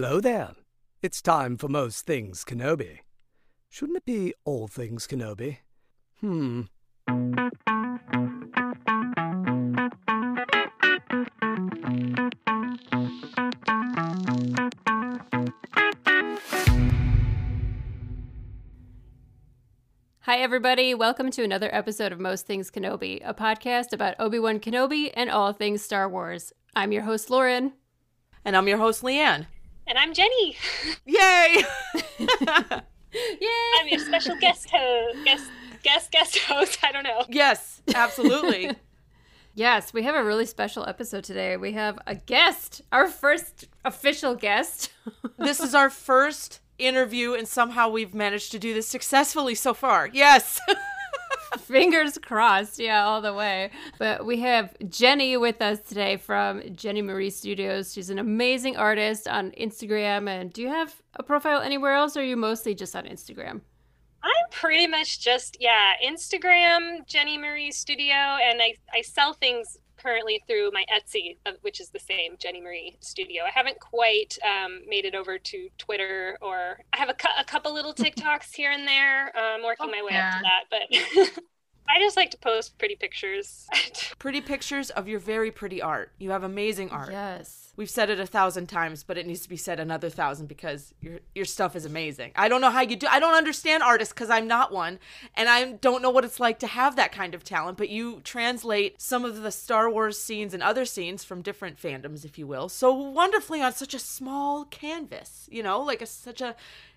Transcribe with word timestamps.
Hello 0.00 0.20
there. 0.20 0.52
It's 1.02 1.20
time 1.20 1.56
for 1.56 1.66
most 1.66 2.06
things 2.06 2.44
Kenobi. 2.44 3.00
Shouldn't 3.68 3.96
it 3.96 4.04
be 4.04 4.32
all 4.44 4.68
things 4.68 5.08
Kenobi? 5.08 5.56
Hmm. 6.20 6.60
Hi, 20.20 20.36
everybody. 20.36 20.94
Welcome 20.94 21.32
to 21.32 21.42
another 21.42 21.74
episode 21.74 22.12
of 22.12 22.20
Most 22.20 22.46
Things 22.46 22.70
Kenobi, 22.70 23.20
a 23.24 23.34
podcast 23.34 23.92
about 23.92 24.14
Obi 24.20 24.38
Wan 24.38 24.60
Kenobi 24.60 25.10
and 25.14 25.28
all 25.28 25.52
things 25.52 25.82
Star 25.82 26.08
Wars. 26.08 26.52
I'm 26.76 26.92
your 26.92 27.02
host, 27.02 27.30
Lauren. 27.30 27.72
And 28.44 28.56
I'm 28.56 28.68
your 28.68 28.78
host, 28.78 29.02
Leanne. 29.02 29.46
And 29.88 29.96
I'm 29.96 30.12
Jenny. 30.12 30.54
Yay! 31.06 31.64
Yay! 31.94 33.72
I'm 33.80 33.88
your 33.88 34.00
special 34.00 34.36
guest 34.38 34.68
host. 34.70 35.24
Guest, 35.24 35.50
guest, 35.82 36.12
guest 36.12 36.38
host. 36.40 36.78
I 36.84 36.92
don't 36.92 37.04
know. 37.04 37.24
yes, 37.28 37.80
absolutely. 37.94 38.70
Yes, 39.54 39.92
we 39.92 40.04
have 40.04 40.14
a 40.14 40.22
really 40.22 40.46
special 40.46 40.86
episode 40.86 41.24
today. 41.24 41.56
We 41.56 41.72
have 41.72 41.98
a 42.06 42.14
guest, 42.14 42.80
our 42.92 43.08
first 43.08 43.66
official 43.84 44.36
guest. 44.36 44.92
this 45.36 45.58
is 45.58 45.74
our 45.74 45.90
first 45.90 46.60
interview, 46.78 47.34
and 47.34 47.48
somehow 47.48 47.88
we've 47.88 48.14
managed 48.14 48.52
to 48.52 48.60
do 48.60 48.72
this 48.72 48.86
successfully 48.86 49.56
so 49.56 49.74
far. 49.74 50.08
Yes. 50.12 50.60
Fingers 51.58 52.18
crossed, 52.18 52.78
yeah, 52.78 53.04
all 53.04 53.20
the 53.20 53.32
way. 53.32 53.70
But 53.98 54.26
we 54.26 54.40
have 54.40 54.74
Jenny 54.88 55.36
with 55.36 55.62
us 55.62 55.80
today 55.80 56.16
from 56.16 56.62
Jenny 56.74 57.02
Marie 57.02 57.30
Studios. 57.30 57.92
She's 57.92 58.10
an 58.10 58.18
amazing 58.18 58.76
artist 58.76 59.26
on 59.26 59.52
Instagram. 59.52 60.28
And 60.28 60.52
do 60.52 60.62
you 60.62 60.68
have 60.68 60.94
a 61.14 61.22
profile 61.22 61.60
anywhere 61.60 61.94
else, 61.94 62.16
or 62.16 62.20
are 62.20 62.24
you 62.24 62.36
mostly 62.36 62.74
just 62.74 62.94
on 62.94 63.04
Instagram? 63.04 63.60
I'm 64.22 64.50
pretty 64.50 64.86
much 64.86 65.20
just 65.20 65.56
yeah, 65.60 65.92
Instagram, 66.04 67.06
Jenny 67.06 67.38
Marie 67.38 67.70
Studio, 67.70 68.14
and 68.14 68.60
I 68.60 68.74
I 68.92 69.02
sell 69.02 69.32
things 69.32 69.78
currently 69.98 70.42
through 70.46 70.70
my 70.72 70.84
Etsy, 70.92 71.36
uh, 71.46 71.52
which 71.62 71.80
is 71.80 71.90
the 71.90 71.98
same 71.98 72.36
Jenny 72.38 72.60
Marie 72.60 72.96
Studio. 73.00 73.42
I 73.44 73.50
haven't 73.50 73.80
quite 73.80 74.38
um, 74.44 74.80
made 74.88 75.04
it 75.04 75.14
over 75.14 75.38
to 75.38 75.68
Twitter, 75.78 76.38
or 76.40 76.80
I 76.92 76.96
have 76.96 77.08
a, 77.08 77.14
cu- 77.14 77.28
a 77.38 77.44
couple 77.44 77.74
little 77.74 77.94
TikToks 77.94 78.54
here 78.54 78.72
and 78.72 78.86
there. 78.86 79.36
I'm 79.36 79.62
working 79.62 79.90
my 79.90 80.02
way 80.02 80.16
up 80.16 80.34
to 80.34 80.42
that, 80.42 80.64
but. 80.70 81.38
I 81.90 81.98
just 82.00 82.18
like 82.18 82.30
to 82.32 82.36
post 82.36 82.76
pretty 82.78 82.96
pictures. 82.96 83.66
pretty 84.18 84.42
pictures 84.42 84.90
of 84.90 85.08
your 85.08 85.20
very 85.20 85.50
pretty 85.50 85.80
art. 85.80 86.12
You 86.18 86.32
have 86.32 86.42
amazing 86.42 86.90
art. 86.90 87.10
Yes. 87.10 87.67
We've 87.78 87.88
said 87.88 88.10
it 88.10 88.18
a 88.18 88.26
thousand 88.26 88.66
times, 88.66 89.04
but 89.04 89.16
it 89.16 89.24
needs 89.24 89.42
to 89.42 89.48
be 89.48 89.56
said 89.56 89.78
another 89.78 90.10
thousand 90.10 90.48
because 90.48 90.92
your 91.00 91.20
your 91.32 91.44
stuff 91.44 91.76
is 91.76 91.84
amazing. 91.84 92.32
I 92.34 92.48
don't 92.48 92.60
know 92.60 92.72
how 92.72 92.80
you 92.80 92.96
do. 92.96 93.06
I 93.08 93.20
don't 93.20 93.36
understand 93.36 93.84
artists 93.84 94.12
because 94.12 94.30
I'm 94.30 94.48
not 94.48 94.72
one, 94.72 94.98
and 95.36 95.48
I 95.48 95.74
don't 95.74 96.02
know 96.02 96.10
what 96.10 96.24
it's 96.24 96.40
like 96.40 96.58
to 96.58 96.66
have 96.66 96.96
that 96.96 97.12
kind 97.12 97.36
of 97.36 97.44
talent. 97.44 97.78
But 97.78 97.88
you 97.88 98.20
translate 98.24 99.00
some 99.00 99.24
of 99.24 99.42
the 99.42 99.52
Star 99.52 99.88
Wars 99.88 100.18
scenes 100.18 100.54
and 100.54 100.60
other 100.60 100.84
scenes 100.84 101.22
from 101.22 101.40
different 101.40 101.80
fandoms, 101.80 102.24
if 102.24 102.36
you 102.36 102.48
will, 102.48 102.68
so 102.68 102.92
wonderfully 102.92 103.62
on 103.62 103.72
such 103.72 103.94
a 103.94 104.00
small 104.00 104.64
canvas. 104.64 105.48
You 105.48 105.62
know, 105.62 105.80
like 105.80 106.02
a, 106.02 106.06
such 106.06 106.40
a. 106.40 106.56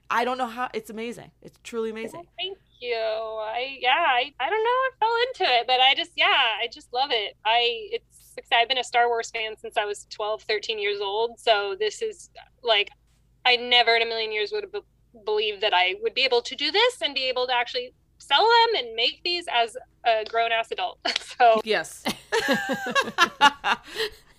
I 0.10 0.26
don't 0.26 0.40
know 0.40 0.48
how. 0.48 0.70
It's 0.74 0.90
amazing. 0.90 1.30
It's 1.44 1.60
truly 1.62 1.92
amazing. 1.92 2.26
Thank 2.40 2.58
you. 2.80 2.96
I 2.96 3.78
yeah, 3.80 3.92
I, 3.92 4.34
I 4.40 4.50
don't 4.50 4.64
know, 4.64 4.70
I 4.70 4.90
fell 5.00 5.16
into 5.28 5.60
it, 5.60 5.68
but 5.68 5.80
I 5.80 5.94
just 5.94 6.14
yeah, 6.16 6.26
I 6.60 6.68
just 6.74 6.92
love 6.92 7.12
it. 7.12 7.38
I 7.46 7.90
it's 7.92 8.21
I've 8.52 8.68
been 8.68 8.78
a 8.78 8.84
Star 8.84 9.08
Wars 9.08 9.32
fan 9.32 9.58
since 9.58 9.78
I 9.78 9.86
was 9.86 10.06
12, 10.10 10.44
13 10.44 10.80
years 10.80 11.00
old. 11.02 11.40
So 11.40 11.76
this 11.80 12.02
is 12.02 12.30
like 12.64 12.90
I 13.46 13.56
never 13.56 13.96
in 13.96 14.02
a 14.02 14.06
million 14.06 14.32
years 14.32 14.52
would 14.52 14.64
have 14.64 14.72
be- 14.72 14.82
believed 15.26 15.62
that 15.62 15.74
I 15.74 15.96
would 16.02 16.14
be 16.14 16.24
able 16.24 16.42
to 16.42 16.56
do 16.56 16.72
this 16.72 17.02
and 17.02 17.14
be 17.14 17.28
able 17.30 17.48
to 17.48 17.54
actually 17.54 17.94
sell 18.18 18.48
them 18.48 18.84
and 18.86 18.96
make 18.96 19.22
these 19.24 19.46
as 19.52 19.76
a 20.06 20.24
grown 20.30 20.52
ass 20.52 20.72
adult. 20.72 21.00
So 21.40 21.60
yes. 21.64 22.04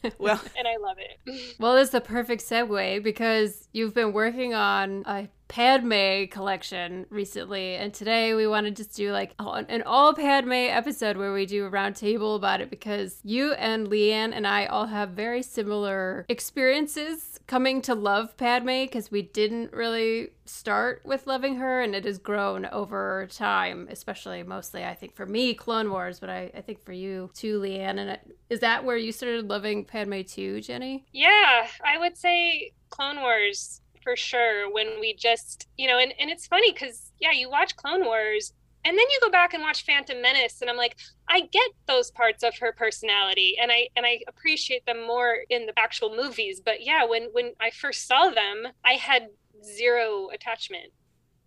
well, 0.19 0.41
and 0.57 0.69
I 0.69 0.77
love 0.77 0.99
it. 0.99 1.57
Well, 1.59 1.77
it's 1.77 1.91
the 1.91 2.01
perfect 2.01 2.43
segue 2.43 3.03
because 3.03 3.69
you've 3.73 3.95
been 3.95 4.13
working 4.13 4.55
on 4.55 5.05
a 5.07 5.29
Padme 5.53 6.25
collection 6.31 7.05
recently, 7.11 7.75
and 7.75 7.93
today 7.93 8.33
we 8.33 8.47
want 8.47 8.75
to 8.75 8.85
do 8.85 9.13
like 9.13 9.35
an 9.39 9.83
all 9.83 10.15
Padme 10.15 10.51
episode 10.51 11.19
where 11.19 11.35
we 11.35 11.45
do 11.45 11.67
a 11.67 11.71
roundtable 11.71 12.37
about 12.37 12.63
it 12.63 12.71
because 12.71 13.21
you 13.23 13.53
and 13.53 13.89
Leanne 13.89 14.33
and 14.33 14.47
I 14.47 14.65
all 14.65 14.87
have 14.87 15.11
very 15.11 15.43
similar 15.43 16.25
experiences 16.31 17.39
coming 17.47 17.83
to 17.83 17.95
love 17.95 18.35
Padme 18.39 18.85
because 18.85 19.11
we 19.11 19.21
didn't 19.21 19.75
really 19.75 20.31
start 20.47 21.03
with 21.05 21.27
loving 21.27 21.57
her 21.57 21.83
and 21.83 21.95
it 21.95 22.07
has 22.07 22.17
grown 22.17 22.65
over 22.65 23.29
time, 23.31 23.89
especially 23.91 24.43
mostly 24.43 24.87
I 24.87 24.95
think 24.95 25.15
for 25.15 25.27
me, 25.27 25.53
Clone 25.53 25.91
Wars, 25.91 26.19
but 26.19 26.31
I, 26.31 26.51
I 26.57 26.63
think 26.63 26.83
for 26.83 26.95
you 26.95 27.31
too, 27.35 27.61
Leanne. 27.61 27.99
And 27.99 28.19
is 28.49 28.61
that 28.61 28.87
where 28.87 28.97
you 28.97 29.13
started 29.13 29.51
loving 29.51 29.85
Padme 29.85 30.23
too, 30.23 30.63
Jenny? 30.63 31.05
Yeah, 31.13 31.67
I 31.85 31.99
would 31.99 32.17
say 32.17 32.73
Clone 32.89 33.21
Wars 33.21 33.83
for 34.03 34.17
sure 34.17 34.73
when 34.73 35.01
we 35.01 35.15
just 35.15 35.69
you 35.77 35.87
know 35.89 35.99
and, 35.99 36.13
and 36.19 36.31
it's 36.31 36.47
funny 36.47 36.73
because 36.73 37.13
yeah 37.21 37.33
you 37.33 37.51
watch 37.51 37.77
clone 37.77 38.05
wars 38.05 38.53
and 38.85 38.99
then 38.99 39.07
you 39.11 39.19
go 39.23 39.31
back 39.31 39.55
and 39.55 39.63
watch 39.63 39.85
phantom 39.85 40.21
menace 40.21 40.61
and 40.61 40.71
i'm 40.71 40.77
like 40.77 40.97
i 41.29 41.41
get 41.41 41.71
those 41.87 42.11
parts 42.11 42.43
of 42.43 42.57
her 42.59 42.73
personality 42.73 43.57
and 43.61 43.71
i 43.71 43.89
and 43.97 44.05
i 44.05 44.19
appreciate 44.29 44.85
them 44.87 45.07
more 45.07 45.39
in 45.51 45.67
the 45.67 45.79
actual 45.79 46.15
movies. 46.15 46.61
But 46.65 46.85
yeah 46.85 47.05
when 47.05 47.29
when 47.33 47.53
i 47.61 47.71
first 47.71 48.07
saw 48.07 48.31
them 48.31 48.67
i 48.85 48.93
had 48.93 49.29
zero 49.65 50.29
attachment 50.33 50.93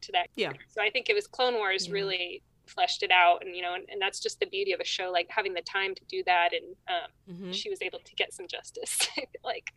to 0.02 0.12
that 0.14 0.28
yeah. 0.36 0.54
so 0.70 0.82
i 0.82 0.90
think 0.90 1.10
it 1.10 1.14
was 1.14 1.28
clone 1.28 1.56
wars 1.56 1.88
yeah. 1.88 1.94
really 1.94 2.44
fleshed 2.68 3.04
it 3.04 3.12
out 3.12 3.44
and 3.46 3.56
you 3.56 3.62
know 3.62 3.74
and, 3.74 3.84
and, 3.90 4.02
that's 4.02 4.20
just 4.20 4.40
the 4.40 4.46
beauty 4.46 4.72
of 4.74 4.80
a 4.80 4.84
show 4.84 5.12
like 5.12 5.28
having 5.30 5.54
the 5.54 5.62
time 5.62 5.96
to 5.96 6.02
do 6.06 6.24
that 6.26 6.50
and 6.54 6.76
um, 6.88 7.36
mm-hmm. 7.36 7.52
she 7.52 7.70
was 7.70 7.82
able 7.82 8.00
to 8.00 8.14
get 8.16 8.34
some 8.34 8.48
justice 8.48 9.08
like 9.44 9.72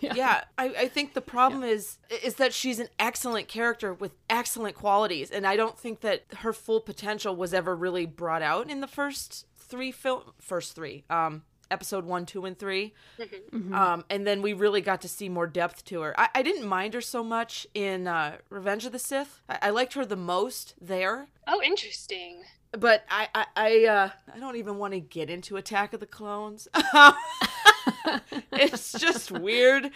yeah, 0.00 0.14
yeah 0.14 0.44
I, 0.56 0.64
I, 0.66 0.88
think 0.88 1.14
the 1.14 1.20
problem 1.20 1.62
yeah. 1.62 1.70
is 1.70 1.98
is 2.22 2.34
that 2.36 2.52
she's 2.52 2.78
an 2.78 2.88
excellent 2.98 3.48
character 3.48 3.92
with 3.92 4.12
excellent 4.30 4.74
qualities 4.74 5.30
and 5.30 5.46
i 5.46 5.56
don't 5.56 5.78
think 5.78 6.00
that 6.00 6.24
her 6.38 6.52
full 6.52 6.80
potential 6.80 7.34
was 7.34 7.54
ever 7.54 7.74
really 7.74 8.06
brought 8.06 8.42
out 8.42 8.70
in 8.70 8.80
the 8.80 8.86
first 8.86 9.46
three 9.56 9.92
film 9.92 10.22
first 10.40 10.74
three 10.74 11.04
um 11.10 11.42
episode 11.70 12.04
one, 12.04 12.26
two, 12.26 12.44
and 12.44 12.58
3 12.58 12.92
mm-hmm. 13.18 13.56
mm-hmm. 13.56 13.74
Um, 13.74 14.04
and 14.10 14.26
then 14.26 14.42
we 14.42 14.52
really 14.52 14.80
got 14.80 15.02
to 15.02 15.08
see 15.08 15.28
more 15.28 15.46
depth 15.46 15.84
to 15.86 16.00
her. 16.02 16.18
I, 16.18 16.28
I 16.36 16.42
didn't 16.42 16.66
mind 16.66 16.94
her 16.94 17.00
so 17.00 17.22
much 17.22 17.66
in 17.74 18.06
uh, 18.06 18.36
Revenge 18.50 18.86
of 18.86 18.92
the 18.92 18.98
Sith. 18.98 19.40
I-, 19.48 19.58
I 19.62 19.70
liked 19.70 19.94
her 19.94 20.04
the 20.04 20.16
most 20.16 20.74
there. 20.80 21.28
Oh, 21.46 21.62
interesting. 21.62 22.42
But 22.72 23.04
I 23.10 23.28
I 23.34 23.46
I, 23.56 23.86
uh, 23.86 24.10
I 24.34 24.38
don't 24.38 24.56
even 24.56 24.76
want 24.76 24.92
to 24.92 25.00
get 25.00 25.30
into 25.30 25.56
Attack 25.56 25.94
of 25.94 26.00
the 26.00 26.06
Clones. 26.06 26.68
it's 28.52 28.92
just 28.92 29.30
weird 29.30 29.90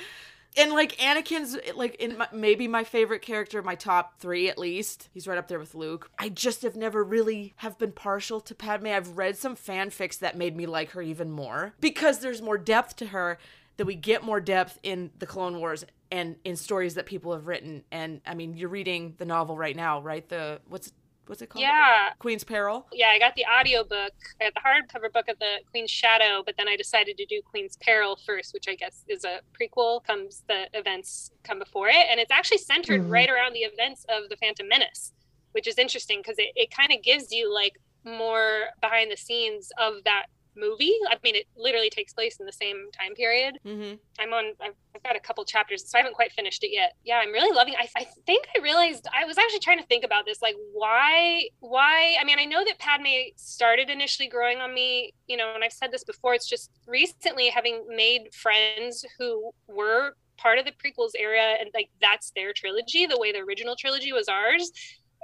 and 0.57 0.73
like 0.73 0.97
Anakin's 0.97 1.57
like 1.75 1.95
in 1.97 2.19
my, 2.19 2.29
maybe 2.33 2.69
my 2.69 2.85
favorite 2.85 3.23
character, 3.23 3.63
my 3.63 3.75
top 3.75 4.19
three 4.19 4.49
at 4.49 4.59
least. 4.59 5.09
He's 5.13 5.27
right 5.27 5.39
up 5.39 5.49
there 5.49 5.59
with 5.59 5.75
Luke. 5.75 6.11
I 6.19 6.29
just 6.29 6.63
have 6.63 6.77
never 6.77 7.03
really 7.03 7.55
have 7.57 7.79
been 7.79 7.93
partial 7.93 8.41
to 8.43 8.55
Padme. 8.55 8.89
I've 8.89 9.17
read 9.17 9.37
some 9.37 9.57
fanfics 9.57 10.19
that 10.19 10.37
made 10.37 10.57
me 10.57 10.67
like 10.67 10.91
her 10.91 11.03
even 11.03 11.31
more 11.31 11.75
because 11.81 12.19
there's 12.19 12.43
more 12.43 12.59
depth 12.59 12.97
to 12.97 13.07
her. 13.07 13.39
That 13.79 13.87
we 13.87 13.95
get 13.95 14.23
more 14.23 14.39
depth 14.39 14.79
in 14.83 15.11
the 15.19 15.25
Clone 15.25 15.59
Wars 15.59 15.87
and 16.11 16.37
in 16.45 16.57
stories 16.57 16.95
that 16.95 17.07
people 17.07 17.33
have 17.33 17.47
written. 17.47 17.85
And 17.91 18.21
I 18.27 18.35
mean, 18.35 18.55
you're 18.55 18.69
reading 18.69 19.15
the 19.17 19.25
novel 19.25 19.57
right 19.57 19.75
now, 19.75 20.03
right? 20.03 20.29
The 20.29 20.61
what's 20.69 20.93
what's 21.27 21.43
it 21.43 21.49
called? 21.49 21.63
Yeah. 21.63 22.11
Queen's 22.19 22.45
Peril. 22.45 22.87
Yeah, 22.93 23.09
I 23.09 23.19
got 23.19 23.35
the 23.35 23.45
audiobook. 23.45 24.13
I 24.41 24.51
got 24.51 24.55
the 24.55 24.61
hardcover 24.61 25.13
book 25.13 25.29
of 25.29 25.39
the 25.39 25.61
Queen's 25.71 25.91
Shadow, 25.91 26.43
but 26.45 26.57
then 26.57 26.69
I 26.69 26.77
decided 26.77 27.17
to 27.19 27.27
do 27.27 27.41
Queen's 27.43 27.77
Peril 27.77 28.19
first, 28.27 28.53
which 28.55 28.67
I 28.69 28.75
guess 28.75 29.05
is 29.09 29.25
a 29.25 29.41
prequel. 29.59 30.05
Comes 30.05 30.43
the 30.49 30.67
events 30.75 31.31
come 31.45 31.59
before 31.59 31.89
it, 31.89 32.07
and 32.11 32.21
it's 32.21 32.33
actually 32.33 32.59
centered 32.59 33.03
mm-hmm. 33.03 33.11
right 33.11 33.31
around 33.31 33.53
the 33.55 33.61
events 33.61 34.05
of 34.09 34.29
the 34.29 34.37
Phantom 34.37 34.69
Menace, 34.69 35.13
which 35.53 35.67
is 35.67 35.79
interesting 35.79 36.21
because 36.21 36.39
it, 36.39 36.53
it 36.55 36.71
kind 36.71 36.93
of 36.93 37.03
gives 37.03 37.33
you 37.33 37.53
like 37.53 37.79
more 38.05 38.67
behind 38.81 39.11
the 39.11 39.17
scenes 39.17 39.71
of 39.79 40.05
that 40.05 40.27
movie. 40.57 40.95
I 41.09 41.17
mean, 41.23 41.35
it 41.35 41.47
literally 41.57 41.91
takes 41.91 42.13
place 42.13 42.37
in 42.39 42.47
the 42.47 42.53
same 42.53 42.89
time 42.93 43.15
period. 43.15 43.59
Mm-hmm. 43.67 43.95
I'm 44.19 44.33
on, 44.33 44.53
I've, 44.61 44.75
I've, 44.95 45.03
got 45.03 45.17
a 45.17 45.21
couple 45.21 45.45
chapters, 45.45 45.89
so 45.89 45.99
I 45.99 46.01
haven't 46.01 46.15
quite 46.15 46.33
finished 46.33 46.63
it 46.65 46.71
yet. 46.73 46.95
Yeah, 47.05 47.21
I'm 47.23 47.33
really 47.33 47.55
loving 47.55 47.75
I, 47.79 47.89
I 47.97 48.07
think 48.27 48.47
I 48.57 48.61
realized, 48.63 49.07
I 49.17 49.25
was 49.25 49.39
actually 49.39 49.61
trying 49.61 49.79
to 49.79 49.87
think 49.87 50.05
about 50.05 50.27
this, 50.27 50.43
like 50.43 50.57
why, 50.73 51.49
why, 51.61 52.17
I 52.21 52.25
mean, 52.25 52.39
I 52.39 52.45
know 52.45 52.65
that 52.65 52.79
Padme 52.79 53.07
started 53.37 53.91
initially 53.91 54.29
growing 54.29 54.59
on 54.59 54.75
me, 54.75 55.15
you 55.27 55.37
know, 55.37 55.53
and 55.55 55.65
I've 55.65 55.73
said 55.73 55.93
this 55.93 56.05
before, 56.05 56.35
it's 56.35 56.49
just 56.49 56.71
recently 56.87 57.49
having 57.49 57.85
made 57.89 58.33
friends 58.33 59.05
who 59.19 59.51
were 59.69 60.15
part 60.39 60.59
of 60.59 60.65
the 60.65 60.73
prequels 60.73 61.13
era 61.19 61.57
and 61.61 61.71
like 61.75 61.89
that's 62.01 62.33
their 62.35 62.53
trilogy 62.53 63.07
the 63.07 63.19
way 63.19 63.31
the 63.33 63.39
original 63.39 63.77
trilogy 63.77 64.13
was 64.13 64.29
ours 64.29 64.73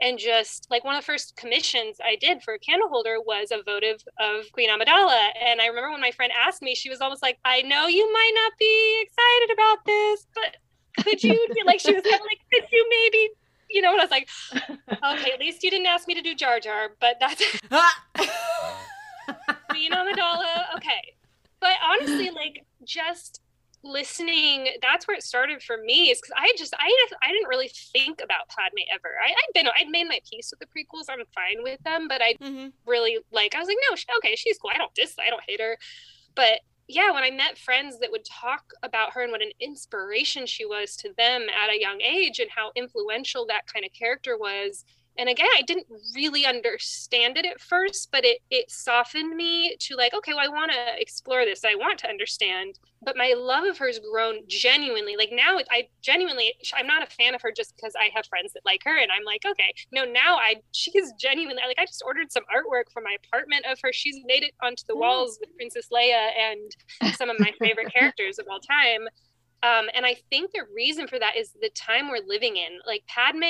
and 0.01 0.19
just 0.19 0.67
like 0.71 0.85
one 0.85 0.95
of 0.95 1.03
the 1.03 1.07
first 1.07 1.37
commissions 1.37 1.99
I 2.05 2.17
did 2.17 2.43
for 2.43 2.55
a 2.55 2.59
candle 2.59 2.89
holder 2.89 3.21
was 3.21 3.51
a 3.51 3.63
votive 3.63 4.03
of 4.21 4.51
Queen 4.53 4.71
Amidala. 4.71 5.31
And 5.45 5.61
I 5.61 5.67
remember 5.67 5.91
when 5.91 6.01
my 6.01 6.13
friend 6.13 6.33
asked 6.47 6.63
me, 6.63 6.75
she 6.75 6.91
was 6.91 7.01
almost 7.01 7.23
like, 7.23 7.39
I 7.45 7.63
know 7.63 7.87
you 7.87 8.11
might 8.13 8.33
not 8.35 8.53
be 8.59 9.03
excited 9.03 9.55
about 9.55 9.85
this, 9.85 10.27
but 10.35 10.57
could 11.05 11.23
you 11.23 11.47
do, 11.55 11.65
like 11.65 11.81
she 11.81 11.95
was 11.95 12.03
kind 12.03 12.15
of 12.15 12.21
like, 12.21 12.41
could 12.53 12.65
you 12.71 12.87
maybe 12.89 13.31
you 13.71 13.83
know, 13.83 13.93
and 13.93 14.01
I 14.01 14.05
was 14.05 14.11
like, 14.11 14.29
okay, 14.55 15.33
at 15.33 15.41
least 15.41 15.63
you 15.63 15.71
didn't 15.71 15.87
ask 15.87 16.09
me 16.09 16.15
to 16.15 16.23
do 16.23 16.35
Jar 16.35 16.61
Jar, 16.61 16.91
but 17.01 17.17
that's 17.21 17.43
being 19.73 19.93
Amidala, 19.93 20.75
okay. 20.77 21.15
But 21.61 21.73
honestly, 21.85 22.31
like 22.31 22.65
just 22.85 23.41
listening, 23.85 24.69
that's 24.83 25.07
where 25.07 25.17
it 25.17 25.23
started 25.23 25.63
for 25.63 25.79
me. 25.79 26.11
Is 26.11 26.21
because 26.21 26.35
I 26.37 26.53
just 26.59 26.75
I 26.79 27.07
I 27.23 27.29
didn't 27.33 27.49
really 27.49 27.71
think 27.93 28.21
about 28.23 28.49
Padme 28.49 28.85
ever. 28.93 29.11
I, 29.25 29.31
I'd 29.31 29.53
been 29.55 29.67
I'd 29.69 29.89
made 29.89 30.09
my 30.09 30.21
peace 30.29 30.51
with 30.51 30.61
the 30.61 30.67
prequels. 30.67 31.07
I'm 31.09 31.25
fine 31.35 31.63
with 31.63 31.83
them, 31.85 32.09
but 32.09 32.21
I 32.23 32.35
Mhm. 32.43 32.73
really 32.87 33.19
like. 33.31 33.55
I 33.55 33.59
was 33.59 33.69
like, 33.69 33.79
no, 33.89 33.97
she, 33.97 34.07
okay, 34.19 34.37
she's 34.37 34.59
cool. 34.59 34.71
I 34.75 34.79
don't 34.79 34.95
dis, 34.95 35.15
I 35.19 35.31
don't 35.31 35.45
hate 35.47 35.61
her, 35.61 35.79
but 36.35 36.61
yeah, 36.91 37.11
when 37.11 37.23
I 37.23 37.31
met 37.31 37.59
friends 37.59 37.99
that 38.01 38.11
would 38.11 38.25
talk 38.25 38.73
about 38.83 39.13
her 39.13 39.23
and 39.23 39.31
what 39.31 39.43
an 39.43 39.53
inspiration 39.61 40.47
she 40.47 40.65
was 40.65 40.97
to 40.97 41.13
them 41.19 41.43
at 41.51 41.71
a 41.71 41.79
young 41.79 42.01
age 42.01 42.39
and 42.39 42.51
how 42.51 42.73
influential 42.75 43.47
that 43.47 43.67
kind 43.73 43.85
of 43.85 43.93
character 43.93 44.39
was. 44.39 44.85
And 45.19 45.29
again, 45.29 45.49
I 45.57 45.63
didn't 45.63 45.87
really 46.15 46.47
understand 46.47 47.37
it 47.37 47.45
at 47.45 47.61
first, 47.61 48.11
but 48.13 48.25
it 48.25 48.39
it 48.51 48.71
softened 48.71 49.37
me 49.37 49.77
to 49.81 49.97
like, 49.97 50.15
okay, 50.15 50.33
well, 50.33 50.45
I 50.45 50.49
want 50.49 50.71
to 50.71 51.01
explore 51.01 51.45
this. 51.45 51.65
I 51.65 51.75
want 51.75 51.99
to 52.01 52.09
understand. 52.09 52.79
But 53.03 53.17
my 53.17 53.35
love 53.37 53.65
of 53.65 53.79
her 53.79 53.87
has 53.87 53.99
grown 53.99 54.41
genuinely. 54.49 55.17
Like 55.17 55.31
now, 55.33 55.59
I 55.71 55.89
genuinely, 56.03 56.55
I'm 56.77 56.87
not 56.87 57.03
a 57.03 57.07
fan 57.07 57.35
of 57.35 57.43
her 57.43 57.53
just 57.55 57.75
because 57.77 57.95
I 57.99 58.11
have 58.15 58.27
friends 58.27 58.53
that 58.55 58.65
like 58.65 58.83
her, 58.85 58.97
and 58.97 59.11
I'm 59.13 59.25
like, 59.25 59.43
okay, 59.45 59.73
no, 59.93 60.05
now 60.05 60.37
I, 60.37 60.57
she's 60.73 61.13
genuinely 61.21 61.63
like, 61.67 61.79
I 61.79 61.87
just 61.87 62.03
ordered 62.05 62.33
some 62.33 62.45
artwork 62.45 62.93
from 62.93 63.05
my 63.05 63.17
apartment 63.25 63.67
of 63.71 63.79
her. 63.83 63.93
She's 63.93 64.17
made 64.25 64.43
it 64.43 64.53
onto 64.63 64.83
the 64.89 64.97
walls 64.97 65.39
with 65.41 65.55
Princess 65.57 65.89
Leia 65.93 66.31
and 66.39 67.15
some 67.15 67.31
of 67.31 67.39
my 67.39 67.53
favorite 67.61 67.93
characters 67.95 68.39
of 68.39 68.47
all 68.51 68.61
time. 68.61 69.07
Um, 69.63 69.87
and 69.95 70.07
I 70.07 70.15
think 70.31 70.53
the 70.53 70.65
reason 70.75 71.09
for 71.09 71.19
that 71.19 71.37
is 71.37 71.53
the 71.53 71.71
time 71.71 72.09
we're 72.09 72.25
living 72.27 72.57
in. 72.57 72.79
Like 72.87 73.03
Padme, 73.09 73.43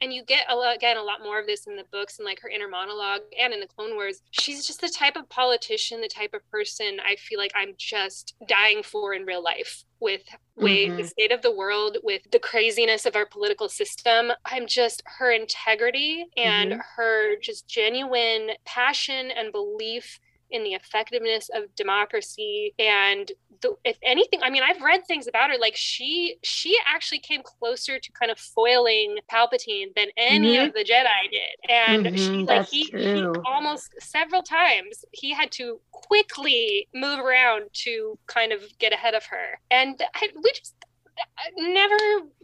and 0.00 0.12
you 0.12 0.24
get 0.24 0.46
a 0.48 0.56
again 0.74 0.96
a 0.96 1.02
lot 1.02 1.22
more 1.22 1.40
of 1.40 1.46
this 1.46 1.66
in 1.66 1.76
the 1.76 1.84
books 1.90 2.18
and 2.18 2.26
like 2.26 2.40
her 2.40 2.48
inner 2.48 2.68
monologue 2.68 3.22
and 3.38 3.52
in 3.52 3.60
the 3.60 3.66
Clone 3.66 3.94
Wars. 3.94 4.22
She's 4.30 4.66
just 4.66 4.80
the 4.80 4.88
type 4.88 5.16
of 5.16 5.28
politician, 5.28 6.00
the 6.00 6.08
type 6.08 6.34
of 6.34 6.48
person 6.50 6.98
I 7.04 7.16
feel 7.16 7.38
like 7.38 7.52
I'm 7.54 7.74
just 7.78 8.34
dying 8.46 8.82
for 8.82 9.12
in 9.14 9.24
real 9.24 9.42
life. 9.42 9.84
With 9.98 10.22
way 10.56 10.88
the 10.90 11.02
Mhm. 11.02 11.08
state 11.08 11.32
of 11.32 11.42
the 11.42 11.50
world, 11.50 11.98
with 12.02 12.22
the 12.30 12.38
craziness 12.38 13.06
of 13.06 13.16
our 13.16 13.26
political 13.26 13.68
system, 13.68 14.32
I'm 14.44 14.66
just 14.66 15.02
her 15.18 15.30
integrity 15.32 16.26
and 16.36 16.74
her 16.96 17.36
just 17.40 17.66
genuine 17.66 18.52
passion 18.64 19.30
and 19.30 19.52
belief 19.52 20.20
in 20.50 20.62
the 20.64 20.74
effectiveness 20.74 21.50
of 21.54 21.74
democracy 21.76 22.74
and 22.78 23.32
the, 23.62 23.74
if 23.84 23.96
anything 24.02 24.40
i 24.42 24.50
mean 24.50 24.62
i've 24.62 24.80
read 24.82 25.00
things 25.06 25.26
about 25.26 25.50
her 25.50 25.56
like 25.60 25.74
she 25.76 26.36
she 26.42 26.76
actually 26.86 27.18
came 27.18 27.42
closer 27.42 27.98
to 27.98 28.12
kind 28.12 28.30
of 28.30 28.38
foiling 28.38 29.16
palpatine 29.32 29.94
than 29.96 30.08
any 30.16 30.56
Mhm. 30.56 30.66
of 30.68 30.72
the 30.74 30.84
jedi 30.84 31.30
did. 31.30 31.70
And 31.70 32.08
she 32.16 32.44
Mhm, 32.44 32.46
like 32.46 32.66
he, 32.68 32.84
he 32.96 33.30
almost 33.44 33.94
several 34.00 34.42
times 34.42 35.04
he 35.12 35.32
had 35.32 35.50
to 35.52 35.80
quickly 35.90 36.88
move 36.94 37.18
around 37.18 37.70
to 37.84 38.18
kind 38.26 38.52
of 38.52 38.62
get 38.78 38.92
ahead 38.92 39.14
of 39.14 39.24
her. 39.26 39.60
And 39.70 40.00
I, 40.14 40.28
we 40.42 40.50
just 40.52 40.74
never 41.56 41.96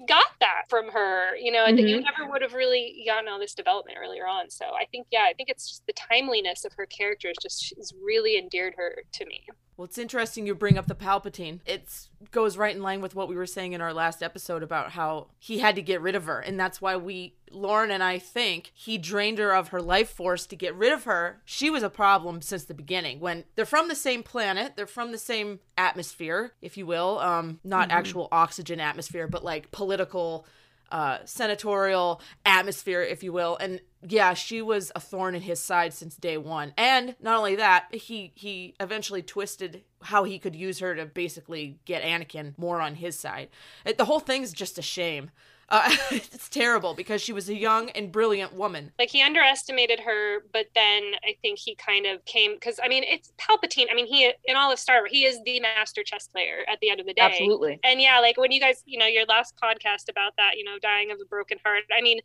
got 0.08 0.26
that 0.40 0.62
from 0.69 0.88
her 0.90 1.36
you 1.36 1.52
know 1.52 1.64
and 1.64 1.78
you 1.78 1.98
Mhm. 1.98 2.04
never 2.04 2.30
would 2.30 2.42
have 2.42 2.54
really 2.54 3.02
gotten 3.06 3.28
all 3.28 3.38
this 3.38 3.54
development 3.54 3.98
earlier 4.00 4.26
on 4.26 4.50
so 4.50 4.66
i 4.74 4.86
think 4.86 5.06
yeah 5.10 5.24
i 5.28 5.32
think 5.34 5.48
it's 5.48 5.69
just 5.69 5.86
the 5.86 5.92
timeliness 5.92 6.64
of 6.64 6.72
her 6.74 6.86
characters 6.86 7.34
just 7.42 7.74
has 7.76 7.92
really 8.02 8.38
endeared 8.38 8.74
her 8.76 9.02
to 9.12 9.26
me 9.26 9.46
Well, 9.76 9.86
it's 9.86 9.98
interesting 9.98 10.46
you 10.46 10.54
bring 10.54 10.76
up 10.76 10.86
the 10.86 10.94
Palpatine. 10.94 11.60
It 11.64 11.88
goes 12.30 12.56
right 12.56 12.74
in 12.76 12.82
line 12.82 13.00
with 13.00 13.14
what 13.14 13.28
we 13.28 13.36
were 13.36 13.46
saying 13.46 13.72
in 13.72 13.80
our 13.80 13.94
last 13.94 14.22
episode 14.22 14.62
about 14.62 14.92
how 14.92 15.28
he 15.38 15.60
had 15.60 15.76
to 15.76 15.82
get 15.82 16.02
rid 16.02 16.14
of 16.14 16.26
her. 16.26 16.40
And 16.40 16.60
that's 16.60 16.82
why 16.82 16.96
we, 16.96 17.36
Lauren 17.50 17.90
and 17.90 18.02
I 18.02 18.19
think, 18.19 18.70
he 18.74 18.98
drained 18.98 19.38
her 19.38 19.54
of 19.54 19.69
her 19.69 19.80
life 19.80 20.10
force 20.10 20.46
to 20.46 20.56
get 20.56 20.74
rid 20.74 20.92
of 20.92 21.04
her. 21.04 21.40
She 21.46 21.70
was 21.70 21.82
a 21.82 21.90
problem 21.90 22.42
since 22.42 22.64
the 22.64 22.74
beginning. 22.74 23.19
When 23.19 23.44
they're 23.54 23.64
from 23.64 23.88
the 23.88 23.94
same 23.94 24.22
planet, 24.22 24.76
they're 24.76 24.86
from 24.86 25.10
the 25.10 25.19
same 25.19 25.60
atmosphere, 25.78 26.52
if 26.60 26.76
you 26.76 26.84
will. 26.84 27.19
Um, 27.20 27.58
not 27.64 27.90
actual 27.90 28.28
oxygen 28.30 28.78
atmosphere, 28.78 29.26
but 29.26 29.42
like 29.42 29.70
political 29.70 30.46
uh, 30.90 31.19
senatorial 31.24 32.20
atmosphere, 32.44 33.02
if 33.02 33.22
you 33.22 33.32
will. 33.32 33.56
And 33.56 33.80
yeah, 34.08 34.34
she 34.34 34.62
was 34.62 34.90
a 34.94 35.00
thorn 35.00 35.34
in 35.34 35.43
his 35.43 35.60
side 35.60 35.93
since 35.94 36.16
day 36.16 36.37
one. 36.37 36.75
And 36.76 37.14
not 37.20 37.37
only 37.38 37.56
that, 37.56 37.94
he 37.94 38.32
he 38.34 38.75
eventually 38.81 39.22
twisted 39.22 39.82
how 40.02 40.25
he 40.25 40.38
could 40.38 40.56
use 40.56 40.81
her 40.81 40.94
to 40.94 41.06
basically 41.06 41.78
get 41.84 42.02
Anakin 42.02 42.58
more 42.58 42.81
on 42.81 42.96
his 42.96 43.19
side. 43.19 43.49
It, 43.84 43.99
the 43.99 44.04
whole 44.04 44.20
thing's 44.20 44.52
just 44.52 44.78
a 44.78 44.82
shame. 44.82 45.31
Uh, 45.69 45.88
it's 46.10 46.49
terrible 46.50 46.93
because 46.93 47.22
she 47.22 47.32
was 47.32 47.49
a 47.49 47.56
young 47.56 47.88
and 47.90 48.12
brilliant 48.12 48.52
woman. 48.52 48.93
like 48.99 49.08
he 49.08 49.22
underestimated 49.22 49.99
her 50.00 50.40
but 50.52 50.66
then 50.75 51.02
i 51.25 51.34
think 51.40 51.58
he 51.58 51.75
kind 51.76 52.05
of 52.05 52.22
came 52.26 52.52
because 52.52 52.78
i 52.84 52.88
mean 52.88 53.02
it's 53.05 53.32
palpatine 53.38 53.87
i 53.90 53.94
mean 53.94 54.05
he 54.06 54.31
in 54.44 54.55
all 54.55 54.70
of 54.70 54.78
star 54.78 55.00
wars 55.00 55.10
he 55.10 55.25
is 55.25 55.38
the 55.46 55.60
master 55.60 56.02
chess 56.02 56.26
player 56.28 56.58
at 56.70 56.78
the 56.81 56.90
end 56.90 57.00
of 57.00 57.06
the 57.06 57.14
day 57.14 57.22
Absolutely. 57.22 57.81
and 57.84 58.02
yeah 58.02 58.19
like 58.19 58.37
when 58.37 58.52
you 58.52 58.60
guys 58.60 58.82
you 58.84 58.98
know 58.98 59.06
your 59.06 59.25
last 59.26 59.55
podcast 59.56 60.10
about 60.10 60.32
that 60.37 60.58
you 60.58 60.64
know 60.64 60.76
dying 60.82 61.10
of 61.10 61.19
a 61.22 61.25
broken 61.25 61.56
heart 61.64 61.84
i 61.96 62.02
mean 62.02 62.20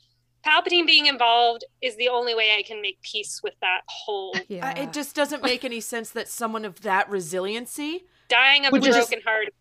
palpatine 0.45 0.85
being 0.85 1.05
involved 1.05 1.65
is 1.81 1.95
the 1.97 2.09
only 2.09 2.33
way 2.35 2.55
i 2.57 2.63
can 2.63 2.81
make 2.81 3.01
peace 3.01 3.41
with 3.43 3.53
that 3.61 3.81
whole 3.87 4.35
Yeah. 4.47 4.69
Uh, 4.69 4.83
it 4.83 4.93
just 4.93 5.15
doesn't 5.15 5.43
make 5.43 5.65
any 5.65 5.79
sense 5.81 6.11
that 6.11 6.27
someone 6.27 6.65
of 6.65 6.81
that 6.81 7.09
resiliency 7.09 8.05
dying 8.29 8.65
of 8.65 8.73
a 8.73 8.77
is- 8.77 8.95
broken 8.95 9.21
heart 9.25 9.53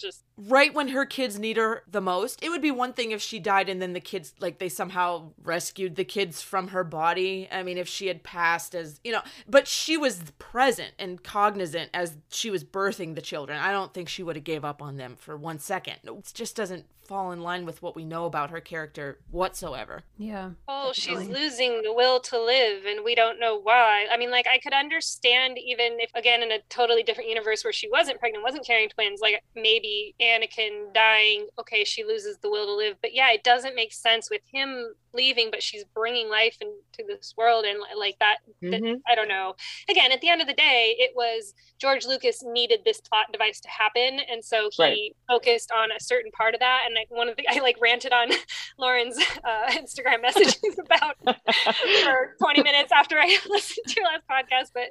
just 0.00 0.24
right 0.36 0.72
when 0.72 0.88
her 0.88 1.04
kids 1.04 1.38
need 1.38 1.56
her 1.56 1.82
the 1.88 2.00
most. 2.00 2.42
It 2.42 2.48
would 2.48 2.62
be 2.62 2.70
one 2.70 2.94
thing 2.94 3.10
if 3.10 3.20
she 3.20 3.38
died 3.38 3.68
and 3.68 3.80
then 3.80 3.92
the 3.92 4.00
kids 4.00 4.32
like 4.40 4.58
they 4.58 4.68
somehow 4.68 5.32
rescued 5.42 5.96
the 5.96 6.04
kids 6.04 6.40
from 6.42 6.68
her 6.68 6.82
body. 6.82 7.46
I 7.52 7.62
mean, 7.62 7.78
if 7.78 7.86
she 7.86 8.06
had 8.06 8.22
passed 8.22 8.74
as, 8.74 8.98
you 9.04 9.12
know, 9.12 9.20
but 9.46 9.68
she 9.68 9.96
was 9.96 10.22
present 10.38 10.92
and 10.98 11.22
cognizant 11.22 11.90
as 11.92 12.16
she 12.30 12.50
was 12.50 12.64
birthing 12.64 13.14
the 13.14 13.20
children. 13.20 13.58
I 13.58 13.72
don't 13.72 13.92
think 13.92 14.08
she 14.08 14.22
would 14.22 14.36
have 14.36 14.44
gave 14.44 14.64
up 14.64 14.80
on 14.80 14.96
them 14.96 15.16
for 15.18 15.36
one 15.36 15.58
second. 15.58 15.96
It 16.02 16.32
just 16.32 16.56
doesn't 16.56 16.86
fall 17.10 17.32
in 17.32 17.40
line 17.42 17.66
with 17.66 17.82
what 17.82 17.96
we 17.96 18.04
know 18.04 18.24
about 18.24 18.50
her 18.50 18.60
character 18.60 19.18
whatsoever. 19.32 20.04
yeah. 20.16 20.50
oh 20.68 20.92
she's 20.94 21.26
losing 21.26 21.82
the 21.82 21.92
will 21.92 22.20
to 22.20 22.40
live 22.40 22.84
and 22.86 23.04
we 23.04 23.16
don't 23.16 23.40
know 23.40 23.58
why 23.60 24.06
i 24.12 24.16
mean 24.16 24.30
like 24.30 24.46
i 24.46 24.58
could 24.58 24.72
understand 24.72 25.58
even 25.58 25.98
if 25.98 26.08
again 26.14 26.40
in 26.40 26.52
a 26.52 26.60
totally 26.68 27.02
different 27.02 27.28
universe 27.28 27.64
where 27.64 27.72
she 27.72 27.90
wasn't 27.90 28.16
pregnant 28.20 28.44
wasn't 28.44 28.64
carrying 28.64 28.88
twins 28.88 29.18
like 29.20 29.42
maybe 29.56 30.14
anakin 30.22 30.94
dying 30.94 31.48
okay 31.58 31.82
she 31.82 32.04
loses 32.04 32.38
the 32.38 32.48
will 32.48 32.66
to 32.66 32.74
live 32.74 32.96
but 33.02 33.12
yeah 33.12 33.32
it 33.32 33.42
doesn't 33.42 33.74
make 33.74 33.92
sense 33.92 34.30
with 34.30 34.42
him 34.46 34.94
leaving 35.14 35.50
but 35.50 35.62
she's 35.62 35.84
bringing 35.94 36.28
life 36.28 36.56
into 36.60 37.06
this 37.08 37.34
world 37.36 37.64
and 37.64 37.78
like 37.98 38.16
that, 38.20 38.36
that 38.62 38.80
Mhm. 38.82 39.00
i 39.08 39.14
don't 39.14 39.28
know 39.28 39.54
again 39.88 40.12
at 40.12 40.20
the 40.20 40.28
end 40.28 40.40
of 40.40 40.46
the 40.46 40.54
day 40.54 40.94
it 40.98 41.12
was 41.14 41.54
george 41.80 42.06
lucas 42.06 42.42
needed 42.44 42.80
this 42.84 43.00
plot 43.00 43.26
device 43.32 43.60
to 43.60 43.68
happen 43.68 44.20
and 44.30 44.44
so 44.44 44.68
he 44.72 44.82
Right. 44.82 45.16
focused 45.28 45.70
on 45.72 45.90
a 45.92 46.00
certain 46.00 46.30
part 46.32 46.54
of 46.54 46.60
that 46.60 46.82
and 46.86 46.94
like 46.94 47.10
one 47.10 47.28
of 47.28 47.36
the 47.36 47.46
i 47.50 47.60
like 47.60 47.76
ranted 47.80 48.12
on 48.12 48.28
lauren's 48.78 49.18
uh, 49.44 49.70
instagram 49.72 50.22
messages 50.22 50.78
about 50.78 51.16
for 51.24 52.36
20 52.40 52.62
minutes 52.62 52.92
after 52.92 53.18
I 53.18 53.36
listened 53.48 53.86
to 53.88 53.94
your 54.00 54.04
last 54.06 54.22
podcast. 54.30 54.70
But 54.74 54.90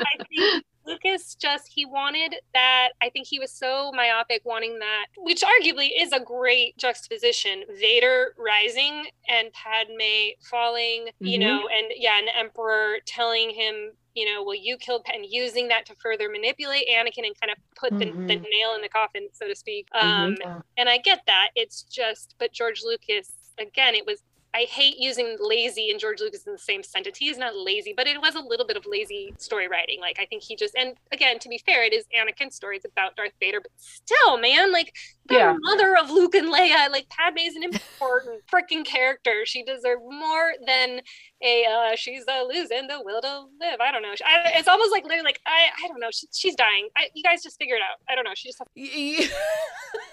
I 0.00 0.24
think 0.28 0.64
Lucas 0.90 1.34
just, 1.34 1.68
he 1.72 1.86
wanted 1.86 2.34
that. 2.52 2.90
I 3.02 3.10
think 3.10 3.26
he 3.26 3.38
was 3.38 3.52
so 3.52 3.92
myopic 3.94 4.42
wanting 4.44 4.78
that, 4.80 5.06
which 5.18 5.42
arguably 5.42 5.90
is 5.96 6.12
a 6.12 6.20
great 6.20 6.76
juxtaposition. 6.76 7.64
Vader 7.78 8.34
rising 8.38 9.06
and 9.28 9.52
Padme 9.52 10.30
falling, 10.50 11.08
you 11.20 11.38
Mhm. 11.38 11.42
know, 11.42 11.68
and 11.68 11.92
yeah, 11.96 12.18
an 12.18 12.28
emperor 12.28 12.98
telling 13.06 13.50
him, 13.50 13.92
you 14.14 14.26
know, 14.26 14.42
well, 14.42 14.56
you 14.56 14.76
killed 14.76 15.06
and 15.14 15.24
using 15.24 15.68
that 15.68 15.86
to 15.86 15.94
further 16.02 16.28
manipulate 16.28 16.88
Anakin 16.88 17.24
and 17.26 17.40
kind 17.40 17.52
of 17.52 17.58
put 17.76 17.96
the, 17.98 18.06
the 18.26 18.36
Mhm. 18.36 18.44
nail 18.50 18.74
in 18.74 18.82
the 18.82 18.88
coffin, 18.88 19.28
so 19.32 19.46
to 19.46 19.54
speak. 19.54 19.86
Um, 19.94 20.34
Mhm. 20.34 20.62
and 20.76 20.88
I 20.88 20.98
get 20.98 21.24
that. 21.26 21.50
It's 21.54 21.82
just, 21.84 22.34
but 22.38 22.52
George 22.52 22.82
Lucas, 22.82 23.32
again, 23.58 23.94
it 23.94 24.04
was. 24.06 24.22
I 24.52 24.62
hate 24.62 24.96
using 24.98 25.36
lazy 25.40 25.90
and 25.90 26.00
George 26.00 26.20
Lucas 26.20 26.44
in 26.44 26.52
the 26.52 26.58
same 26.58 26.82
sentence. 26.82 27.18
He 27.18 27.28
is 27.28 27.38
not 27.38 27.56
lazy, 27.56 27.94
but 27.96 28.08
it 28.08 28.20
was 28.20 28.34
a 28.34 28.40
little 28.40 28.66
bit 28.66 28.76
of 28.76 28.84
lazy 28.84 29.32
story 29.38 29.68
writing. 29.68 30.00
Like 30.00 30.18
I 30.20 30.26
think 30.26 30.42
he 30.42 30.56
just, 30.56 30.74
and 30.74 30.94
again, 31.12 31.38
to 31.38 31.48
be 31.48 31.58
fair, 31.58 31.84
it 31.84 31.92
is 31.92 32.04
Anakin's 32.14 32.56
story. 32.56 32.76
It's 32.76 32.84
about 32.84 33.14
Darth 33.16 33.32
Vader, 33.38 33.60
but 33.60 33.70
still, 33.76 34.38
man, 34.38 34.72
like 34.72 34.92
the 35.26 35.36
Yeah. 35.36 35.56
mother 35.60 35.96
of 35.96 36.10
Luke 36.10 36.34
and 36.34 36.48
Leia, 36.48 36.90
like 36.90 37.08
Padme 37.08 37.38
is 37.38 37.54
an 37.54 37.62
important 37.62 38.42
freaking 38.52 38.84
character. 38.84 39.42
She 39.44 39.62
deserves 39.62 40.02
more 40.04 40.52
than 40.66 41.00
a 41.42 41.64
uh, 41.64 41.96
she's 41.96 42.24
uh, 42.28 42.44
losing 42.46 42.86
the 42.86 43.00
will 43.02 43.20
to 43.22 43.46
live. 43.60 43.80
I 43.80 43.90
don't 43.90 44.02
know. 44.02 44.12
I, 44.24 44.52
it's 44.56 44.68
almost 44.68 44.92
like 44.92 45.04
literally 45.04 45.24
like 45.24 45.40
I 45.46 45.68
I 45.84 45.88
don't 45.88 46.00
know. 46.00 46.10
She, 46.12 46.26
she's 46.32 46.54
dying. 46.54 46.88
I, 46.96 47.08
you 47.14 47.22
guys 47.22 47.42
just 47.42 47.58
figure 47.58 47.76
it 47.76 47.82
out. 47.82 47.98
I 48.08 48.14
don't 48.14 48.24
know. 48.24 48.34
She 48.34 48.48
just 48.48 48.58
has 48.58 48.68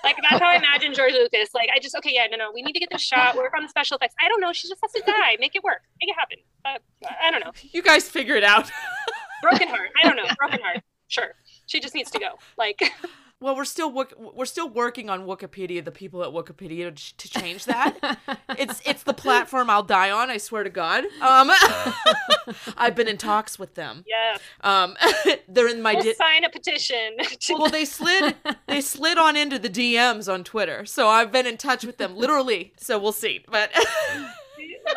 like 0.03 0.17
that's 0.29 0.41
how 0.41 0.49
I 0.49 0.55
imagine 0.55 0.93
George 0.93 1.13
Lucas. 1.13 1.49
Like 1.53 1.69
I 1.75 1.79
just 1.79 1.95
okay, 1.95 2.11
yeah, 2.13 2.27
no, 2.31 2.37
no, 2.37 2.51
we 2.53 2.61
need 2.61 2.73
to 2.73 2.79
get 2.79 2.89
this 2.91 3.01
shot. 3.01 3.35
Work 3.35 3.53
on 3.55 3.63
the 3.63 3.69
special 3.69 3.97
effects. 3.97 4.15
I 4.21 4.29
don't 4.29 4.39
know. 4.41 4.53
She 4.53 4.67
just 4.67 4.81
has 4.81 4.91
to 4.93 5.01
die. 5.05 5.37
Make 5.39 5.55
it 5.55 5.63
work. 5.63 5.81
Make 6.01 6.09
it 6.09 6.15
happen. 6.17 6.37
Uh, 6.65 7.09
I 7.21 7.31
don't 7.31 7.43
know. 7.43 7.51
you 7.71 7.81
guys 7.81 8.09
figure 8.09 8.35
it 8.35 8.43
out. 8.43 8.71
Broken 9.41 9.67
heart. 9.67 9.89
I 10.01 10.07
don't 10.07 10.15
know. 10.15 10.25
Broken 10.37 10.61
heart. 10.61 10.81
Sure. 11.07 11.33
She 11.67 11.79
just 11.79 11.93
needs 11.93 12.11
to 12.11 12.19
go. 12.19 12.39
Like 12.57 12.81
Well, 13.39 13.55
we're 13.55 13.65
still 13.65 13.93
we're 14.17 14.45
still 14.45 14.67
working 14.67 15.11
on 15.11 15.27
Wikipedia. 15.27 15.85
The 15.85 15.91
people 15.91 16.23
at 16.23 16.29
Wikipedia 16.29 16.95
to, 16.95 17.17
to 17.17 17.39
change 17.39 17.65
that. 17.65 18.17
it's 18.57 18.81
it's 18.83 19.03
the 19.03 19.13
platform 19.13 19.69
I'll 19.69 19.83
die 19.83 20.09
on. 20.09 20.31
I 20.31 20.37
swear 20.37 20.63
to 20.63 20.71
God. 20.71 21.03
Um, 21.21 21.51
I've 22.77 22.95
been 22.95 23.07
in 23.07 23.17
talks 23.17 23.59
with 23.59 23.75
them. 23.75 24.03
Yeah. 24.07 24.37
Um, 24.61 24.97
they're 25.47 25.67
in 25.67 25.83
my. 25.83 25.93
We'll 25.93 26.03
Di- 26.03 26.13
sign 26.15 26.45
a 26.45 26.49
petition. 26.49 27.17
To- 27.17 27.53
well, 27.53 27.69
they 27.69 27.85
slid 27.85 28.35
they 28.67 28.81
slid 28.81 29.19
on 29.19 29.35
into 29.35 29.59
the 29.59 29.69
DMs 29.69 30.31
on 30.31 30.43
Twitter, 30.43 30.83
so 30.85 31.07
I've 31.07 31.31
been 31.31 31.45
in 31.45 31.57
touch 31.57 31.85
with 31.85 31.97
them 31.97 32.15
literally. 32.15 32.73
So 32.77 32.97
we'll 32.97 33.11
see. 33.11 33.45
But 33.47 33.69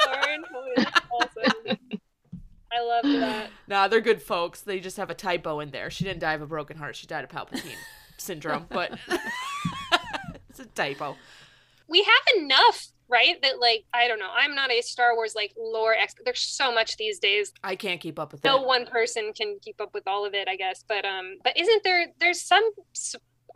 Lauren, 0.07 0.45
that's 0.77 1.01
awesome. 1.13 1.79
I 2.73 2.81
love 2.83 3.03
that. 3.21 3.51
nah, 3.69 3.89
they're 3.89 4.01
good 4.01 4.23
folks. 4.23 4.63
They 4.63 4.81
just 4.81 4.97
have 4.97 5.11
a 5.11 5.15
typo 5.15 5.61
in 5.61 5.73
there. 5.73 5.91
She 5.91 6.05
didn't 6.05 6.21
die 6.21 6.35
of 6.35 6.41
a 6.41 6.47
broken 6.47 6.79
heart. 6.79 6.97
She 6.97 7.07
died 7.07 7.25
of 7.25 7.31
Palpatine 7.31 7.77
syndrome, 8.21 8.67
but 8.69 8.99
it's 10.51 10.61
a 10.61 10.67
typo. 10.67 11.17
We 11.89 12.03
have 12.03 12.43
enough, 12.43 12.87
right? 13.09 13.41
That 13.43 13.59
like 13.61 13.85
I 13.93 14.07
don't 14.09 14.19
know. 14.19 14.31
I'm 14.37 14.55
not 14.55 14.71
a 14.71 14.81
Star 14.83 15.15
Wars 15.15 15.33
like 15.35 15.53
lore 15.59 15.95
expert. 15.95 16.23
There's 16.25 16.41
so 16.41 16.73
much 16.73 16.97
these 16.97 17.19
days. 17.19 17.53
I 17.65 17.75
can't 17.77 18.01
keep 18.01 18.19
up 18.19 18.33
with 18.33 18.45
No 18.45 18.61
it. 18.63 18.67
one 18.67 18.87
person 18.87 19.33
can 19.37 19.59
keep 19.63 19.81
up 19.81 19.93
with 19.95 20.07
all 20.07 20.25
of 20.25 20.35
it, 20.35 20.49
I 20.49 20.57
guess. 20.57 20.85
But 20.89 21.05
um, 21.05 21.39
but 21.43 21.57
isn't 21.59 21.83
there? 21.85 22.07
There's 22.21 22.47
some. 22.47 22.63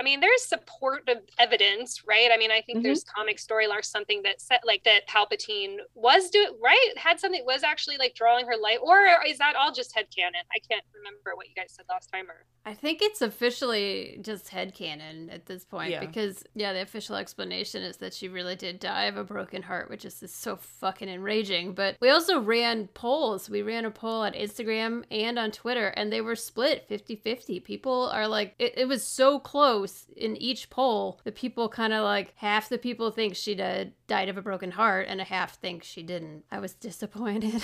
I 0.01 0.03
mean, 0.03 0.21
there's 0.21 0.43
supportive 0.45 1.19
evidence, 1.39 2.03
right? 2.07 2.31
I 2.33 2.37
mean, 2.37 2.51
I 2.51 2.61
think 2.61 2.79
Mm-hmm. 2.79 2.83
there's 2.83 3.05
comic 3.05 3.39
story 3.39 3.67
or 3.69 3.83
something 3.83 4.23
that 4.23 4.41
said 4.41 4.59
like 4.67 4.83
that 4.85 5.07
Palpatine 5.09 5.77
was 5.95 6.29
doing 6.31 6.49
right, 6.63 6.93
had 6.97 7.21
something 7.21 7.45
was 7.47 7.63
actually 7.63 7.97
like 7.99 8.15
drawing 8.15 8.47
her 8.47 8.57
light, 8.61 8.79
or 8.83 8.97
is 9.27 9.39
that 9.39 9.55
all 9.57 9.73
just 9.73 9.95
headcanon? 9.95 10.43
I 10.53 10.59
can't 10.69 10.85
remember 10.95 11.33
what 11.37 11.49
you 11.49 11.55
guys 11.55 11.67
said 11.71 11.85
last 11.89 12.11
time. 12.13 12.29
Or 12.29 12.45
I 12.67 12.75
think 12.75 13.01
it's 13.03 13.23
officially 13.23 14.19
just 14.23 14.49
headcanon 14.51 15.33
at 15.33 15.47
this 15.47 15.65
point 15.65 15.91
Yeah. 15.91 16.01
because, 16.01 16.43
yeah, 16.55 16.73
the 16.73 16.81
official 16.83 17.15
explanation 17.17 17.83
is 17.83 17.99
that 17.99 18.15
she 18.15 18.29
really 18.29 18.57
did 18.57 18.81
die 18.81 19.05
of 19.05 19.17
a 19.17 19.25
broken 19.25 19.63
heart, 19.63 19.89
which 19.91 20.05
is 20.05 20.19
just 20.19 20.41
so 20.41 20.57
fucking 20.57 21.09
enraging. 21.09 21.75
But 21.75 21.97
we 22.01 22.09
also 22.11 22.41
ran 22.41 22.89
polls. 22.89 23.49
We 23.51 23.63
ran 23.63 23.85
a 23.85 23.91
poll 23.91 24.23
on 24.23 24.33
Instagram 24.33 25.05
and 25.11 25.39
on 25.39 25.51
Twitter, 25.53 25.89
and 25.89 26.13
they 26.13 26.21
were 26.23 26.37
split 26.37 26.87
50 26.89 27.17
50. 27.17 27.61
People 27.61 28.09
are 28.13 28.27
like, 28.27 28.55
it, 28.59 28.75
it 28.79 28.89
was 28.89 29.05
so 29.07 29.39
close 29.39 29.84
in 30.17 30.37
each 30.37 30.71
poll 30.71 31.21
the 31.25 31.33
people 31.33 31.69
kind 31.69 31.93
of 31.93 32.05
like 32.05 32.33
half 32.37 32.69
the 32.69 32.79
people 32.79 33.11
think 33.11 33.37
she 33.37 33.55
did, 33.55 33.93
died 34.06 34.28
of 34.28 34.37
a 34.37 34.42
broken 34.42 34.73
heart, 34.73 35.06
and 35.08 35.20
a 35.20 35.25
half 35.25 35.56
think 35.58 35.82
she 35.84 36.02
didn't. 36.02 36.44
I 36.50 36.58
was 36.61 36.75
disappointed. 36.88 37.62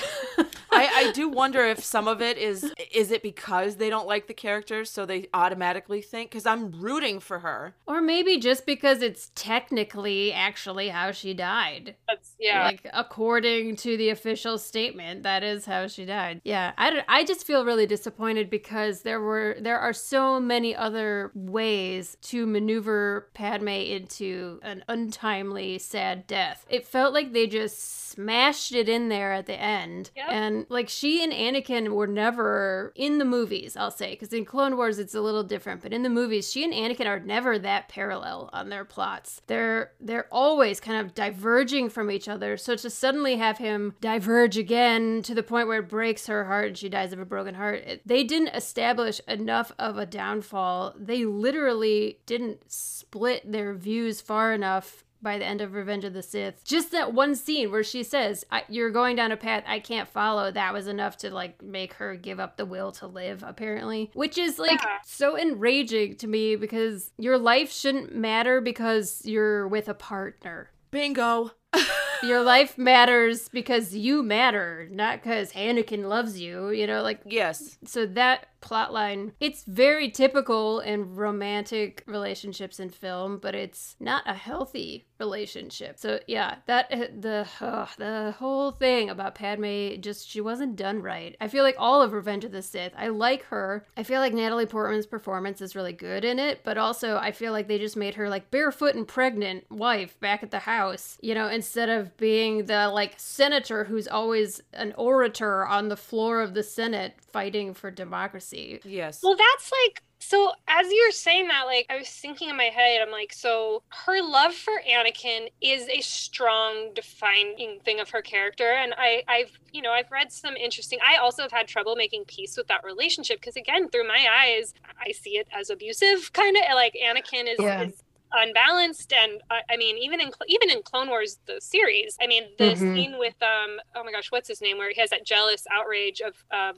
I, 0.72 1.08
I 1.08 1.12
do 1.12 1.28
wonder 1.28 1.64
if 1.64 1.82
some 1.84 2.06
of 2.08 2.22
it 2.22 2.38
is 2.38 2.72
is 2.92 3.10
it 3.10 3.22
because 3.22 3.76
they 3.76 3.90
don't 3.90 4.06
like 4.06 4.26
the 4.26 4.34
characters, 4.34 4.90
so 4.90 5.04
they 5.04 5.28
automatically 5.34 6.00
think 6.00 6.30
because 6.30 6.46
I'm 6.46 6.70
rooting 6.80 7.20
for 7.20 7.40
her. 7.40 7.74
Or 7.86 8.00
maybe 8.00 8.38
just 8.38 8.66
because 8.66 9.02
it's 9.02 9.30
technically 9.34 10.32
actually 10.32 10.88
how 10.88 11.10
she 11.12 11.34
died. 11.34 11.96
that's 12.08 12.34
yeah. 12.38 12.64
Like, 12.64 12.86
according 12.92 13.76
to 13.76 13.96
the 13.96 14.08
official 14.10 14.58
statement, 14.58 15.22
that 15.24 15.42
is 15.42 15.66
how 15.66 15.86
she 15.88 16.04
died. 16.04 16.40
Yeah, 16.44 16.72
I, 16.78 16.90
don't- 16.90 17.04
I 17.08 17.24
just 17.24 17.46
feel 17.46 17.64
really 17.64 17.86
disappointed 17.86 18.48
because 18.48 19.02
there 19.02 19.20
were 19.20 19.56
there 19.60 19.78
are 19.78 19.92
so 19.92 20.40
many 20.40 20.74
other 20.74 21.30
ways 21.34 22.16
to 22.22 22.46
maneuver 22.46 23.28
Padme 23.34 23.68
into 23.68 24.60
an 24.62 24.84
untimely, 24.88 25.78
sad 25.78 26.26
death. 26.30 26.64
It 26.70 26.86
felt 26.86 27.12
like 27.12 27.32
they 27.32 27.48
just 27.48 28.08
smashed 28.10 28.72
it 28.72 28.88
in 28.88 29.08
there 29.08 29.32
at 29.32 29.46
the 29.46 29.60
end. 29.60 30.10
Yep. 30.14 30.26
And 30.28 30.66
like 30.68 30.88
she 30.88 31.24
and 31.24 31.32
Anakin 31.32 31.88
were 31.88 32.06
never 32.06 32.92
in 32.94 33.18
the 33.18 33.24
movies, 33.24 33.76
I'll 33.76 33.90
say, 33.90 34.12
because 34.12 34.32
in 34.32 34.44
Clone 34.44 34.76
Wars 34.76 35.00
it's 35.00 35.14
a 35.14 35.20
little 35.20 35.42
different. 35.42 35.82
But 35.82 35.92
in 35.92 36.02
the 36.04 36.08
movies, 36.08 36.50
she 36.50 36.64
and 36.64 36.72
Anakin 36.72 37.06
are 37.06 37.18
never 37.18 37.58
that 37.58 37.88
parallel 37.88 38.48
on 38.52 38.68
their 38.68 38.84
plots. 38.84 39.42
They're 39.48 39.92
they're 40.00 40.28
always 40.30 40.78
kind 40.78 41.04
of 41.04 41.14
diverging 41.14 41.90
from 41.90 42.10
each 42.10 42.28
other. 42.28 42.56
So 42.56 42.76
to 42.76 42.90
suddenly 42.90 43.36
have 43.36 43.58
him 43.58 43.94
diverge 44.00 44.56
again 44.56 45.22
to 45.22 45.34
the 45.34 45.42
point 45.42 45.66
where 45.66 45.80
it 45.80 45.88
breaks 45.88 46.28
her 46.28 46.44
heart 46.44 46.68
and 46.68 46.78
she 46.78 46.88
dies 46.88 47.12
of 47.12 47.18
a 47.18 47.24
broken 47.24 47.56
heart, 47.56 47.82
it, 47.86 48.02
they 48.06 48.22
didn't 48.22 48.54
establish 48.54 49.20
enough 49.26 49.72
of 49.80 49.98
a 49.98 50.06
downfall. 50.06 50.94
They 50.96 51.24
literally 51.24 52.20
didn't 52.26 52.70
split 52.70 53.50
their 53.50 53.74
views 53.74 54.20
far 54.20 54.52
enough 54.52 55.04
by 55.22 55.38
the 55.38 55.44
end 55.44 55.60
of 55.60 55.74
Revenge 55.74 56.04
of 56.04 56.12
the 56.12 56.22
Sith. 56.22 56.64
Just 56.64 56.92
that 56.92 57.12
one 57.12 57.34
scene 57.34 57.70
where 57.70 57.82
she 57.84 58.02
says, 58.02 58.44
I, 58.50 58.64
"You're 58.68 58.90
going 58.90 59.16
down 59.16 59.32
a 59.32 59.36
path 59.36 59.64
I 59.66 59.78
can't 59.80 60.08
follow." 60.08 60.50
That 60.50 60.72
was 60.72 60.86
enough 60.86 61.16
to 61.18 61.30
like 61.34 61.62
make 61.62 61.94
her 61.94 62.14
give 62.16 62.40
up 62.40 62.56
the 62.56 62.66
will 62.66 62.92
to 62.92 63.06
live, 63.06 63.42
apparently. 63.46 64.10
Which 64.14 64.38
is 64.38 64.58
like 64.58 64.80
Yeah. 64.82 64.98
so 65.04 65.36
enraging 65.38 66.16
to 66.16 66.26
me 66.26 66.56
because 66.56 67.12
your 67.18 67.38
life 67.38 67.72
shouldn't 67.72 68.14
matter 68.14 68.60
because 68.60 69.22
you're 69.24 69.66
with 69.68 69.88
a 69.88 69.94
partner. 69.94 70.70
Bingo. 70.90 71.52
Your 72.24 72.42
life 72.42 72.76
matters 72.76 73.48
because 73.48 73.94
you 73.94 74.22
matter, 74.24 74.88
not 74.90 75.22
because 75.22 75.52
Anakin 75.52 76.06
loves 76.08 76.38
you. 76.38 76.70
You 76.70 76.86
know, 76.86 77.00
like 77.02 77.20
Yes. 77.24 77.78
so 77.84 78.04
that 78.06 78.48
plot 78.60 78.92
line 78.92 79.32
it's 79.40 79.64
very 79.64 80.10
typical 80.10 80.80
in 80.80 81.14
romantic 81.14 82.02
relationships 82.06 82.80
in 82.80 82.88
film 82.88 83.38
but 83.38 83.54
it's 83.54 83.96
not 84.00 84.22
a 84.26 84.34
healthy 84.34 85.06
relationship. 85.20 85.98
So 85.98 86.18
yeah 86.26 86.56
that 86.66 86.86
uh, 86.90 87.06
the 87.18 87.46
uh, 87.60 87.86
the 87.98 88.34
whole 88.38 88.72
thing 88.72 89.10
about 89.10 89.34
padme 89.34 90.00
just 90.00 90.28
she 90.28 90.40
wasn't 90.40 90.76
done 90.76 91.02
right. 91.02 91.36
I 91.40 91.48
feel 91.48 91.62
like 91.62 91.76
all 91.78 92.02
of 92.02 92.12
revenge 92.12 92.44
of 92.44 92.52
the 92.52 92.62
sith 92.62 92.92
i 92.96 93.08
like 93.08 93.44
her. 93.44 93.86
I 93.96 94.02
feel 94.02 94.20
like 94.20 94.32
natalie 94.32 94.66
portman's 94.66 95.06
performance 95.06 95.60
is 95.60 95.76
really 95.76 95.92
good 95.92 96.24
in 96.24 96.38
it 96.38 96.62
but 96.64 96.78
also 96.78 97.16
i 97.16 97.30
feel 97.30 97.52
like 97.52 97.68
they 97.68 97.78
just 97.78 97.96
made 97.96 98.14
her 98.14 98.28
like 98.28 98.50
barefoot 98.50 98.94
and 98.94 99.06
pregnant 99.06 99.70
wife 99.70 100.18
back 100.20 100.42
at 100.42 100.50
the 100.50 100.58
house 100.60 101.18
you 101.20 101.34
know 101.34 101.48
instead 101.48 101.88
of 101.88 102.16
being 102.16 102.64
the 102.64 102.88
like 102.88 103.14
senator 103.18 103.84
who's 103.84 104.08
always 104.08 104.62
an 104.72 104.94
orator 104.96 105.66
on 105.66 105.88
the 105.88 105.96
floor 105.96 106.40
of 106.40 106.54
the 106.54 106.62
senate 106.62 107.14
fighting 107.30 107.74
for 107.74 107.90
democracy 107.90 108.49
Yes. 108.52 109.20
Well, 109.22 109.36
that's 109.36 109.72
like 109.72 110.02
so. 110.18 110.52
As 110.68 110.86
you're 110.92 111.10
saying 111.12 111.48
that, 111.48 111.64
like 111.66 111.86
I 111.90 111.96
was 111.96 112.08
thinking 112.08 112.48
in 112.50 112.56
my 112.56 112.64
head, 112.64 113.00
I'm 113.02 113.10
like, 113.10 113.32
so 113.32 113.82
her 114.06 114.22
love 114.22 114.54
for 114.54 114.74
Anakin 114.88 115.48
is 115.60 115.88
a 115.88 116.00
strong, 116.00 116.92
defining 116.94 117.80
thing 117.84 118.00
of 118.00 118.10
her 118.10 118.22
character, 118.22 118.70
and 118.70 118.94
I, 118.96 119.22
I've, 119.28 119.50
you 119.72 119.82
know, 119.82 119.92
I've 119.92 120.10
read 120.10 120.32
some 120.32 120.56
interesting. 120.56 120.98
I 121.06 121.16
also 121.18 121.42
have 121.42 121.52
had 121.52 121.68
trouble 121.68 121.96
making 121.96 122.24
peace 122.26 122.56
with 122.56 122.66
that 122.68 122.84
relationship 122.84 123.40
because, 123.40 123.56
again, 123.56 123.88
through 123.90 124.08
my 124.08 124.26
eyes, 124.40 124.72
I 125.04 125.12
see 125.12 125.38
it 125.38 125.48
as 125.52 125.70
abusive, 125.70 126.32
kind 126.32 126.56
of 126.56 126.62
like 126.74 126.94
Anakin 126.94 127.44
is. 127.52 127.58
Yeah. 127.60 127.82
is 127.84 128.02
unbalanced 128.32 129.12
and 129.12 129.42
I, 129.50 129.60
I 129.72 129.76
mean 129.76 129.98
even 129.98 130.20
in 130.20 130.30
even 130.46 130.70
in 130.70 130.82
clone 130.84 131.08
wars 131.08 131.40
the 131.46 131.60
series 131.60 132.16
i 132.22 132.28
mean 132.28 132.44
the 132.58 132.76
Mhm. 132.76 132.94
scene 132.94 133.18
with 133.18 133.34
um 133.42 133.80
oh 133.96 134.04
my 134.04 134.12
gosh 134.12 134.30
what's 134.30 134.46
his 134.46 134.60
name 134.60 134.78
where 134.78 134.92
he 134.94 135.00
has 135.00 135.10
that 135.10 135.26
jealous 135.26 135.64
outrage 135.72 136.20
of 136.20 136.34
um 136.52 136.76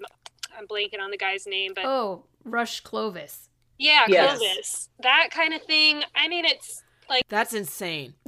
i'm 0.59 0.67
blanking 0.67 1.01
on 1.01 1.11
the 1.11 1.17
guy's 1.19 1.47
name 1.47 1.73
but 1.75 1.85
Oh, 1.85 2.25
Rush 2.45 2.81
Clovis. 2.81 3.49
yeah, 3.79 4.05
Yes. 4.09 4.39
Clovis. 4.39 4.89
That 5.01 5.29
kind 5.31 5.55
of 5.55 5.63
thing. 5.63 6.03
I 6.15 6.29
mean, 6.29 6.45
it's 6.45 6.83
like 7.09 7.25
That's 7.29 7.55
insane. 7.55 8.15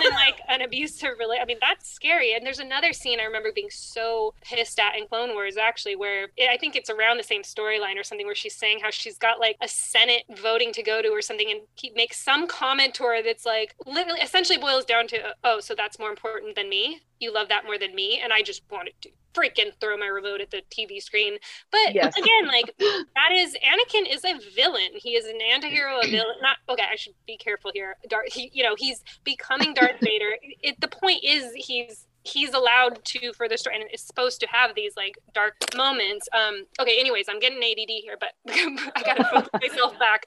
been 0.00 0.12
like 0.12 0.40
an 0.48 0.60
abusive 0.62 1.10
relate. 1.18 1.38
I 1.40 1.44
mean, 1.44 1.58
that's 1.60 1.88
scary. 1.90 2.34
And 2.34 2.44
there's 2.44 2.58
another 2.58 2.92
scene 2.92 3.20
I 3.20 3.24
remember 3.24 3.52
being 3.54 3.70
so 3.70 4.34
pissed 4.42 4.78
at 4.80 4.96
in 4.98 5.06
Clone 5.06 5.30
Wars, 5.34 5.56
actually, 5.56 5.94
where 5.94 6.24
it, 6.36 6.48
I 6.50 6.56
think 6.56 6.74
it's 6.74 6.90
around 6.90 7.18
the 7.18 7.22
same 7.22 7.42
storyline 7.42 7.98
or 7.98 8.02
something, 8.02 8.26
where 8.26 8.34
she's 8.34 8.56
saying 8.56 8.80
how 8.82 8.90
she's 8.90 9.18
got 9.18 9.38
like 9.38 9.56
a 9.62 9.68
Senate 9.68 10.24
voting 10.36 10.72
to 10.72 10.82
go 10.82 11.00
to 11.00 11.08
or 11.08 11.22
something, 11.22 11.48
and 11.50 11.60
he 11.76 11.90
makes 11.94 12.16
some 12.22 12.48
comment 12.48 12.94
to 12.94 13.04
her 13.04 13.22
that's 13.22 13.46
like 13.46 13.74
literally, 13.86 14.20
essentially 14.20 14.58
boils 14.58 14.84
down 14.84 15.06
to, 15.08 15.34
oh, 15.44 15.60
so 15.60 15.74
that's 15.76 15.98
more 15.98 16.10
important 16.10 16.56
than 16.56 16.68
me. 16.68 17.00
You 17.20 17.32
love 17.32 17.48
that 17.50 17.64
more 17.64 17.78
than 17.78 17.94
me, 17.94 18.20
and 18.22 18.32
I 18.32 18.42
just 18.42 18.62
wanted 18.70 18.94
to 19.02 19.10
freaking 19.34 19.72
throw 19.80 19.96
my 19.96 20.06
remote 20.06 20.40
at 20.40 20.50
the 20.50 20.62
TV 20.70 21.00
screen. 21.02 21.36
But 21.70 21.94
Yes. 21.94 22.16
again, 22.16 22.46
like 22.46 22.74
that 22.78 23.32
is 23.32 23.54
Anakin 23.56 24.12
is 24.12 24.24
a 24.24 24.38
villain. 24.54 24.90
He 24.94 25.10
is 25.16 25.26
an 25.26 25.38
anti-hero, 25.52 25.98
a 26.00 26.06
villain. 26.08 26.36
Not 26.40 26.56
okay. 26.68 26.84
I 26.90 26.96
should 26.96 27.14
be 27.26 27.36
careful 27.36 27.70
here. 27.74 27.96
Darth, 28.08 28.32
he, 28.32 28.50
you 28.52 28.62
know, 28.62 28.74
he's 28.78 29.02
becoming 29.24 29.74
Darth 29.74 29.96
Vader. 30.02 30.36
It, 30.62 30.80
the 30.80 30.88
point 30.88 31.20
is, 31.24 31.52
he's 31.54 32.06
he's 32.26 32.54
allowed 32.54 33.04
to 33.04 33.34
for 33.34 33.48
the 33.50 33.58
story 33.58 33.76
and 33.76 33.84
is 33.92 34.00
supposed 34.00 34.40
to 34.40 34.46
have 34.50 34.74
these 34.74 34.94
like 34.96 35.18
dark 35.34 35.54
moments. 35.76 36.28
Um. 36.32 36.64
Okay. 36.80 36.98
Anyways, 36.98 37.26
I'm 37.28 37.40
getting 37.40 37.58
ADD 37.58 37.90
here, 38.02 38.16
but 38.18 38.30
I 38.48 39.02
gotta 39.04 39.24
focus 39.24 39.50
myself 39.70 39.98
back. 39.98 40.24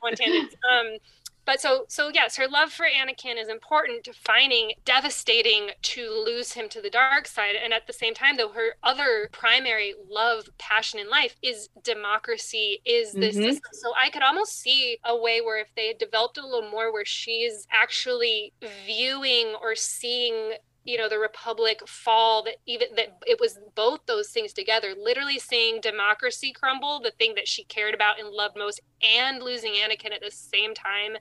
One 0.00 0.14
tangent. 0.14 0.54
Um. 0.70 0.96
But 1.44 1.60
so 1.60 1.86
so 1.88 2.08
yes, 2.08 2.36
her 2.36 2.46
love 2.46 2.72
for 2.72 2.86
Anakin 2.86 3.36
is 3.40 3.48
important, 3.48 4.04
to 4.04 4.12
finding 4.12 4.72
devastating 4.84 5.70
to 5.82 6.10
lose 6.10 6.52
him 6.52 6.68
to 6.68 6.80
the 6.80 6.90
dark 6.90 7.26
side. 7.26 7.56
And 7.56 7.72
at 7.74 7.86
the 7.86 7.92
same 7.92 8.14
time, 8.14 8.36
though, 8.36 8.50
her 8.52 8.76
other 8.82 9.28
primary 9.32 9.94
love, 10.08 10.48
passion 10.58 11.00
in 11.00 11.08
life 11.08 11.36
is 11.42 11.68
democracy, 11.82 12.80
is 12.84 13.16
this 13.16 13.36
Mhm. 13.36 13.42
system. 13.42 13.70
So 13.72 13.92
I 14.00 14.10
could 14.10 14.22
almost 14.22 14.60
see 14.60 14.98
a 15.04 15.16
way 15.16 15.40
where 15.40 15.58
if 15.58 15.74
they 15.74 15.88
had 15.88 15.98
developed 15.98 16.38
a 16.38 16.46
little 16.46 16.70
more 16.70 16.92
where 16.92 17.04
she's 17.04 17.66
actually 17.72 18.54
viewing 18.62 19.54
or 19.60 19.74
seeing 19.74 20.54
you 20.84 20.98
know 20.98 21.08
the 21.08 21.18
republic 21.18 21.80
fall 21.86 22.42
that 22.42 22.56
even 22.66 22.88
that 22.96 23.08
it 23.26 23.38
was 23.40 23.58
both 23.76 24.00
those 24.06 24.30
things 24.30 24.52
together 24.52 24.94
literally 24.98 25.38
seeing 25.38 25.80
democracy 25.80 26.52
crumble 26.52 27.00
the 27.00 27.12
thing 27.18 27.34
that 27.36 27.48
she 27.48 27.64
cared 27.64 27.94
about 27.94 28.18
and 28.20 28.28
loved 28.30 28.56
most 28.56 28.80
and 29.02 29.42
losing 29.42 29.72
anakin 29.74 30.12
at 30.12 30.20
the 30.22 30.30
same 30.30 30.74
time 30.74 31.16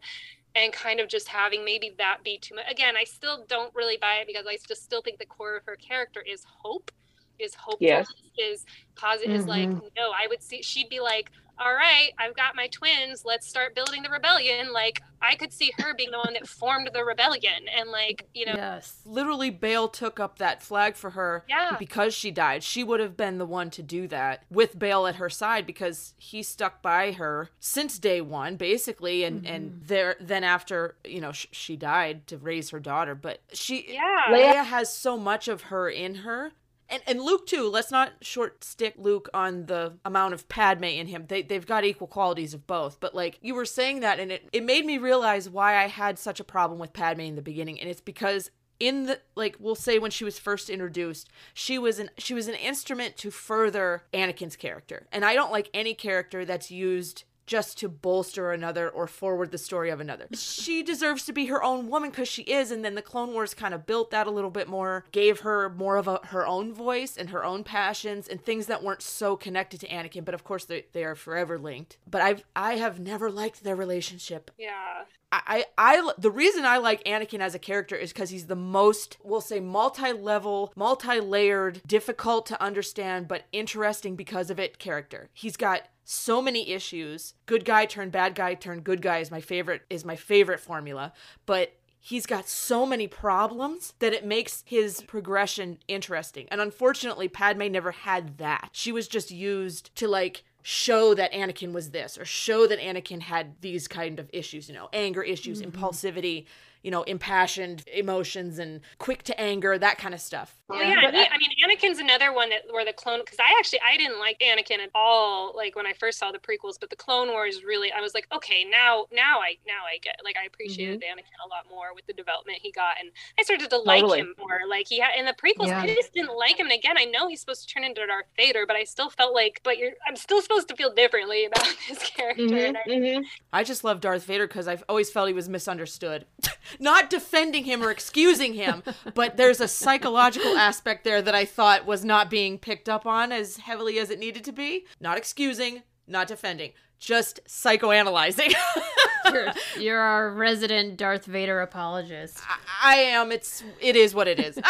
and 0.56 0.74
kind 0.74 1.00
of 1.00 1.08
just 1.10 1.28
having 1.30 1.64
maybe 1.66 1.94
that 1.98 2.18
be 2.24 2.38
too 2.40 2.56
much 2.56 2.66
again 2.70 2.96
i 2.98 3.04
still 3.04 3.46
don't 3.48 3.74
really 3.76 3.98
buy 4.02 4.16
it 4.16 4.28
because 4.28 4.46
i 4.48 4.58
just 4.68 4.84
still 4.84 5.02
think 5.02 5.20
the 5.20 5.26
core 5.26 5.58
of 5.58 5.64
her 5.66 5.78
character 5.78 6.22
is 6.30 6.44
hope 6.64 6.92
is 7.40 7.56
hopeful 7.56 8.06
Yes. 8.06 8.08
is 8.38 8.66
positive 8.96 9.34
is 9.36 9.48
like 9.48 9.74
Mhm. 9.74 9.90
no 9.98 10.12
i 10.12 10.28
would 10.30 10.44
see 10.44 10.62
she'd 10.62 10.90
be 10.90 11.00
like 11.00 11.32
all 11.64 11.74
right 11.74 12.10
i've 12.18 12.36
got 12.36 12.56
my 12.56 12.68
twins 12.68 13.24
let's 13.26 13.48
start 13.48 13.76
building 13.76 14.02
the 14.02 14.10
rebellion 14.10 14.74
like 14.74 15.02
i 15.22 15.36
could 15.36 15.54
see 15.54 15.72
her 15.78 15.94
being 15.96 16.10
the 16.12 16.18
one 16.18 16.34
that 16.34 16.48
formed 16.48 16.90
the 16.94 17.04
rebellion 17.04 17.68
and 17.78 17.90
like 17.92 18.28
you 18.34 18.46
know 18.46 18.54
Yes. 18.56 19.00
Literally, 19.06 19.50
Bail 19.50 19.88
took 19.88 20.20
up 20.20 20.38
that 20.38 20.62
flag 20.64 20.96
for 20.96 21.12
her 21.12 21.44
Yeah. 21.48 21.76
because 21.78 22.14
she 22.14 22.32
died. 22.32 22.64
She 22.64 22.84
would 22.84 23.00
have 23.00 23.16
been 23.18 23.38
the 23.38 23.46
one 23.46 23.70
to 23.72 23.82
do 23.84 24.08
that 24.08 24.44
with 24.50 24.78
Bail 24.80 25.06
at 25.08 25.16
her 25.16 25.30
side 25.30 25.66
because 25.68 26.14
he 26.18 26.42
stuck 26.44 26.82
by 26.82 27.12
her 27.14 27.50
since 27.60 28.00
day 28.00 28.22
one, 28.22 28.56
basically, 28.56 29.24
and 29.24 29.44
mm-hmm. 29.44 29.54
and 29.54 29.82
there 29.86 30.16
then 30.20 30.44
after 30.44 30.96
you 31.06 31.22
know 31.22 31.32
sh- 31.32 31.48
she 31.52 31.76
died 31.76 32.28
to 32.28 32.38
raise 32.38 32.70
her 32.72 32.80
daughter. 32.80 33.14
But 33.16 33.42
she 33.54 33.94
Yeah. 33.94 34.26
Leia 34.30 34.66
has 34.66 34.94
so 34.94 35.18
much 35.18 35.48
of 35.48 35.64
her 35.64 35.90
in 35.90 36.16
her. 36.16 36.52
And, 36.92 37.02
and 37.08 37.22
Luke 37.22 37.48
too. 37.48 37.70
Let's 37.70 37.90
not 37.90 38.12
short 38.22 38.64
stick 38.64 38.96
Luke 38.98 39.30
on 39.34 39.66
the 39.68 39.94
amount 40.04 40.34
of 40.34 40.48
Padme 40.50 40.84
in 40.84 41.08
him. 41.08 41.26
They 41.28 41.42
they've 41.42 41.66
got 41.66 41.86
equal 41.86 42.08
qualities 42.08 42.54
of 42.54 42.68
both. 42.68 43.00
But 43.00 43.16
like 43.16 43.40
you 43.42 43.56
were 43.56 43.66
saying 43.66 44.02
that, 44.02 44.20
and 44.20 44.32
it 44.32 44.50
it 44.52 44.64
made 44.64 44.86
me 44.86 44.98
realize 44.98 45.50
why 45.50 45.82
I 45.82 45.88
had 45.88 46.20
such 46.20 46.40
a 46.40 46.44
problem 46.44 46.80
with 46.80 46.92
Padme 46.92 47.22
in 47.22 47.36
the 47.36 47.42
beginning, 47.42 47.80
and 47.80 47.90
it's 47.90 48.02
because 48.02 48.52
in 48.82 49.06
the 49.06 49.20
like 49.36 49.56
we'll 49.60 49.76
say 49.76 50.00
when 50.00 50.12
she 50.12 50.26
was 50.26 50.38
first 50.38 50.70
introduced, 50.70 51.30
she 51.54 51.78
was 51.80 51.98
an 52.00 52.10
she 52.18 52.34
was 52.34 52.48
an 52.48 52.56
instrument 52.56 53.16
to 53.18 53.32
further 53.32 54.04
Anakin's 54.14 54.56
character, 54.56 55.08
and 55.12 55.24
I 55.24 55.34
don't 55.34 55.52
like 55.52 55.70
any 55.74 55.94
character 55.94 56.44
that's 56.44 56.72
used 56.72 57.24
just 57.46 57.78
to 57.80 57.90
bolster 57.90 58.52
another 58.52 58.90
or 58.90 59.08
forward 59.08 59.52
the 59.52 59.58
story 59.58 59.90
of 59.90 60.00
another. 60.00 60.28
She 60.34 60.84
deserves 60.84 61.26
to 61.26 61.34
be 61.34 61.48
her 61.48 61.64
own 61.64 61.90
woman 61.90 62.10
because 62.10 62.28
she 62.28 62.44
is, 62.44 62.72
and 62.72 62.84
then 62.84 62.96
the 62.96 63.02
Clone 63.02 63.34
Wars 63.34 63.54
kind 63.54 63.74
of 63.74 63.86
built 63.86 64.12
that 64.12 64.28
a 64.28 64.32
little 64.32 64.50
bit 64.50 64.68
more, 64.68 65.06
gave 65.12 65.42
her 65.42 65.70
more 65.70 65.98
of 65.98 66.08
a, 66.08 66.20
her 66.26 66.46
own 66.46 66.74
voice 66.74 67.18
and 67.18 67.30
her 67.30 67.44
own 67.44 67.64
passions 67.64 68.28
and 68.28 68.44
things 68.44 68.68
that 68.68 68.84
weren't 68.84 69.02
so 69.02 69.36
connected 69.36 69.80
to 69.82 69.88
Anakin. 69.88 70.26
But 70.26 70.34
of 70.34 70.44
course, 70.44 70.66
they, 70.66 70.86
they 70.94 71.04
are 71.04 71.16
forever 71.16 71.58
linked. 71.58 71.98
But 72.10 72.22
I've 72.22 72.44
I 72.56 72.76
have 72.76 73.00
never 73.00 73.30
liked 73.30 73.64
their 73.64 73.76
relationship. 73.76 74.52
yeah 74.58 75.04
I, 75.32 75.66
I, 75.78 75.96
I 75.96 76.12
the 76.18 76.32
reason 76.32 76.66
I 76.66 76.78
like 76.78 77.04
Anakin 77.06 77.40
as 77.40 77.56
a 77.56 77.60
character 77.60 77.96
is 77.96 78.12
because 78.12 78.30
he's 78.30 78.48
the 78.48 78.56
most, 78.56 79.18
we'll 79.24 79.42
say, 79.42 79.60
multi-level, 79.60 80.74
multi-layered, 80.76 81.82
difficult 81.88 82.46
to 82.48 82.62
understand, 82.62 83.28
but 83.28 83.46
interesting 83.52 84.16
because 84.16 84.50
of 84.50 84.60
it 84.60 84.78
character. 84.80 85.30
He's 85.34 85.58
got 85.58 85.88
so 86.12 86.42
many 86.42 86.72
issues. 86.72 87.34
Good 87.46 87.66
guy 87.66 87.86
turn 87.86 88.10
bad 88.10 88.36
guy 88.36 88.54
turn 88.54 88.82
good 88.82 89.02
guy 89.02 89.20
is 89.20 89.32
my 89.32 89.42
favorite 89.42 89.84
is 89.90 90.04
my 90.04 90.16
favorite 90.16 90.60
formula, 90.60 91.14
but 91.46 91.74
he's 92.00 92.26
got 92.26 92.50
so 92.50 92.86
many 92.86 93.08
problems 93.08 93.94
that 94.00 94.14
it 94.14 94.26
makes 94.26 94.64
his 94.66 95.02
progression 95.02 95.78
interesting. 95.88 96.48
And 96.50 96.60
unfortunately, 96.60 97.30
Padme 97.30 97.72
never 97.72 97.92
had 97.92 98.40
that. 98.40 98.70
She 98.74 98.92
was 98.92 99.08
just 99.08 99.32
used 99.32 99.96
to 99.96 100.08
like 100.08 100.44
show 100.64 101.14
that 101.14 101.32
Anakin 101.32 101.72
was 101.72 101.92
this 101.92 102.18
or 102.18 102.26
show 102.26 102.68
that 102.68 102.80
Anakin 102.80 103.22
had 103.22 103.62
these 103.62 103.88
kind 103.88 104.20
of 104.20 104.30
issues, 104.34 104.68
you 104.68 104.76
know, 104.76 104.90
anger 104.94 105.24
issues, 105.24 105.62
mm-hmm. 105.62 105.72
impulsivity, 105.72 106.46
you 106.84 106.92
know, 106.92 107.04
impassioned 107.04 107.84
emotions 107.94 108.60
and 108.60 108.82
quick 108.98 109.24
to 109.24 109.40
anger, 109.40 109.78
that 109.78 109.98
kind 109.98 110.14
of 110.14 110.22
stuff. 110.22 110.58
Well, 110.68 110.82
yeah, 110.82 110.96
but 111.04 111.14
he, 111.14 111.20
I 111.22 111.38
mean, 111.38 111.52
Anakin's 111.64 112.00
another 112.00 112.34
one 112.34 112.50
that 112.50 112.62
where 112.72 112.86
the 112.86 112.94
clone 112.94 113.20
because 113.20 113.38
I 113.40 113.56
actually 113.60 113.80
I 113.86 113.98
didn't 113.98 114.20
like 114.20 114.40
Anakin 114.40 114.80
at 114.80 114.90
all 114.96 115.54
like 115.56 115.76
when 115.76 115.86
I 115.86 115.94
first 115.94 116.18
saw 116.18 116.32
the 116.32 116.40
prequels, 116.40 116.80
but 116.80 116.90
the 116.90 116.96
Clone 116.96 117.28
Wars 117.30 117.64
really 117.64 117.92
I 117.92 118.02
was 118.02 118.14
like, 118.14 118.28
okay, 118.34 118.64
now 118.70 119.06
now 119.12 119.40
I 119.40 119.58
now 119.68 119.84
I 119.86 119.98
get 120.02 120.16
like 120.24 120.38
I 120.42 120.46
appreciated 120.46 121.02
Mm-hmm. 121.02 121.20
Anakin 121.20 121.46
a 121.46 121.50
lot 121.50 121.66
more 121.70 121.94
with 121.94 122.06
the 122.08 122.14
development 122.14 122.60
he 122.62 122.72
got, 122.72 122.96
and 123.00 123.12
I 123.38 123.44
started 123.44 123.70
to 123.70 123.78
like 123.78 124.02
Totally. 124.02 124.20
him 124.22 124.34
more. 124.40 124.62
Like 124.70 124.88
he 124.88 125.00
had 125.00 125.12
in 125.18 125.26
the 125.26 125.34
prequels, 125.34 125.68
Yeah. 125.68 125.82
I 125.82 125.88
just 125.88 126.14
didn't 126.14 126.36
like 126.38 126.58
him. 126.60 126.68
And 126.68 126.74
again, 126.74 126.96
I 126.98 127.06
know 127.06 127.28
he's 127.28 127.40
supposed 127.42 127.68
to 127.68 127.74
turn 127.74 127.84
into 127.84 128.06
Darth 128.08 128.26
Vader, 128.38 128.66
but 128.66 128.76
I 128.76 128.84
still 128.86 129.10
felt 129.10 129.34
like, 129.34 129.60
but 129.64 129.78
you're 129.78 129.92
I'm 130.08 130.16
still 130.16 130.42
supposed 130.42 130.68
to 130.70 130.76
feel 130.76 130.94
differently 130.94 131.46
about 131.54 131.68
this 131.90 132.00
character. 132.10 132.44
Mhm, 132.44 132.68
and 132.70 132.78
I- 132.78 132.90
mhm. 132.90 133.24
I 133.54 133.64
just 133.64 133.84
love 133.84 134.00
Darth 134.02 134.24
Vader 134.26 134.48
because 134.48 134.68
I've 134.68 134.84
always 134.90 135.12
felt 135.12 135.28
he 135.28 135.34
was 135.34 135.50
misunderstood. 135.50 136.26
Not 136.80 137.10
defending 137.10 137.66
him 137.66 137.84
or 137.84 137.92
excusing 137.92 138.54
him, 138.54 138.84
but 139.14 139.38
there's 139.38 139.62
a 139.62 139.68
psychological 139.68 140.58
aspect 140.58 141.04
there 141.04 141.22
that 141.22 141.36
I 141.36 141.46
thought 141.46 141.86
was 141.86 142.06
not 142.06 142.30
being 142.30 142.58
picked 142.58 142.90
up 142.90 143.06
on 143.06 143.32
as 143.32 143.58
heavily 143.58 144.00
as 144.00 144.10
it 144.10 144.20
needed 144.20 144.44
to 144.46 144.52
be. 144.52 144.86
Not 145.00 145.18
excusing, 145.18 145.84
not 146.08 146.28
defending, 146.28 146.72
just 147.00 147.40
psychoanalyzing. 147.48 148.54
You're, 149.32 149.54
you're 149.80 150.00
our 150.00 150.32
resident 150.32 150.98
Darth 150.98 151.26
Vader 151.26 151.62
apologist. 151.62 152.42
I 152.84 152.96
am. 152.96 153.32
It's 153.32 153.64
it 153.80 153.96
is 153.96 154.14
what 154.14 154.28
it 154.28 154.40
is. 154.40 154.60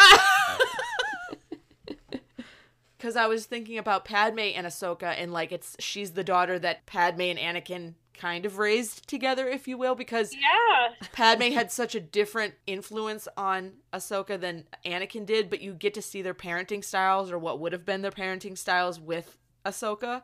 Because 2.98 3.16
I 3.16 3.26
was 3.26 3.46
thinking 3.46 3.78
about 3.78 4.04
Padme 4.04 4.38
and 4.54 4.64
Ahsoka, 4.64 5.12
and 5.18 5.32
like 5.32 5.50
it's 5.50 5.74
she's 5.80 6.12
the 6.12 6.22
daughter 6.22 6.56
that 6.60 6.86
Padme 6.86 7.22
and 7.22 7.38
Anakin 7.38 7.94
kind 8.22 8.46
of 8.46 8.58
raised 8.58 9.08
together, 9.08 9.48
if 9.48 9.66
you 9.66 9.76
will, 9.76 9.96
because 9.96 10.32
yeah, 10.32 10.94
Padme 11.12 11.50
had 11.50 11.72
such 11.72 11.96
a 11.96 12.00
different 12.00 12.54
influence 12.68 13.26
on 13.36 13.72
Ahsoka 13.92 14.40
than 14.40 14.64
Anakin 14.86 15.26
did, 15.26 15.50
but 15.50 15.60
you 15.60 15.74
get 15.74 15.94
to 15.94 16.02
see 16.02 16.22
their 16.22 16.32
parenting 16.32 16.84
styles 16.84 17.32
or 17.32 17.38
what 17.38 17.58
would 17.58 17.72
have 17.72 17.84
been 17.84 18.00
their 18.00 18.12
parenting 18.12 18.56
styles 18.56 19.00
with 19.00 19.36
Ahsoka, 19.66 20.22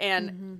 and 0.00 0.30
mm-hmm. 0.30 0.54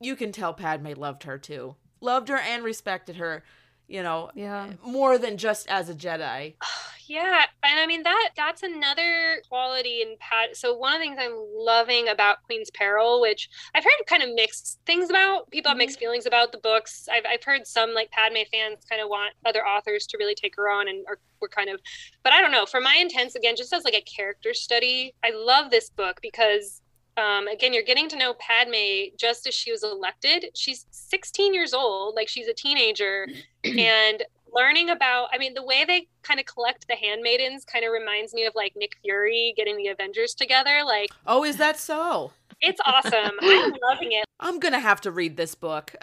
you 0.00 0.16
can 0.16 0.32
tell 0.32 0.52
Padme 0.52 0.92
loved 0.96 1.22
her 1.22 1.38
too, 1.38 1.76
loved 2.00 2.28
her 2.28 2.38
and 2.38 2.64
respected 2.64 3.16
her. 3.16 3.44
You 3.86 4.02
know, 4.02 4.30
Yeah. 4.34 4.72
more 4.84 5.18
than 5.18 5.36
just 5.36 5.68
as 5.68 5.90
a 5.90 5.94
Jedi. 5.94 6.54
Yeah, 7.12 7.44
and 7.62 7.78
I 7.78 7.86
mean 7.86 8.04
that 8.04 8.30
that's 8.38 8.62
another 8.62 9.42
quality 9.46 10.00
in 10.00 10.16
Pat. 10.18 10.56
So 10.56 10.74
one 10.74 10.94
of 10.94 10.98
the 10.98 11.04
things 11.04 11.18
I'm 11.20 11.36
loving 11.54 12.08
about 12.08 12.42
Queen's 12.44 12.70
Peril, 12.70 13.20
which 13.20 13.50
I've 13.74 13.84
heard 13.84 14.06
kind 14.06 14.22
of 14.22 14.30
mixed 14.34 14.78
things 14.86 15.10
about. 15.10 15.50
People 15.50 15.68
have 15.68 15.76
mixed 15.76 15.98
feelings 15.98 16.24
about 16.24 16.52
the 16.52 16.58
books. 16.58 17.10
I've 17.12 17.24
I've 17.30 17.44
heard 17.44 17.66
some 17.66 17.92
like 17.92 18.10
Padme 18.12 18.48
fans 18.50 18.86
kind 18.88 19.02
of 19.02 19.10
want 19.10 19.34
other 19.44 19.60
authors 19.60 20.06
to 20.06 20.16
really 20.16 20.34
take 20.34 20.56
her 20.56 20.70
on 20.70 20.88
and 20.88 21.04
are 21.06 21.18
we're 21.42 21.48
kind 21.48 21.68
of 21.68 21.80
but 22.22 22.32
I 22.32 22.40
don't 22.40 22.50
know. 22.50 22.64
For 22.64 22.80
my 22.80 22.96
intents 22.98 23.34
again, 23.34 23.56
just 23.56 23.74
as 23.74 23.84
like 23.84 23.92
a 23.92 24.00
character 24.00 24.54
study, 24.54 25.14
I 25.22 25.32
love 25.34 25.70
this 25.70 25.90
book 25.90 26.18
because 26.22 26.80
um, 27.18 27.46
again, 27.46 27.74
you're 27.74 27.82
getting 27.82 28.08
to 28.08 28.16
know 28.16 28.32
Padme 28.38 29.14
just 29.18 29.46
as 29.46 29.52
she 29.52 29.70
was 29.70 29.82
elected. 29.82 30.46
She's 30.54 30.86
16 30.92 31.52
years 31.52 31.74
old, 31.74 32.14
like 32.14 32.26
she's 32.26 32.48
a 32.48 32.54
teenager, 32.54 33.26
and 33.64 34.22
learning 34.52 34.90
about. 34.90 35.28
I 35.32 35.38
mean, 35.38 35.54
the 35.54 35.64
way 35.64 35.84
they 35.86 36.08
kind 36.22 36.38
of 36.38 36.46
collect 36.46 36.86
the 36.88 36.96
handmaidens 36.96 37.64
kind 37.64 37.84
of 37.84 37.92
reminds 37.92 38.34
me 38.34 38.44
of 38.46 38.54
like 38.54 38.74
Nick 38.76 38.92
Fury 39.02 39.54
getting 39.56 39.76
the 39.76 39.88
Avengers 39.88 40.34
together. 40.34 40.82
Like 40.84 41.10
Oh, 41.26 41.44
is 41.44 41.56
that 41.56 41.78
so? 41.78 42.32
It's 42.62 42.80
awesome. 42.84 43.32
I'm 43.40 43.72
loving 43.90 44.12
it. 44.12 44.24
I'm 44.40 44.58
gonna 44.58 44.78
have 44.80 45.00
to 45.02 45.10
read 45.10 45.36
this 45.36 45.54
book. 45.54 45.94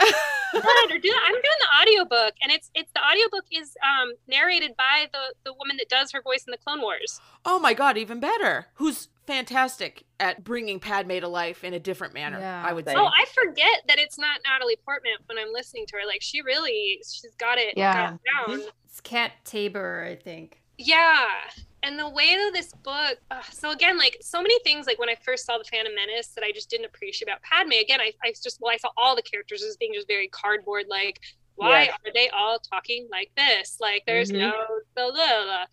Good, 0.51 0.63
or 0.91 0.97
do 0.97 1.13
I'm 1.25 1.33
doing 1.33 1.41
the 1.59 1.81
audiobook, 1.81 2.33
and 2.41 2.51
it's 2.51 2.69
it's 2.73 2.91
the 2.93 3.01
audiobook 3.01 3.45
is 3.51 3.75
um, 3.83 4.13
narrated 4.27 4.75
by 4.77 5.07
the 5.13 5.33
the 5.45 5.53
woman 5.53 5.77
that 5.77 5.89
does 5.89 6.11
her 6.11 6.21
voice 6.21 6.43
in 6.47 6.51
the 6.51 6.57
Clone 6.57 6.81
Wars. 6.81 7.21
oh 7.45 7.59
my 7.59 7.73
god, 7.73 7.97
even 7.97 8.19
better. 8.19 8.67
Who's 8.75 9.09
fantastic 9.27 10.05
at 10.19 10.43
bringing 10.43 10.79
Padme 10.79 11.19
to 11.19 11.27
life 11.27 11.63
in 11.63 11.73
a 11.75 11.79
different 11.79 12.15
manner, 12.15 12.39
Yeah. 12.39 12.63
I 12.67 12.73
would 12.73 12.85
say. 12.85 12.95
Oh, 12.97 13.05
I 13.05 13.25
forget 13.33 13.83
that 13.87 13.99
it's 13.99 14.17
not 14.17 14.39
Natalie 14.43 14.77
Portman 14.83 15.13
when 15.27 15.37
I'm 15.37 15.53
listening 15.53 15.85
to 15.87 15.97
her. 15.97 16.07
Like 16.07 16.21
she 16.23 16.41
really, 16.41 16.99
she's 17.07 17.35
got 17.37 17.59
it, 17.59 17.75
Yeah. 17.77 17.93
got 17.93 18.13
it 18.13 18.19
down. 18.63 18.69
It's 18.85 18.99
Cat 19.01 19.33
Taber, 19.45 20.03
I 20.09 20.15
think. 20.15 20.61
Yeah. 20.79 21.27
And 21.81 21.97
the 21.97 22.09
way 22.09 22.35
that 22.35 22.51
this 22.53 22.73
book, 22.83 23.17
uh, 23.31 23.41
so 23.51 23.71
again, 23.71 23.97
like 23.97 24.17
so 24.21 24.41
many 24.41 24.59
things, 24.63 24.85
like 24.85 24.99
when 24.99 25.09
I 25.09 25.15
first 25.23 25.45
saw 25.45 25.57
the 25.57 25.63
Phantom 25.63 25.93
Menace, 25.95 26.29
that 26.35 26.43
I 26.43 26.51
just 26.51 26.69
didn't 26.69 26.87
appreciate 26.87 27.27
about 27.27 27.41
Padme. 27.41 27.71
Again, 27.73 28.01
I, 28.01 28.11
I 28.23 28.33
just, 28.43 28.57
well, 28.59 28.73
I 28.73 28.77
saw 28.77 28.89
all 28.97 29.15
the 29.15 29.21
characters 29.21 29.63
as 29.63 29.77
being 29.77 29.93
just 29.93 30.07
very 30.07 30.27
cardboard. 30.27 30.85
Like, 30.89 31.19
why 31.55 31.83
Yes. 31.83 31.97
are 32.05 32.13
they 32.13 32.29
all 32.29 32.59
talking 32.59 33.07
like 33.11 33.31
this? 33.37 33.77
Like, 33.79 34.03
there's 34.05 34.31
Mhm. 34.31 34.39
no 34.39 34.51
blah, 34.95 35.11
blah, 35.11 35.43
blah. 35.43 35.65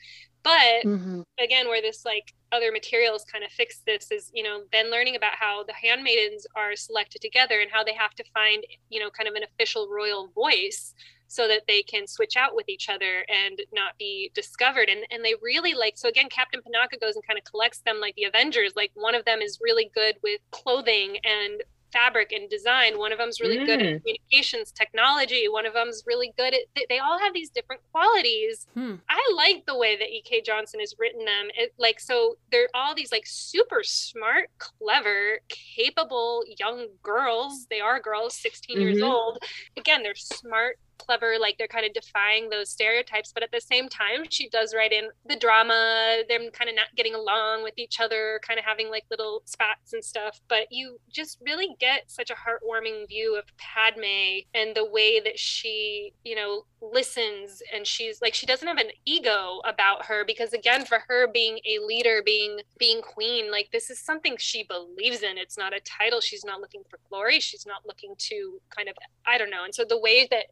But 0.42 0.84
Mhm. 0.84 1.24
again 1.38 1.68
where 1.68 1.82
this 1.82 2.04
like 2.04 2.32
other 2.52 2.72
materials 2.72 3.24
kind 3.30 3.44
of 3.44 3.50
fix 3.50 3.82
this 3.86 4.10
is 4.10 4.30
you 4.32 4.42
know 4.42 4.62
then 4.72 4.90
learning 4.90 5.16
about 5.16 5.34
how 5.34 5.62
the 5.64 5.72
handmaidens 5.74 6.46
are 6.56 6.74
selected 6.74 7.20
together 7.20 7.60
and 7.60 7.70
how 7.70 7.84
they 7.84 7.92
have 7.92 8.14
to 8.14 8.24
find 8.32 8.64
you 8.88 8.98
know 9.00 9.10
kind 9.10 9.28
of 9.28 9.34
an 9.34 9.42
official 9.42 9.88
royal 9.90 10.28
voice 10.28 10.94
so 11.28 11.46
that 11.48 11.62
they 11.66 11.82
can 11.82 12.06
switch 12.06 12.36
out 12.36 12.54
with 12.54 12.68
each 12.68 12.88
other 12.88 13.24
and 13.28 13.60
not 13.72 13.96
be 13.98 14.30
discovered 14.34 14.88
and 14.88 15.04
and 15.10 15.24
they 15.24 15.34
really 15.42 15.74
like 15.74 15.94
so 15.96 16.08
again 16.08 16.28
captain 16.28 16.60
panaka 16.60 17.00
goes 17.00 17.14
and 17.16 17.26
kind 17.26 17.38
of 17.38 17.44
collects 17.44 17.80
them 17.80 18.00
like 18.00 18.14
the 18.16 18.24
avengers 18.24 18.72
like 18.76 18.90
one 18.94 19.14
of 19.14 19.24
them 19.24 19.40
is 19.40 19.58
really 19.62 19.90
good 19.94 20.16
with 20.22 20.40
clothing 20.50 21.18
and 21.24 21.62
fabric 21.92 22.32
and 22.32 22.50
design 22.50 22.98
one 22.98 23.12
of 23.12 23.18
them's 23.18 23.40
really 23.40 23.64
good 23.64 23.80
at 23.80 23.86
Mm. 23.86 24.00
communications 24.02 24.72
technology 24.72 25.48
one 25.48 25.64
of 25.66 25.72
them's 25.72 26.02
really 26.06 26.32
good 26.36 26.52
at 26.52 26.60
they, 26.74 26.84
they 26.88 26.98
all 26.98 27.18
have 27.18 27.32
these 27.32 27.48
different 27.50 27.80
qualities 27.92 28.66
Hmm. 28.74 28.96
I 29.08 29.32
like 29.34 29.64
the 29.66 29.76
way 29.76 29.96
that 29.96 30.10
E.K. 30.10 30.42
Johnson 30.42 30.80
has 30.80 30.94
written 30.98 31.24
them. 31.24 31.48
It, 31.56 31.72
like, 31.78 31.98
so 32.00 32.36
they're 32.50 32.68
all 32.74 32.94
these 32.94 33.10
like 33.12 33.22
super 33.24 33.82
smart, 33.82 34.50
clever, 34.58 35.38
capable 35.48 36.42
young 36.58 36.88
girls. 37.02 37.66
They 37.70 37.80
are 37.80 38.00
girls, 38.00 38.36
16 38.36 38.80
years 38.80 38.98
Mhm. 38.98 39.08
old. 39.10 39.38
Again, 39.76 40.02
they're 40.02 40.14
smart, 40.14 40.78
clever, 40.98 41.36
like 41.40 41.58
they're 41.58 41.66
kind 41.66 41.86
of 41.86 41.92
defying 41.92 42.48
those 42.48 42.70
stereotypes. 42.70 43.32
But 43.32 43.42
at 43.42 43.52
the 43.52 43.60
same 43.60 43.88
time, 43.88 44.24
she 44.30 44.48
does 44.48 44.74
write 44.74 44.92
in 44.92 45.08
the 45.26 45.36
drama, 45.36 46.22
them 46.28 46.50
kind 46.52 46.68
of 46.68 46.76
not 46.76 46.94
getting 46.96 47.14
along 47.14 47.62
with 47.62 47.74
each 47.76 48.00
other, 48.00 48.40
kind 48.46 48.58
of 48.58 48.64
having 48.64 48.90
like 48.90 49.04
little 49.10 49.42
spats 49.44 49.92
and 49.92 50.04
stuff. 50.04 50.40
But 50.48 50.66
you 50.70 50.98
just 51.10 51.38
really 51.44 51.76
get 51.78 52.10
such 52.10 52.30
a 52.30 52.34
heartwarming 52.34 53.08
view 53.08 53.36
of 53.36 53.44
Padme 53.58 54.44
and 54.54 54.74
the 54.74 54.84
way 54.84 55.20
that 55.20 55.38
she, 55.38 56.12
you 56.24 56.36
know, 56.36 56.64
listens 56.92 57.62
and 57.74 57.86
she's 57.86 58.20
like 58.20 58.34
she 58.34 58.46
doesn't 58.46 58.68
have 58.68 58.78
an 58.78 58.90
ego 59.04 59.60
about 59.64 60.04
her 60.04 60.24
because 60.24 60.52
again 60.52 60.84
for 60.84 61.02
her 61.08 61.26
being 61.26 61.58
a 61.66 61.78
leader 61.84 62.22
being 62.24 62.58
being 62.78 63.00
queen 63.00 63.50
like 63.50 63.68
this 63.72 63.90
is 63.90 63.98
something 63.98 64.36
she 64.38 64.62
believes 64.64 65.22
in 65.22 65.38
it's 65.38 65.56
not 65.56 65.74
a 65.74 65.80
title 65.80 66.20
she's 66.20 66.44
not 66.44 66.60
looking 66.60 66.82
for 66.88 66.98
glory 67.08 67.40
she's 67.40 67.66
not 67.66 67.86
looking 67.86 68.14
to 68.18 68.60
kind 68.74 68.88
of 68.88 68.94
i 69.26 69.38
don't 69.38 69.50
know 69.50 69.64
and 69.64 69.74
so 69.74 69.84
the 69.84 69.98
way 69.98 70.26
that 70.30 70.46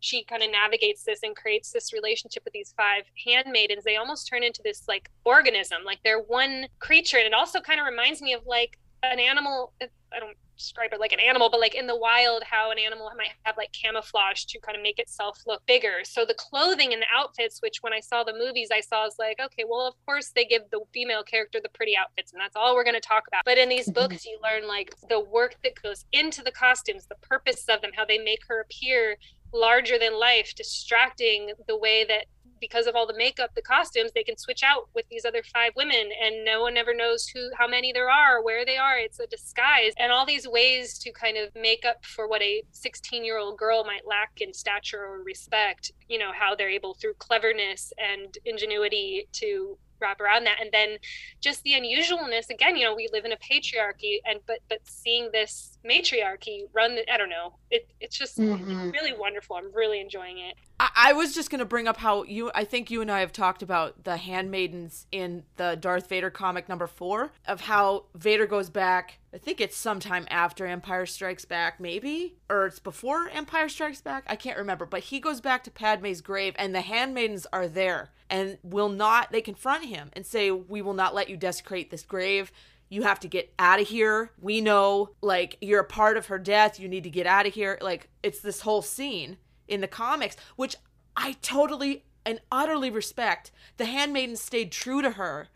she 0.00 0.24
kind 0.24 0.42
of 0.42 0.50
navigates 0.50 1.04
this 1.04 1.20
and 1.22 1.36
creates 1.36 1.72
this 1.72 1.92
relationship 1.92 2.44
with 2.44 2.52
these 2.52 2.72
five 2.76 3.04
handmaidens 3.26 3.84
they 3.84 3.96
almost 3.96 4.28
turn 4.28 4.42
into 4.42 4.62
this 4.62 4.82
like 4.88 5.10
organism 5.24 5.78
like 5.84 5.98
they're 6.04 6.20
one 6.22 6.66
creature 6.78 7.18
and 7.18 7.26
it 7.26 7.34
also 7.34 7.60
kind 7.60 7.80
of 7.80 7.86
reminds 7.86 8.22
me 8.22 8.32
of 8.32 8.46
like 8.46 8.78
an 9.02 9.18
animal 9.18 9.72
i 9.80 10.18
don't 10.18 10.36
describe 10.58 10.92
it 10.92 11.00
like 11.00 11.12
an 11.12 11.20
animal 11.20 11.48
but 11.48 11.60
like 11.60 11.74
in 11.74 11.86
the 11.86 11.96
wild 11.96 12.42
how 12.42 12.70
an 12.70 12.78
animal 12.78 13.10
might 13.16 13.30
have 13.44 13.56
like 13.56 13.70
camouflage 13.72 14.44
to 14.44 14.58
kind 14.60 14.76
of 14.76 14.82
make 14.82 14.98
itself 14.98 15.40
look 15.46 15.64
bigger. 15.66 16.00
So 16.02 16.26
the 16.26 16.34
clothing 16.34 16.92
and 16.92 17.00
the 17.00 17.06
outfits 17.14 17.62
which 17.62 17.78
when 17.80 17.92
i 17.92 18.00
saw 18.00 18.24
the 18.24 18.32
movies 18.32 18.68
i 18.72 18.80
saw 18.80 19.06
is 19.06 19.14
like 19.18 19.38
okay 19.40 19.64
well 19.66 19.86
of 19.86 19.94
course 20.04 20.32
they 20.34 20.44
give 20.44 20.62
the 20.70 20.80
female 20.92 21.22
character 21.22 21.60
the 21.62 21.68
pretty 21.70 21.96
outfits 21.96 22.32
and 22.32 22.40
that's 22.40 22.56
all 22.56 22.74
we're 22.74 22.84
going 22.84 22.94
to 22.94 23.00
talk 23.00 23.24
about. 23.28 23.44
But 23.44 23.58
in 23.58 23.68
these 23.68 23.88
mm-hmm. 23.88 24.08
books 24.08 24.26
you 24.26 24.38
learn 24.42 24.66
like 24.66 24.92
the 25.08 25.20
work 25.20 25.56
that 25.62 25.80
goes 25.80 26.04
into 26.12 26.42
the 26.42 26.50
costumes 26.50 27.06
the 27.06 27.16
purpose 27.16 27.64
of 27.68 27.80
them 27.80 27.92
how 27.94 28.04
they 28.04 28.18
make 28.18 28.40
her 28.48 28.60
appear 28.60 29.16
larger 29.52 29.98
than 29.98 30.18
life 30.18 30.54
distracting 30.54 31.52
the 31.66 31.76
way 31.76 32.04
that 32.04 32.26
because 32.60 32.86
of 32.86 32.96
all 32.96 33.06
the 33.06 33.16
makeup 33.16 33.50
the 33.54 33.62
costumes 33.62 34.10
they 34.14 34.24
can 34.24 34.36
switch 34.36 34.62
out 34.62 34.88
with 34.94 35.06
these 35.10 35.24
other 35.24 35.42
five 35.52 35.72
women 35.76 36.10
and 36.22 36.44
no 36.44 36.60
one 36.60 36.76
ever 36.76 36.94
knows 36.94 37.26
who 37.28 37.50
how 37.56 37.68
many 37.68 37.92
there 37.92 38.10
are 38.10 38.42
where 38.42 38.64
they 38.64 38.76
are. 38.76 38.98
It's 38.98 39.20
a 39.20 39.26
disguise. 39.26 39.92
And 39.98 40.12
all 40.12 40.26
these 40.26 40.46
ways 40.46 40.98
to 40.98 41.12
kind 41.12 41.36
of 41.36 41.54
make 41.54 41.84
up 41.84 42.04
for 42.04 42.28
what 42.28 42.42
a 42.42 42.62
16 42.72 43.24
year 43.24 43.38
old 43.38 43.58
girl 43.58 43.84
might 43.84 44.06
lack 44.06 44.40
in 44.40 44.52
stature 44.52 45.02
or 45.02 45.22
respect 45.22 45.92
you 46.08 46.18
know 46.18 46.30
how 46.32 46.54
they're 46.54 46.70
able 46.70 46.94
through 46.94 47.14
cleverness 47.14 47.92
and 47.98 48.38
ingenuity 48.44 49.28
to 49.32 49.78
wrap 50.00 50.20
around 50.20 50.44
that. 50.44 50.58
And 50.60 50.70
then 50.72 50.98
just 51.40 51.62
the 51.62 51.72
unusualness 51.72 52.50
again 52.50 52.76
you 52.76 52.84
know 52.84 52.94
we 52.94 53.08
live 53.12 53.24
in 53.24 53.32
a 53.32 53.36
patriarchy 53.36 54.18
and 54.24 54.40
but 54.46 54.58
but 54.68 54.78
seeing 54.84 55.30
this 55.32 55.78
matriarchy 55.84 56.62
run 56.72 56.94
the, 56.96 57.12
i 57.12 57.16
don't 57.16 57.30
know 57.30 57.54
it, 57.70 57.88
it's 58.00 58.16
just 58.16 58.38
Mhm. 58.38 58.92
really 58.92 59.12
wonderful. 59.12 59.56
I'm 59.56 59.70
really 59.74 60.00
enjoying 60.00 60.38
it. 60.38 60.54
I, 60.80 60.88
I 60.96 61.12
was 61.12 61.34
just 61.34 61.50
gonna 61.50 61.64
bring 61.66 61.86
up 61.86 61.98
how 61.98 62.22
you 62.24 62.50
I 62.54 62.64
think 62.64 62.90
you 62.90 63.02
and 63.02 63.10
I 63.10 63.20
have 63.20 63.32
talked 63.32 63.62
about 63.62 64.04
the 64.04 64.16
handmaidens 64.16 65.06
in 65.12 65.44
the 65.56 65.76
Darth 65.78 66.08
Vader 66.08 66.30
comic 66.30 66.68
number 66.68 66.86
four 66.86 67.32
of 67.46 67.60
how 67.62 68.04
Vader 68.14 68.46
goes 68.46 68.70
back 68.70 69.18
I 69.32 69.38
think 69.38 69.60
it's 69.60 69.76
sometime 69.76 70.26
after 70.30 70.66
Empire 70.66 71.04
Strikes 71.04 71.44
Back, 71.44 71.80
maybe? 71.80 72.36
Or 72.48 72.66
it's 72.66 72.78
before 72.78 73.28
Empire 73.28 73.68
Strikes 73.68 74.00
Back? 74.00 74.24
I 74.26 74.36
can't 74.36 74.56
remember. 74.56 74.86
But 74.86 75.00
he 75.00 75.20
goes 75.20 75.40
back 75.40 75.64
to 75.64 75.70
Padme's 75.70 76.20
grave 76.22 76.54
and 76.58 76.74
the 76.74 76.80
handmaidens 76.80 77.46
are 77.52 77.68
there 77.68 78.10
and 78.30 78.58
will 78.62 78.88
not 78.88 79.30
they 79.30 79.42
confront 79.42 79.84
him 79.84 80.10
and 80.14 80.24
say, 80.24 80.50
We 80.50 80.80
will 80.80 80.94
not 80.94 81.14
let 81.14 81.28
you 81.28 81.36
desecrate 81.36 81.90
this 81.90 82.02
grave 82.02 82.52
you 82.88 83.02
have 83.02 83.20
to 83.20 83.28
get 83.28 83.52
out 83.58 83.80
of 83.80 83.88
here. 83.88 84.32
We 84.40 84.60
know, 84.60 85.10
like, 85.20 85.58
you're 85.60 85.80
a 85.80 85.84
part 85.84 86.16
of 86.16 86.26
her 86.26 86.38
death. 86.38 86.80
You 86.80 86.88
need 86.88 87.04
to 87.04 87.10
get 87.10 87.26
out 87.26 87.46
of 87.46 87.54
here. 87.54 87.78
Like, 87.80 88.08
it's 88.22 88.40
this 88.40 88.62
whole 88.62 88.82
scene 88.82 89.36
in 89.66 89.80
the 89.80 89.88
comics, 89.88 90.36
which 90.56 90.76
I 91.16 91.36
totally 91.42 92.04
and 92.24 92.40
utterly 92.50 92.90
respect. 92.90 93.50
The 93.76 93.84
handmaidens 93.84 94.40
stayed 94.40 94.72
true 94.72 95.02
to 95.02 95.12
her 95.12 95.48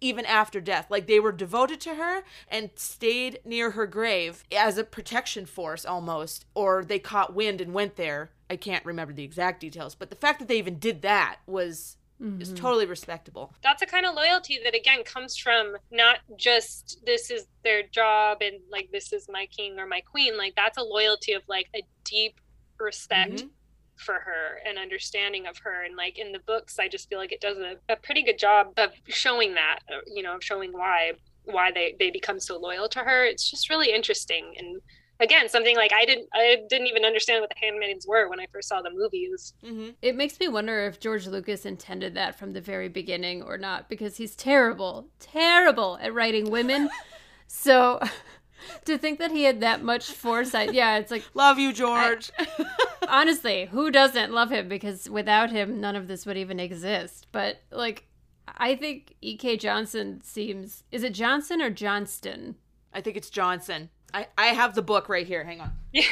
even 0.00 0.24
after 0.24 0.60
death. 0.60 0.86
Like, 0.90 1.06
they 1.06 1.20
were 1.20 1.32
devoted 1.32 1.80
to 1.82 1.94
her 1.94 2.22
and 2.48 2.70
stayed 2.76 3.40
near 3.44 3.72
her 3.72 3.86
grave 3.86 4.44
as 4.56 4.78
a 4.78 4.84
protection 4.84 5.46
force 5.46 5.84
almost, 5.84 6.46
or 6.54 6.84
they 6.84 6.98
caught 6.98 7.34
wind 7.34 7.60
and 7.60 7.72
went 7.74 7.96
there. 7.96 8.30
I 8.48 8.56
can't 8.56 8.84
remember 8.84 9.12
the 9.12 9.24
exact 9.24 9.60
details, 9.60 9.94
but 9.94 10.10
the 10.10 10.16
fact 10.16 10.38
that 10.38 10.48
they 10.48 10.58
even 10.58 10.78
did 10.78 11.02
that 11.02 11.36
was. 11.46 11.96
Is 12.38 12.52
totally 12.52 12.84
respectable. 12.84 13.54
that's 13.62 13.80
a 13.80 13.86
kind 13.86 14.04
of 14.04 14.14
loyalty 14.14 14.60
that 14.62 14.74
again 14.74 15.04
comes 15.04 15.38
from 15.38 15.74
not 15.90 16.18
just 16.36 16.98
this 17.06 17.30
is 17.30 17.46
their 17.64 17.82
job 17.84 18.42
and 18.42 18.60
like 18.70 18.90
this 18.92 19.14
is 19.14 19.26
my 19.32 19.46
king 19.46 19.78
or 19.78 19.86
my 19.86 20.02
queen 20.02 20.36
like 20.36 20.54
that's 20.54 20.76
a 20.76 20.82
loyalty 20.82 21.32
of 21.32 21.40
like 21.48 21.68
a 21.74 21.80
deep 22.04 22.38
respect 22.78 23.44
Mhm. 23.44 23.48
For 24.00 24.14
her 24.14 24.58
and 24.66 24.78
understanding 24.78 25.46
of 25.46 25.58
her 25.58 25.84
and 25.84 25.96
like 25.96 26.18
in 26.18 26.32
the 26.32 26.38
books 26.40 26.78
i 26.78 26.88
just 26.88 27.08
feel 27.08 27.18
like 27.18 27.32
it 27.32 27.40
does 27.40 27.58
a, 27.58 27.76
a 27.92 27.96
pretty 27.96 28.22
good 28.22 28.38
job 28.38 28.72
of 28.76 28.90
showing 29.08 29.54
that 29.54 29.80
uh, 29.92 30.00
you 30.06 30.22
know 30.22 30.36
of 30.36 30.42
showing 30.42 30.72
why 30.72 31.12
why 31.44 31.70
they 31.72 31.94
they 31.98 32.10
become 32.10 32.40
so 32.40 32.58
loyal 32.58 32.88
to 32.88 33.00
her 33.00 33.24
it's 33.24 33.50
just 33.50 33.70
really 33.70 33.92
interesting 33.92 34.54
and 34.58 34.80
again 35.20 35.48
something 35.48 35.76
like 35.76 35.92
i 35.92 36.04
didn't 36.04 36.26
i 36.34 36.56
didn't 36.68 36.86
even 36.86 37.04
understand 37.04 37.40
what 37.40 37.50
the 37.50 37.66
handmaidens 37.66 38.06
were 38.08 38.28
when 38.28 38.40
i 38.40 38.46
first 38.52 38.68
saw 38.68 38.80
the 38.80 38.90
movies 38.90 39.54
Mm-hmm. 39.64 39.90
It 40.02 40.16
makes 40.16 40.40
me 40.40 40.48
wonder 40.48 40.86
if 40.86 41.00
George 41.00 41.26
Lucas 41.26 41.64
intended 41.66 42.14
that 42.14 42.38
from 42.38 42.52
the 42.52 42.60
very 42.60 42.88
beginning 42.88 43.42
or 43.42 43.58
not, 43.58 43.88
because 43.88 44.16
he's 44.16 44.34
terrible, 44.34 45.08
terrible 45.18 45.98
at 46.00 46.14
writing 46.14 46.50
women. 46.50 46.88
so 47.46 48.00
to 48.84 48.98
think 48.98 49.18
that 49.18 49.30
he 49.30 49.44
had 49.44 49.60
that 49.60 49.82
much 49.82 50.10
foresight, 50.12 50.72
yeah, 50.72 50.98
it's 50.98 51.10
like 51.10 51.24
Love 51.34 51.58
you, 51.58 51.72
George. 51.72 52.30
honestly, 53.08 53.66
who 53.66 53.90
doesn't 53.90 54.32
love 54.32 54.50
him? 54.50 54.68
Because 54.68 55.08
without 55.08 55.50
him, 55.50 55.80
none 55.80 55.96
of 55.96 56.08
this 56.08 56.26
would 56.26 56.36
even 56.36 56.60
exist. 56.60 57.26
But 57.32 57.60
like, 57.70 58.04
I 58.46 58.74
think 58.74 59.14
E.K. 59.20 59.56
Johnson 59.56 60.20
seems 60.22 60.84
is 60.90 61.02
it 61.02 61.14
Johnson 61.14 61.60
or 61.60 61.70
Johnston? 61.70 62.56
I 62.92 63.00
think 63.00 63.16
it's 63.16 63.30
Johnson. 63.30 63.90
I, 64.12 64.26
I 64.36 64.46
have 64.46 64.74
the 64.74 64.82
book 64.82 65.08
right 65.08 65.26
here. 65.26 65.44
Hang 65.44 65.60
on. 65.60 65.72
Yeah. 65.92 66.02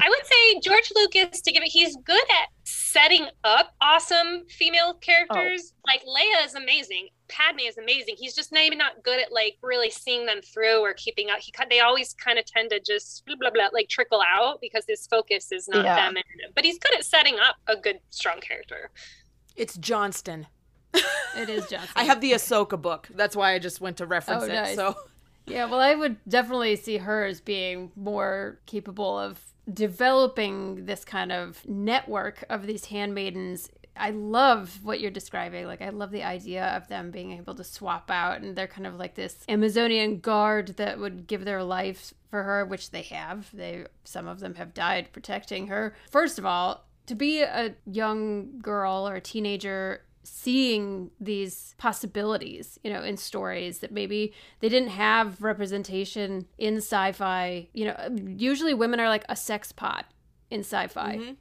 I 0.00 0.08
would 0.08 0.26
say 0.26 0.60
George 0.60 0.92
Lucas 0.94 1.40
to 1.40 1.52
give 1.52 1.62
it 1.62 1.70
he's 1.70 1.96
good 2.04 2.22
at 2.30 2.48
setting 2.64 3.26
up 3.42 3.74
awesome 3.80 4.44
female 4.48 4.94
characters. 4.94 5.72
Oh. 5.74 5.80
Like 5.86 6.02
Leia 6.02 6.46
is 6.46 6.54
amazing. 6.54 7.08
Padme 7.28 7.60
is 7.60 7.78
amazing. 7.78 8.16
He's 8.18 8.34
just 8.34 8.52
maybe 8.52 8.76
not 8.76 9.02
good 9.02 9.20
at 9.20 9.32
like 9.32 9.56
really 9.62 9.90
seeing 9.90 10.26
them 10.26 10.40
through 10.42 10.80
or 10.80 10.92
keeping 10.94 11.30
up. 11.30 11.38
He 11.40 11.52
they 11.70 11.80
always 11.80 12.14
kind 12.14 12.38
of 12.38 12.44
tend 12.44 12.70
to 12.70 12.80
just 12.80 13.24
blah 13.26 13.36
blah 13.36 13.50
blah 13.50 13.68
like 13.72 13.88
trickle 13.88 14.22
out 14.22 14.60
because 14.60 14.84
his 14.86 15.06
focus 15.06 15.50
is 15.52 15.68
not 15.68 15.84
Yeah. 15.84 15.96
them. 15.96 16.16
And, 16.16 16.54
but 16.54 16.64
he's 16.64 16.78
good 16.78 16.94
at 16.98 17.04
setting 17.04 17.36
up 17.38 17.56
a 17.66 17.76
good 17.76 18.00
strong 18.10 18.40
character. 18.40 18.90
It's 19.56 19.76
Johnston. 19.76 20.46
It 21.36 21.48
is 21.48 21.66
Johnston. 21.68 21.90
I 21.96 22.04
have 22.04 22.20
the 22.20 22.30
Ahsoka 22.32 22.80
book. 22.80 23.08
That's 23.12 23.34
why 23.34 23.54
I 23.54 23.58
just 23.58 23.80
went 23.80 23.96
to 23.96 24.04
oh, 24.04 24.06
reference 24.06 24.44
Oh, 24.44 24.46
it. 24.46 24.52
nice. 24.52 24.76
So 24.76 24.96
Yeah, 25.46 25.64
well, 25.66 25.80
I 25.80 25.94
would 25.96 26.16
definitely 26.28 26.76
see 26.76 26.98
her 26.98 27.24
as 27.24 27.40
being 27.40 27.90
more 27.96 28.60
capable 28.66 29.18
of 29.18 29.40
developing 29.72 30.84
this 30.86 31.04
kind 31.04 31.32
of 31.32 31.66
network 31.66 32.44
of 32.48 32.66
these 32.66 32.86
handmaidens. 32.86 33.68
I 33.96 34.10
love 34.10 34.80
what 34.82 35.00
you're 35.00 35.10
describing. 35.10 35.66
Like, 35.66 35.82
I 35.82 35.90
love 35.90 36.10
the 36.10 36.24
idea 36.24 36.64
of 36.76 36.88
them 36.88 37.10
being 37.10 37.32
able 37.32 37.54
to 37.54 37.64
swap 37.64 38.10
out, 38.10 38.40
and 38.40 38.56
they're 38.56 38.66
kind 38.66 38.86
of 38.86 38.96
like 38.96 39.14
this 39.14 39.44
Amazonian 39.48 40.18
guard 40.20 40.76
that 40.76 40.98
would 40.98 41.26
give 41.26 41.44
their 41.44 41.62
life 41.62 42.12
for 42.30 42.42
her, 42.42 42.64
which 42.64 42.90
they 42.90 43.02
have. 43.02 43.48
They 43.52 43.86
some 44.04 44.26
of 44.26 44.40
them 44.40 44.56
have 44.56 44.74
died 44.74 45.12
protecting 45.12 45.68
her. 45.68 45.94
First 46.10 46.38
of 46.38 46.44
all, 46.46 46.86
to 47.06 47.14
be 47.14 47.42
a 47.42 47.74
young 47.86 48.58
girl 48.60 49.08
or 49.08 49.16
a 49.16 49.20
teenager 49.20 50.02
seeing 50.24 51.10
these 51.20 51.74
possibilities, 51.76 52.78
you 52.82 52.90
know, 52.90 53.02
in 53.02 53.16
stories 53.16 53.80
that 53.80 53.92
maybe 53.92 54.32
they 54.60 54.70
didn't 54.70 54.88
have 54.88 55.42
representation 55.42 56.46
in 56.56 56.78
sci-fi. 56.78 57.68
You 57.74 57.86
know, 57.86 58.16
usually 58.26 58.72
women 58.74 59.00
are 59.00 59.08
like 59.08 59.24
a 59.28 59.36
sex 59.36 59.70
pot 59.70 60.06
in 60.50 60.60
sci-fi. 60.60 61.16
Mhm. 61.16 61.36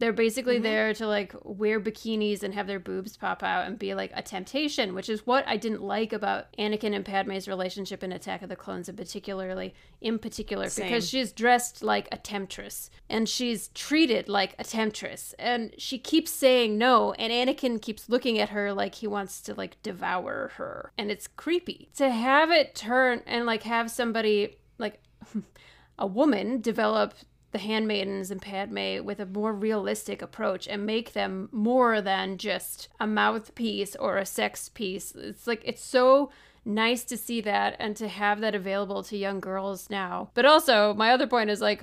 They're 0.00 0.12
basically 0.14 0.58
Mhm. 0.58 0.62
there 0.62 0.94
to 0.94 1.06
like 1.06 1.32
wear 1.44 1.78
bikinis 1.78 2.42
and 2.42 2.54
have 2.54 2.66
their 2.66 2.80
boobs 2.80 3.16
pop 3.18 3.42
out 3.42 3.66
and 3.66 3.78
be 3.78 3.94
like 3.94 4.10
a 4.14 4.22
temptation, 4.22 4.94
which 4.94 5.08
is 5.10 5.26
what 5.26 5.46
I 5.46 5.56
didn't 5.58 5.82
like 5.82 6.12
about 6.12 6.46
Anakin 6.58 6.94
and 6.94 7.04
Padme's 7.04 7.46
relationship 7.46 8.02
in 8.02 8.10
Attack 8.10 8.40
of 8.42 8.48
the 8.48 8.56
Clones, 8.56 8.88
in 8.88 8.96
particularly, 8.96 9.74
in 10.00 10.18
particular, 10.18 10.68
Same. 10.70 10.86
because 10.86 11.08
she's 11.08 11.32
dressed 11.32 11.82
like 11.84 12.08
a 12.10 12.16
temptress 12.16 12.90
and 13.08 13.28
she's 13.28 13.68
treated 13.68 14.28
like 14.28 14.54
a 14.58 14.64
temptress, 14.64 15.34
and 15.38 15.74
she 15.78 15.98
keeps 15.98 16.30
saying 16.30 16.78
no, 16.78 17.12
and 17.12 17.30
Anakin 17.32 17.80
keeps 17.80 18.08
looking 18.08 18.38
at 18.38 18.48
her 18.48 18.72
like 18.72 18.96
he 18.96 19.06
wants 19.06 19.40
to 19.42 19.54
like 19.54 19.80
devour 19.82 20.52
her, 20.56 20.92
and 20.96 21.10
it's 21.10 21.28
creepy 21.28 21.90
to 21.96 22.08
have 22.10 22.50
it 22.50 22.74
turn 22.74 23.22
and 23.26 23.44
like 23.44 23.64
have 23.64 23.90
somebody 23.90 24.56
like 24.78 25.02
a 25.98 26.06
woman 26.06 26.62
develop 26.62 27.12
the 27.52 27.58
handmaidens 27.58 28.30
and 28.30 28.40
Padme 28.40 29.04
with 29.04 29.20
a 29.20 29.26
more 29.26 29.52
realistic 29.52 30.22
approach 30.22 30.68
and 30.68 30.86
make 30.86 31.12
them 31.12 31.48
more 31.52 32.00
than 32.00 32.38
just 32.38 32.88
a 32.98 33.06
mouthpiece 33.06 33.96
or 33.96 34.18
a 34.18 34.26
sex 34.26 34.68
piece. 34.68 35.12
It's 35.12 35.46
like 35.46 35.62
it's 35.64 35.82
so 35.82 36.30
nice 36.64 37.04
to 37.04 37.16
see 37.16 37.40
that 37.40 37.76
and 37.78 37.96
to 37.96 38.08
have 38.08 38.40
that 38.40 38.54
available 38.54 39.02
to 39.04 39.16
young 39.16 39.40
girls 39.40 39.90
now. 39.90 40.30
But 40.34 40.44
also, 40.44 40.94
my 40.94 41.10
other 41.10 41.26
point 41.26 41.50
is 41.50 41.60
like, 41.60 41.82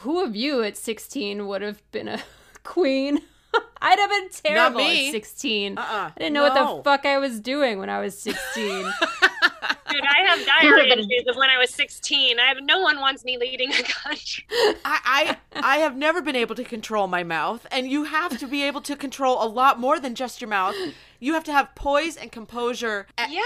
who 0.00 0.22
of 0.22 0.36
you 0.36 0.62
at 0.62 0.76
16 0.76 1.46
would 1.46 1.62
have 1.62 1.90
been 1.90 2.08
a 2.08 2.20
queen? 2.62 3.20
I'd 3.82 3.98
have 3.98 4.10
been 4.10 4.28
terrible 4.30 4.80
at 4.80 5.10
16. 5.10 5.78
Uh-uh. 5.78 5.84
I 5.84 6.12
didn't 6.16 6.32
know 6.32 6.42
what 6.42 6.54
the 6.54 6.82
fuck 6.84 7.04
I 7.04 7.18
was 7.18 7.40
doing 7.40 7.78
when 7.78 7.90
I 7.90 8.00
was 8.00 8.18
16. 8.18 8.92
Dude, 9.92 10.02
I 10.04 10.28
have 10.28 10.46
diary 10.62 10.90
entries 10.90 11.24
of 11.28 11.36
when 11.36 11.50
I 11.50 11.58
was 11.58 11.70
16. 11.74 12.38
I 12.40 12.46
have 12.46 12.58
no 12.62 12.80
one 12.80 13.00
wants 13.00 13.24
me 13.24 13.36
leading 13.38 13.72
a 13.72 13.82
country. 13.82 14.44
I, 14.84 15.36
I 15.54 15.54
I 15.54 15.76
have 15.78 15.96
never 15.96 16.22
been 16.22 16.36
able 16.36 16.54
to 16.54 16.64
control 16.64 17.06
my 17.06 17.22
mouth, 17.22 17.66
and 17.70 17.88
you 17.88 18.04
have 18.04 18.38
to 18.38 18.46
be 18.46 18.62
able 18.64 18.80
to 18.82 18.96
control 18.96 19.42
a 19.42 19.46
lot 19.48 19.78
more 19.78 20.00
than 20.00 20.14
just 20.14 20.40
your 20.40 20.48
mouth. 20.48 20.74
You 21.20 21.34
have 21.34 21.44
to 21.44 21.52
have 21.52 21.74
poise 21.74 22.16
and 22.16 22.32
composure 22.32 23.06
a- 23.18 23.28
Yeah. 23.30 23.42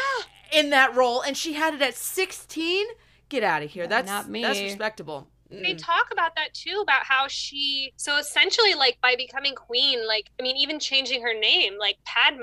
in 0.52 0.70
that 0.70 0.94
role, 0.94 1.20
and 1.20 1.36
she 1.36 1.54
had 1.54 1.74
it 1.74 1.82
at 1.82 1.94
16. 1.94 2.86
Get 3.28 3.42
out 3.42 3.62
of 3.62 3.70
here. 3.70 3.86
That's 3.86 4.08
not 4.08 4.28
me. 4.28 4.42
That's 4.42 4.60
respectable. 4.60 5.26
They 5.50 5.74
Mm. 5.74 5.78
talk 5.78 6.10
about 6.10 6.34
that 6.36 6.54
too, 6.54 6.80
about 6.82 7.04
how 7.04 7.28
she, 7.28 7.92
so 7.96 8.16
essentially, 8.16 8.74
like 8.74 8.98
by 9.00 9.14
becoming 9.16 9.54
queen, 9.54 10.06
like, 10.06 10.30
I 10.38 10.42
mean, 10.42 10.56
even 10.56 10.78
changing 10.80 11.22
her 11.22 11.34
name, 11.34 11.78
like 11.78 11.98
Padme 12.04 12.42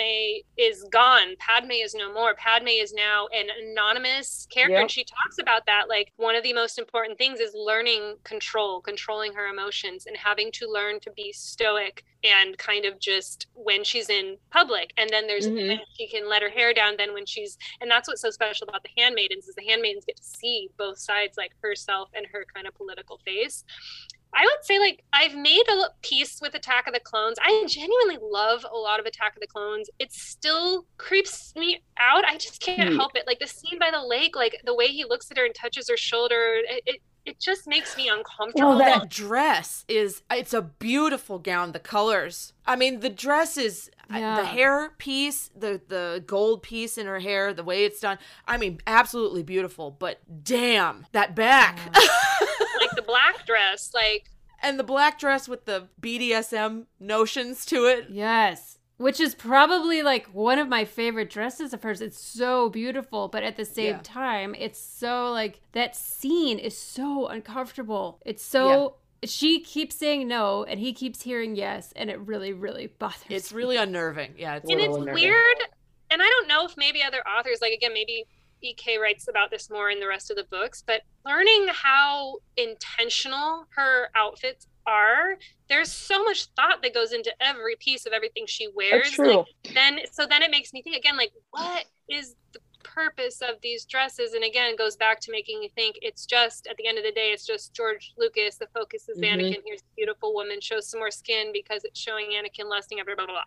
is 0.57 0.83
gone. 0.91 1.35
Padme 1.37 1.71
is 1.71 1.93
no 1.93 2.13
more. 2.13 2.33
Padme 2.35 2.67
is 2.69 2.93
now 2.93 3.27
an 3.33 3.47
anonymous 3.61 4.47
character. 4.51 4.73
Yep. 4.73 4.81
And 4.81 4.91
she 4.91 5.03
talks 5.03 5.37
about 5.39 5.65
that. 5.65 5.89
Like, 5.89 6.11
one 6.15 6.35
of 6.35 6.43
the 6.43 6.53
most 6.53 6.79
important 6.79 7.17
things 7.17 7.39
is 7.39 7.53
learning 7.53 8.15
control, 8.23 8.81
controlling 8.81 9.33
her 9.33 9.47
emotions, 9.47 10.05
and 10.05 10.15
having 10.17 10.51
to 10.53 10.67
learn 10.67 10.99
to 11.01 11.11
be 11.11 11.33
stoic 11.33 12.03
and 12.23 12.57
kind 12.57 12.85
of 12.85 12.99
just 12.99 13.47
when 13.53 13.83
she's 13.83 14.09
in 14.09 14.37
public. 14.49 14.93
And 14.97 15.09
then 15.09 15.27
there's, 15.27 15.47
Mhm. 15.47 15.67
when 15.67 15.81
she 15.97 16.07
can 16.07 16.27
let 16.29 16.41
her 16.41 16.49
hair 16.49 16.73
down, 16.73 16.95
then 16.97 17.13
when 17.13 17.25
she's, 17.25 17.57
and 17.81 17.89
that's 17.91 18.07
what's 18.07 18.21
so 18.21 18.29
special 18.31 18.67
about 18.67 18.83
the 18.83 18.89
handmaidens 18.97 19.47
is 19.47 19.55
the 19.55 19.65
handmaidens 19.65 20.05
get 20.05 20.17
to 20.17 20.23
see 20.23 20.69
both 20.77 20.97
sides, 20.99 21.37
like 21.37 21.51
herself 21.61 22.09
and 22.13 22.25
her 22.27 22.45
kind 22.53 22.67
of 22.67 22.73
political 22.75 23.17
face. 23.25 23.63
I 24.35 24.45
would 24.45 24.65
say 24.65 24.79
like 24.79 25.03
I've 25.13 25.35
made 25.35 25.63
a 25.69 25.89
piece 26.01 26.41
with 26.41 26.55
Attack 26.55 26.87
of 26.87 26.93
the 26.95 26.99
Clones. 26.99 27.37
I 27.39 27.65
genuinely 27.67 28.17
love 28.19 28.65
a 28.67 28.75
lot 28.75 28.99
of 28.99 29.05
Attack 29.05 29.35
of 29.35 29.41
the 29.41 29.47
Clones. 29.47 29.91
It 29.99 30.11
still 30.11 30.87
creeps 30.97 31.53
me 31.55 31.83
out. 31.99 32.25
I 32.25 32.37
just 32.37 32.59
can't 32.59 32.89
Hmm. 32.89 32.95
help 32.95 33.15
it. 33.15 33.27
Like 33.27 33.37
the 33.39 33.45
scene 33.47 33.77
by 33.77 33.91
the 33.91 34.01
lake, 34.03 34.35
like 34.35 34.59
the 34.63 34.73
way 34.73 34.87
he 34.87 35.03
looks 35.05 35.29
at 35.29 35.37
her 35.37 35.45
and 35.45 35.53
touches 35.53 35.87
her 35.87 35.97
shoulder, 35.97 36.63
it 36.67 36.81
it, 36.87 37.01
it 37.33 37.39
just 37.39 37.65
makes 37.67 37.97
me 37.97 38.07
uncomfortable. 38.09 38.69
Well, 38.69 38.77
that 38.77 39.09
dress 39.09 39.85
is 39.87 40.21
it's 40.31 40.53
a 40.53 40.61
beautiful 40.61 41.39
gown. 41.39 41.71
The 41.71 41.79
colors. 41.79 42.53
I 42.67 42.75
mean, 42.75 42.99
the 42.99 43.09
dress 43.09 43.57
is 43.57 43.89
uh, 44.13 44.17
Yeah. 44.19 44.35
the 44.35 44.45
hair 44.45 44.91
piece, 44.99 45.49
the 45.55 45.81
the 45.87 46.23
gold 46.27 46.61
piece 46.61 46.95
in 46.97 47.07
her 47.07 47.19
hair, 47.19 47.51
the 47.51 47.63
way 47.63 47.85
it's 47.85 47.99
done. 47.99 48.19
I 48.47 48.57
mean, 48.57 48.81
absolutely 48.85 49.41
beautiful. 49.41 49.89
But 49.89 50.19
damn, 50.43 51.07
that 51.11 51.35
back. 51.35 51.79
like 52.79 52.91
the 52.95 53.01
black 53.01 53.47
dress, 53.47 53.91
like 53.95 54.29
and 54.61 54.77
the 54.77 54.83
black 54.83 55.17
dress 55.19 55.47
with 55.49 55.65
the 55.65 55.87
BDSM 56.01 56.85
notions 56.99 57.65
to 57.65 57.85
it. 57.87 58.05
Yes. 58.11 58.77
Which 58.97 59.19
is 59.19 59.33
probably 59.35 60.03
like 60.03 60.27
one 60.27 60.59
of 60.59 60.67
my 60.69 60.85
favorite 60.85 61.29
dresses 61.29 61.73
of 61.73 61.83
hers. 61.83 61.99
It's 62.01 62.19
so 62.19 62.69
beautiful, 62.69 63.27
but 63.27 63.43
at 63.43 63.57
the 63.57 63.65
same 63.65 63.95
Yeah. 63.95 64.01
time, 64.03 64.55
it's 64.57 64.79
so 64.79 65.31
like 65.31 65.59
that 65.73 65.95
scene 65.95 66.59
is 66.59 66.77
so 66.77 67.27
uncomfortable. 67.27 68.19
It's 68.25 68.43
so 68.43 68.95
she 69.25 69.61
keeps 69.61 69.95
saying 69.95 70.27
no 70.27 70.63
and 70.65 70.79
he 70.79 70.93
keeps 70.93 71.21
hearing 71.23 71.55
yes, 71.55 71.91
and 71.95 72.09
it 72.09 72.19
really, 72.19 72.53
really 72.53 72.87
bothers 72.87 73.23
It's 73.29 73.51
me. 73.51 73.57
really 73.57 73.77
unnerving. 73.77 74.35
Yeah, 74.37 74.55
it's 74.55 74.69
and 74.69 74.79
it's 74.79 74.95
unnerving. 74.95 75.13
weird 75.13 75.57
and 76.11 76.21
i 76.21 76.29
don't 76.29 76.47
know 76.47 76.63
if 76.65 76.75
maybe 76.77 77.01
other 77.01 77.25
authors 77.27 77.57
like 77.61 77.71
again 77.73 77.91
maybe 77.93 78.25
ek 78.61 78.99
writes 79.01 79.27
about 79.27 79.49
this 79.49 79.69
more 79.71 79.89
in 79.89 79.99
the 79.99 80.07
rest 80.07 80.29
of 80.29 80.37
the 80.37 80.43
books 80.43 80.83
but 80.85 81.01
learning 81.25 81.65
how 81.71 82.35
intentional 82.55 83.65
her 83.75 84.09
outfits 84.15 84.67
are 84.85 85.37
there's 85.69 85.91
so 85.91 86.23
much 86.23 86.45
thought 86.55 86.81
that 86.81 86.93
goes 86.93 87.13
into 87.13 87.31
every 87.39 87.75
piece 87.79 88.05
of 88.05 88.13
everything 88.13 88.45
she 88.47 88.67
wears 88.75 89.03
That's 89.03 89.11
true. 89.15 89.37
Like, 89.37 89.73
then 89.73 89.99
so 90.11 90.25
then 90.25 90.41
it 90.43 90.51
makes 90.51 90.73
me 90.73 90.81
think 90.81 90.95
again 90.95 91.17
like 91.17 91.31
what 91.51 91.85
is 92.09 92.35
the 92.53 92.59
purpose 92.83 93.41
of 93.41 93.55
these 93.61 93.85
dresses 93.85 94.33
and 94.33 94.43
again 94.43 94.71
it 94.73 94.77
goes 94.77 94.97
back 94.97 95.19
to 95.21 95.31
making 95.31 95.63
you 95.63 95.69
think 95.73 95.95
it's 96.01 96.25
just 96.25 96.67
at 96.67 96.75
the 96.77 96.85
end 96.85 96.97
of 96.97 97.03
the 97.05 97.11
day 97.13 97.31
it's 97.31 97.45
just 97.45 97.73
george 97.73 98.11
lucas 98.17 98.57
the 98.57 98.67
focus 98.73 99.07
is 99.07 99.19
Mhm. 99.19 99.35
anakin 99.35 99.61
here's 99.65 99.79
a 99.81 99.95
beautiful 99.95 100.33
woman 100.33 100.59
shows 100.59 100.89
some 100.89 100.99
more 100.99 101.09
skin 101.09 101.51
because 101.53 101.85
it's 101.85 101.99
showing 101.99 102.31
anakin 102.31 102.67
lusting 102.69 102.99
after 102.99 103.15
blah 103.15 103.25
blah 103.25 103.35
blah 103.35 103.43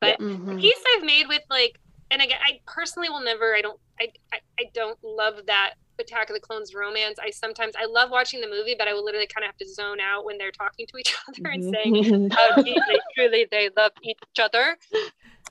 but 0.00 0.18
Mhm. 0.20 0.60
piece 0.60 0.82
I've 0.96 1.04
made 1.04 1.28
with 1.28 1.42
like, 1.48 1.78
and 2.10 2.20
again, 2.20 2.40
I 2.44 2.60
personally 2.66 3.08
will 3.08 3.20
never. 3.22 3.54
I 3.54 3.60
don't. 3.62 3.78
I, 4.00 4.08
I. 4.32 4.40
I 4.58 4.64
don't 4.74 4.98
love 5.02 5.46
that 5.46 5.74
Attack 5.98 6.30
of 6.30 6.34
the 6.34 6.40
Clones 6.40 6.74
romance. 6.74 7.18
I 7.22 7.30
sometimes 7.30 7.74
I 7.80 7.86
love 7.86 8.10
watching 8.10 8.40
the 8.40 8.48
movie, 8.48 8.74
but 8.78 8.88
I 8.88 8.92
will 8.94 9.04
literally 9.04 9.26
kind 9.26 9.44
of 9.44 9.48
have 9.48 9.56
to 9.58 9.68
zone 9.68 9.98
out 10.00 10.24
when 10.24 10.38
they're 10.38 10.50
talking 10.50 10.86
to 10.86 10.96
each 10.98 11.14
other 11.28 11.50
and 11.50 11.62
saying 11.62 11.94
Mhm. 11.94 12.32
how 12.32 12.56
deeply, 12.62 13.00
truly 13.14 13.46
they 13.50 13.70
love 13.76 13.92
each 14.02 14.18
other. 14.40 14.76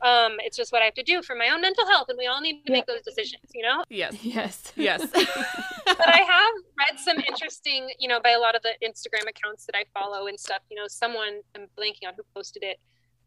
Um, 0.01 0.38
it's 0.39 0.58
just 0.58 0.71
what 0.71 0.82
I 0.82 0.86
have 0.86 0.95
to 0.95 1.04
do 1.04 1.21
for 1.21 1.36
my 1.36 1.49
own 1.49 1.62
mental 1.62 1.86
health, 1.88 2.08
and 2.10 2.17
we 2.17 2.25
all 2.25 2.41
need 2.41 2.63
to 2.65 2.71
make 2.71 2.88
those 2.88 3.01
decisions, 3.04 3.43
you 3.54 3.62
know. 3.62 3.84
yes, 3.89 4.15
Yes. 4.23 4.73
yes. 4.75 5.01
but 5.12 6.08
I 6.10 6.21
have 6.21 6.54
read 6.77 6.99
some 6.99 7.17
interesting, 7.19 7.89
you 7.99 8.08
know, 8.08 8.19
by 8.19 8.32
a 8.32 8.39
lot 8.39 8.56
of 8.56 8.63
the 8.63 8.71
Instagram 8.84 9.27
accounts 9.30 9.65
that 9.67 9.75
I 9.75 9.86
follow 9.93 10.25
and 10.27 10.39
stuff. 10.39 10.60
You 10.71 10.77
know, 10.77 10.88
someone 10.88 11.41
I'm 11.56 11.67
blanking 11.77 12.08
on 12.08 12.13
who 12.17 12.23
posted 12.34 12.63
it. 12.63 12.80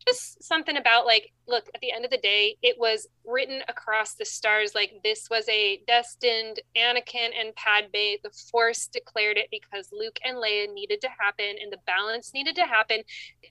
Just 0.07 0.43
something 0.43 0.77
about 0.77 1.07
like, 1.07 1.33
look, 1.49 1.65
at 1.75 1.81
the 1.81 1.93
end 1.93 2.05
of 2.05 2.11
the 2.11 2.19
day, 2.19 2.57
it 2.63 2.77
was 2.79 3.07
written 3.25 3.63
across 3.69 4.15
the 4.15 4.25
stars. 4.25 4.75
Like 4.75 5.01
this 5.03 5.29
was 5.31 5.49
a 5.49 5.81
destined 5.87 6.61
Anakin 6.77 7.31
and 7.39 7.55
Padme. 7.57 8.21
The 8.23 8.31
Force 8.51 8.87
declared 8.87 9.39
it 9.39 9.49
because 9.51 9.89
Luke 9.93 10.19
and 10.25 10.37
Leia 10.37 10.73
needed 10.73 11.01
to 11.03 11.09
happen, 11.19 11.57
and 11.63 11.73
the 11.73 11.79
balance 11.87 12.33
needed 12.35 12.55
to 12.57 12.67
happen. 12.67 13.03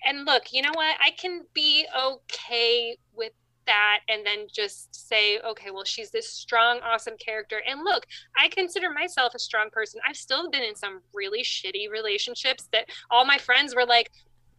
And 0.06 0.26
look, 0.26 0.52
you 0.52 0.62
know 0.62 0.72
what? 0.74 0.96
I 1.04 1.12
can 1.12 1.42
be 1.54 1.88
okay 1.96 2.98
with 3.16 3.32
that 3.66 4.00
and 4.10 4.26
then 4.26 4.48
just 4.54 5.08
say 5.08 5.40
okay 5.40 5.72
well 5.72 5.84
she's 5.84 6.12
this 6.12 6.30
strong 6.30 6.80
awesome 6.84 7.16
character 7.18 7.62
and 7.68 7.82
look 7.84 8.06
i 8.38 8.48
consider 8.50 8.92
myself 8.92 9.34
a 9.36 9.40
strong 9.40 9.70
person 9.72 10.00
i've 10.08 10.16
still 10.16 10.50
been 10.50 10.64
in 10.64 10.76
some 10.76 11.02
really 11.14 11.44
shitty 11.44 11.90
relationships 11.90 12.68
that 12.72 12.86
all 13.10 13.26
my 13.26 13.38
friends 13.38 13.76
were 13.76 13.86
like 13.86 14.12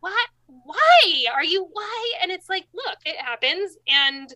what 0.04 0.28
why? 0.64 1.24
Are 1.34 1.44
you 1.44 1.66
why? 1.72 2.12
And 2.22 2.30
it's 2.30 2.50
like 2.50 2.66
look 2.74 2.98
it 3.06 3.16
happens 3.16 3.78
and 3.88 4.34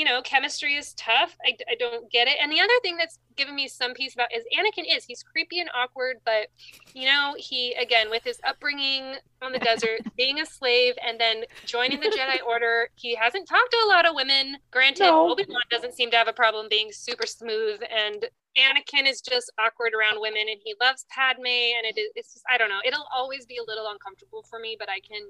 you 0.00 0.06
know 0.06 0.22
chemistry 0.22 0.76
is 0.76 0.94
tough. 0.94 1.36
I, 1.44 1.54
I 1.70 1.74
don't 1.78 2.10
get 2.10 2.26
it. 2.26 2.38
And 2.42 2.50
the 2.50 2.58
other 2.58 2.72
thing 2.80 2.96
that's 2.96 3.18
given 3.36 3.54
me 3.54 3.68
some 3.68 3.92
peace 3.92 4.14
about 4.14 4.34
is 4.34 4.44
anakin 4.58 4.84
is 4.90 5.04
he's 5.04 5.22
creepy 5.22 5.60
and 5.60 5.68
awkward 5.74 6.16
but 6.24 6.48
you 6.94 7.06
know 7.06 7.34
he 7.36 7.74
again 7.74 8.08
with 8.08 8.24
his 8.24 8.38
upbringing 8.48 9.16
on 9.42 9.52
the 9.52 9.58
desert 9.70 10.00
being 10.16 10.40
a 10.40 10.46
slave 10.46 10.94
and 11.06 11.20
then 11.20 11.44
joining 11.66 12.00
the 12.00 12.06
jedi 12.08 12.38
order 12.46 12.88
he 12.96 13.14
hasn't 13.14 13.46
talked 13.46 13.70
to 13.70 13.76
a 13.84 13.88
lot 13.88 14.06
of 14.06 14.14
women. 14.14 14.56
Granted 14.70 15.04
No. 15.04 15.30
obi-wan 15.30 15.60
doesn't 15.70 15.92
seem 15.92 16.10
to 16.12 16.16
have 16.16 16.28
a 16.28 16.32
problem 16.32 16.66
being 16.70 16.92
super 16.92 17.26
smooth 17.26 17.80
and 17.94 18.24
anakin 18.56 19.06
is 19.06 19.20
just 19.20 19.52
awkward 19.58 19.92
around 19.92 20.18
women 20.18 20.44
and 20.50 20.60
he 20.64 20.74
loves 20.80 21.04
padme 21.14 21.44
and 21.44 21.84
it 21.84 22.00
is 22.00 22.10
it's 22.14 22.32
just 22.32 22.44
i 22.50 22.56
don't 22.56 22.70
know. 22.70 22.80
It'll 22.86 23.06
always 23.14 23.44
be 23.44 23.58
a 23.58 23.64
little 23.68 23.86
uncomfortable 23.90 24.46
for 24.48 24.58
me 24.58 24.76
but 24.78 24.88
i 24.88 25.00
can 25.00 25.20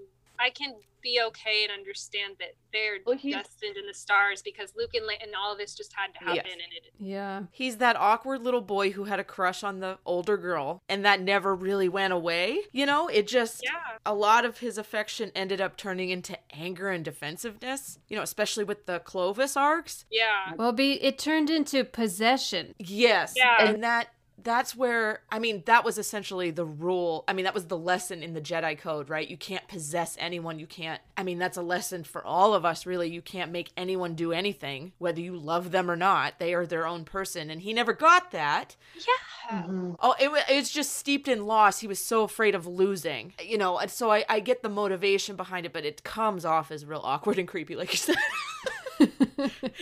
I 0.41 0.51
can 0.51 0.75
be 1.03 1.19
okay 1.29 1.63
and 1.65 1.73
understand 1.73 2.35
that 2.41 2.51
they're 2.75 2.99
Well, 3.07 3.17
destined 3.17 3.77
in 3.79 3.87
the 3.87 3.95
stars 3.95 4.43
because 4.43 4.75
Luke 4.77 4.91
and, 4.95 5.07
Le- 5.07 5.15
and 5.23 5.31
all 5.35 5.51
of 5.53 5.57
this 5.59 5.75
just 5.75 5.95
had 5.95 6.13
to 6.13 6.19
happen, 6.21 6.37
Yes. 6.45 6.53
and 6.53 6.61
it 6.61 6.93
Yeah. 6.99 7.43
He's 7.53 7.79
that 7.79 7.97
awkward 7.97 8.43
little 8.43 8.61
boy 8.61 8.91
who 8.91 9.05
had 9.05 9.19
a 9.19 9.25
crush 9.25 9.63
on 9.65 9.81
the 9.81 9.99
older 10.05 10.37
girl, 10.37 10.83
and 10.91 11.03
that 11.07 11.21
never 11.23 11.55
really 11.55 11.89
went 11.89 12.13
away. 12.13 12.65
You 12.73 12.85
know, 12.85 13.09
it 13.09 13.27
just 13.27 13.63
yeah. 13.65 13.97
a 14.05 14.15
lot 14.15 14.45
of 14.45 14.59
his 14.59 14.77
affection 14.77 15.33
ended 15.35 15.59
up 15.61 15.79
turning 15.79 16.11
into 16.11 16.37
anger 16.55 16.91
and 16.91 17.03
defensiveness. 17.03 17.99
You 18.09 18.17
know, 18.17 18.23
especially 18.23 18.65
with 18.65 18.85
the 18.87 18.99
Clovis 19.01 19.57
arcs. 19.57 20.05
Yeah. 20.11 20.53
Well, 20.57 20.73
be 20.73 21.03
it 21.03 21.19
turned 21.19 21.49
into 21.49 21.83
possession. 21.85 22.75
Yes. 22.79 23.35
Yeah. 23.37 23.65
And 23.65 23.83
that 23.83 24.09
that's 24.43 24.75
where 24.77 25.21
I 25.31 25.39
mean 25.39 25.63
that 25.67 25.85
was 25.85 25.99
essentially 25.99 26.51
the 26.51 26.65
rule. 26.65 27.25
I 27.29 27.33
mean 27.33 27.45
that 27.45 27.55
was 27.55 27.67
the 27.67 27.77
lesson 27.79 28.23
in 28.23 28.35
the 28.35 28.41
Jedi 28.41 28.79
code, 28.79 29.09
right? 29.09 29.29
You 29.29 29.37
can't 29.37 29.67
possess 29.69 30.17
anyone. 30.19 30.59
You 30.59 30.67
can't 30.67 31.01
I 31.17 31.23
mean 31.23 31.39
that's 31.39 31.57
a 31.57 31.63
lesson 31.63 32.05
for 32.05 32.25
all 32.25 32.55
of 32.55 32.65
us 32.65 32.87
really. 32.87 33.11
You 33.11 33.23
can't 33.23 33.51
make 33.53 33.71
anyone 33.77 34.15
do 34.15 34.33
anything 34.33 34.93
whether 34.99 35.21
you 35.21 35.37
love 35.37 35.71
them 35.71 35.91
or 35.91 35.97
not. 35.97 36.39
They 36.39 36.55
are 36.55 36.67
their 36.67 36.87
own 36.87 37.05
person 37.05 37.51
and 37.51 37.63
he 37.63 37.73
never 37.73 37.93
got 37.93 38.31
that. 38.31 38.77
Yeah. 38.97 39.63
Mhm. 39.63 39.97
Oh, 40.01 40.15
it, 40.21 40.31
wa- 40.31 40.39
it's 40.49 40.71
just 40.71 40.93
steeped 40.95 41.27
in 41.27 41.47
loss. 41.47 41.81
He 41.81 41.87
was 41.89 41.99
so 41.99 42.23
afraid 42.23 42.55
of 42.55 42.67
losing, 42.67 43.33
you 43.43 43.59
know. 43.59 43.79
And 43.79 43.91
so 43.91 44.11
I, 44.13 44.25
I 44.29 44.39
get 44.41 44.63
the 44.63 44.69
motivation 44.69 45.35
behind 45.35 45.67
it, 45.67 45.73
but 45.73 45.85
it 45.85 46.05
comes 46.05 46.45
off 46.45 46.71
as 46.71 46.85
real 46.85 47.01
awkward 47.03 47.39
and 47.39 47.49
creepy, 47.49 47.75
like 47.75 47.91
you 47.91 47.99
said, 47.99 48.17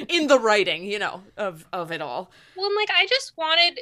in 0.09 0.27
the 0.27 0.39
writing, 0.39 0.85
you 0.85 0.99
know, 0.99 1.23
of 1.37 1.67
of 1.73 1.91
it 1.93 2.01
all. 2.01 2.31
Well, 2.57 2.75
like 2.75 2.91
I 2.91 3.07
just 3.07 3.37
wanted, 3.37 3.81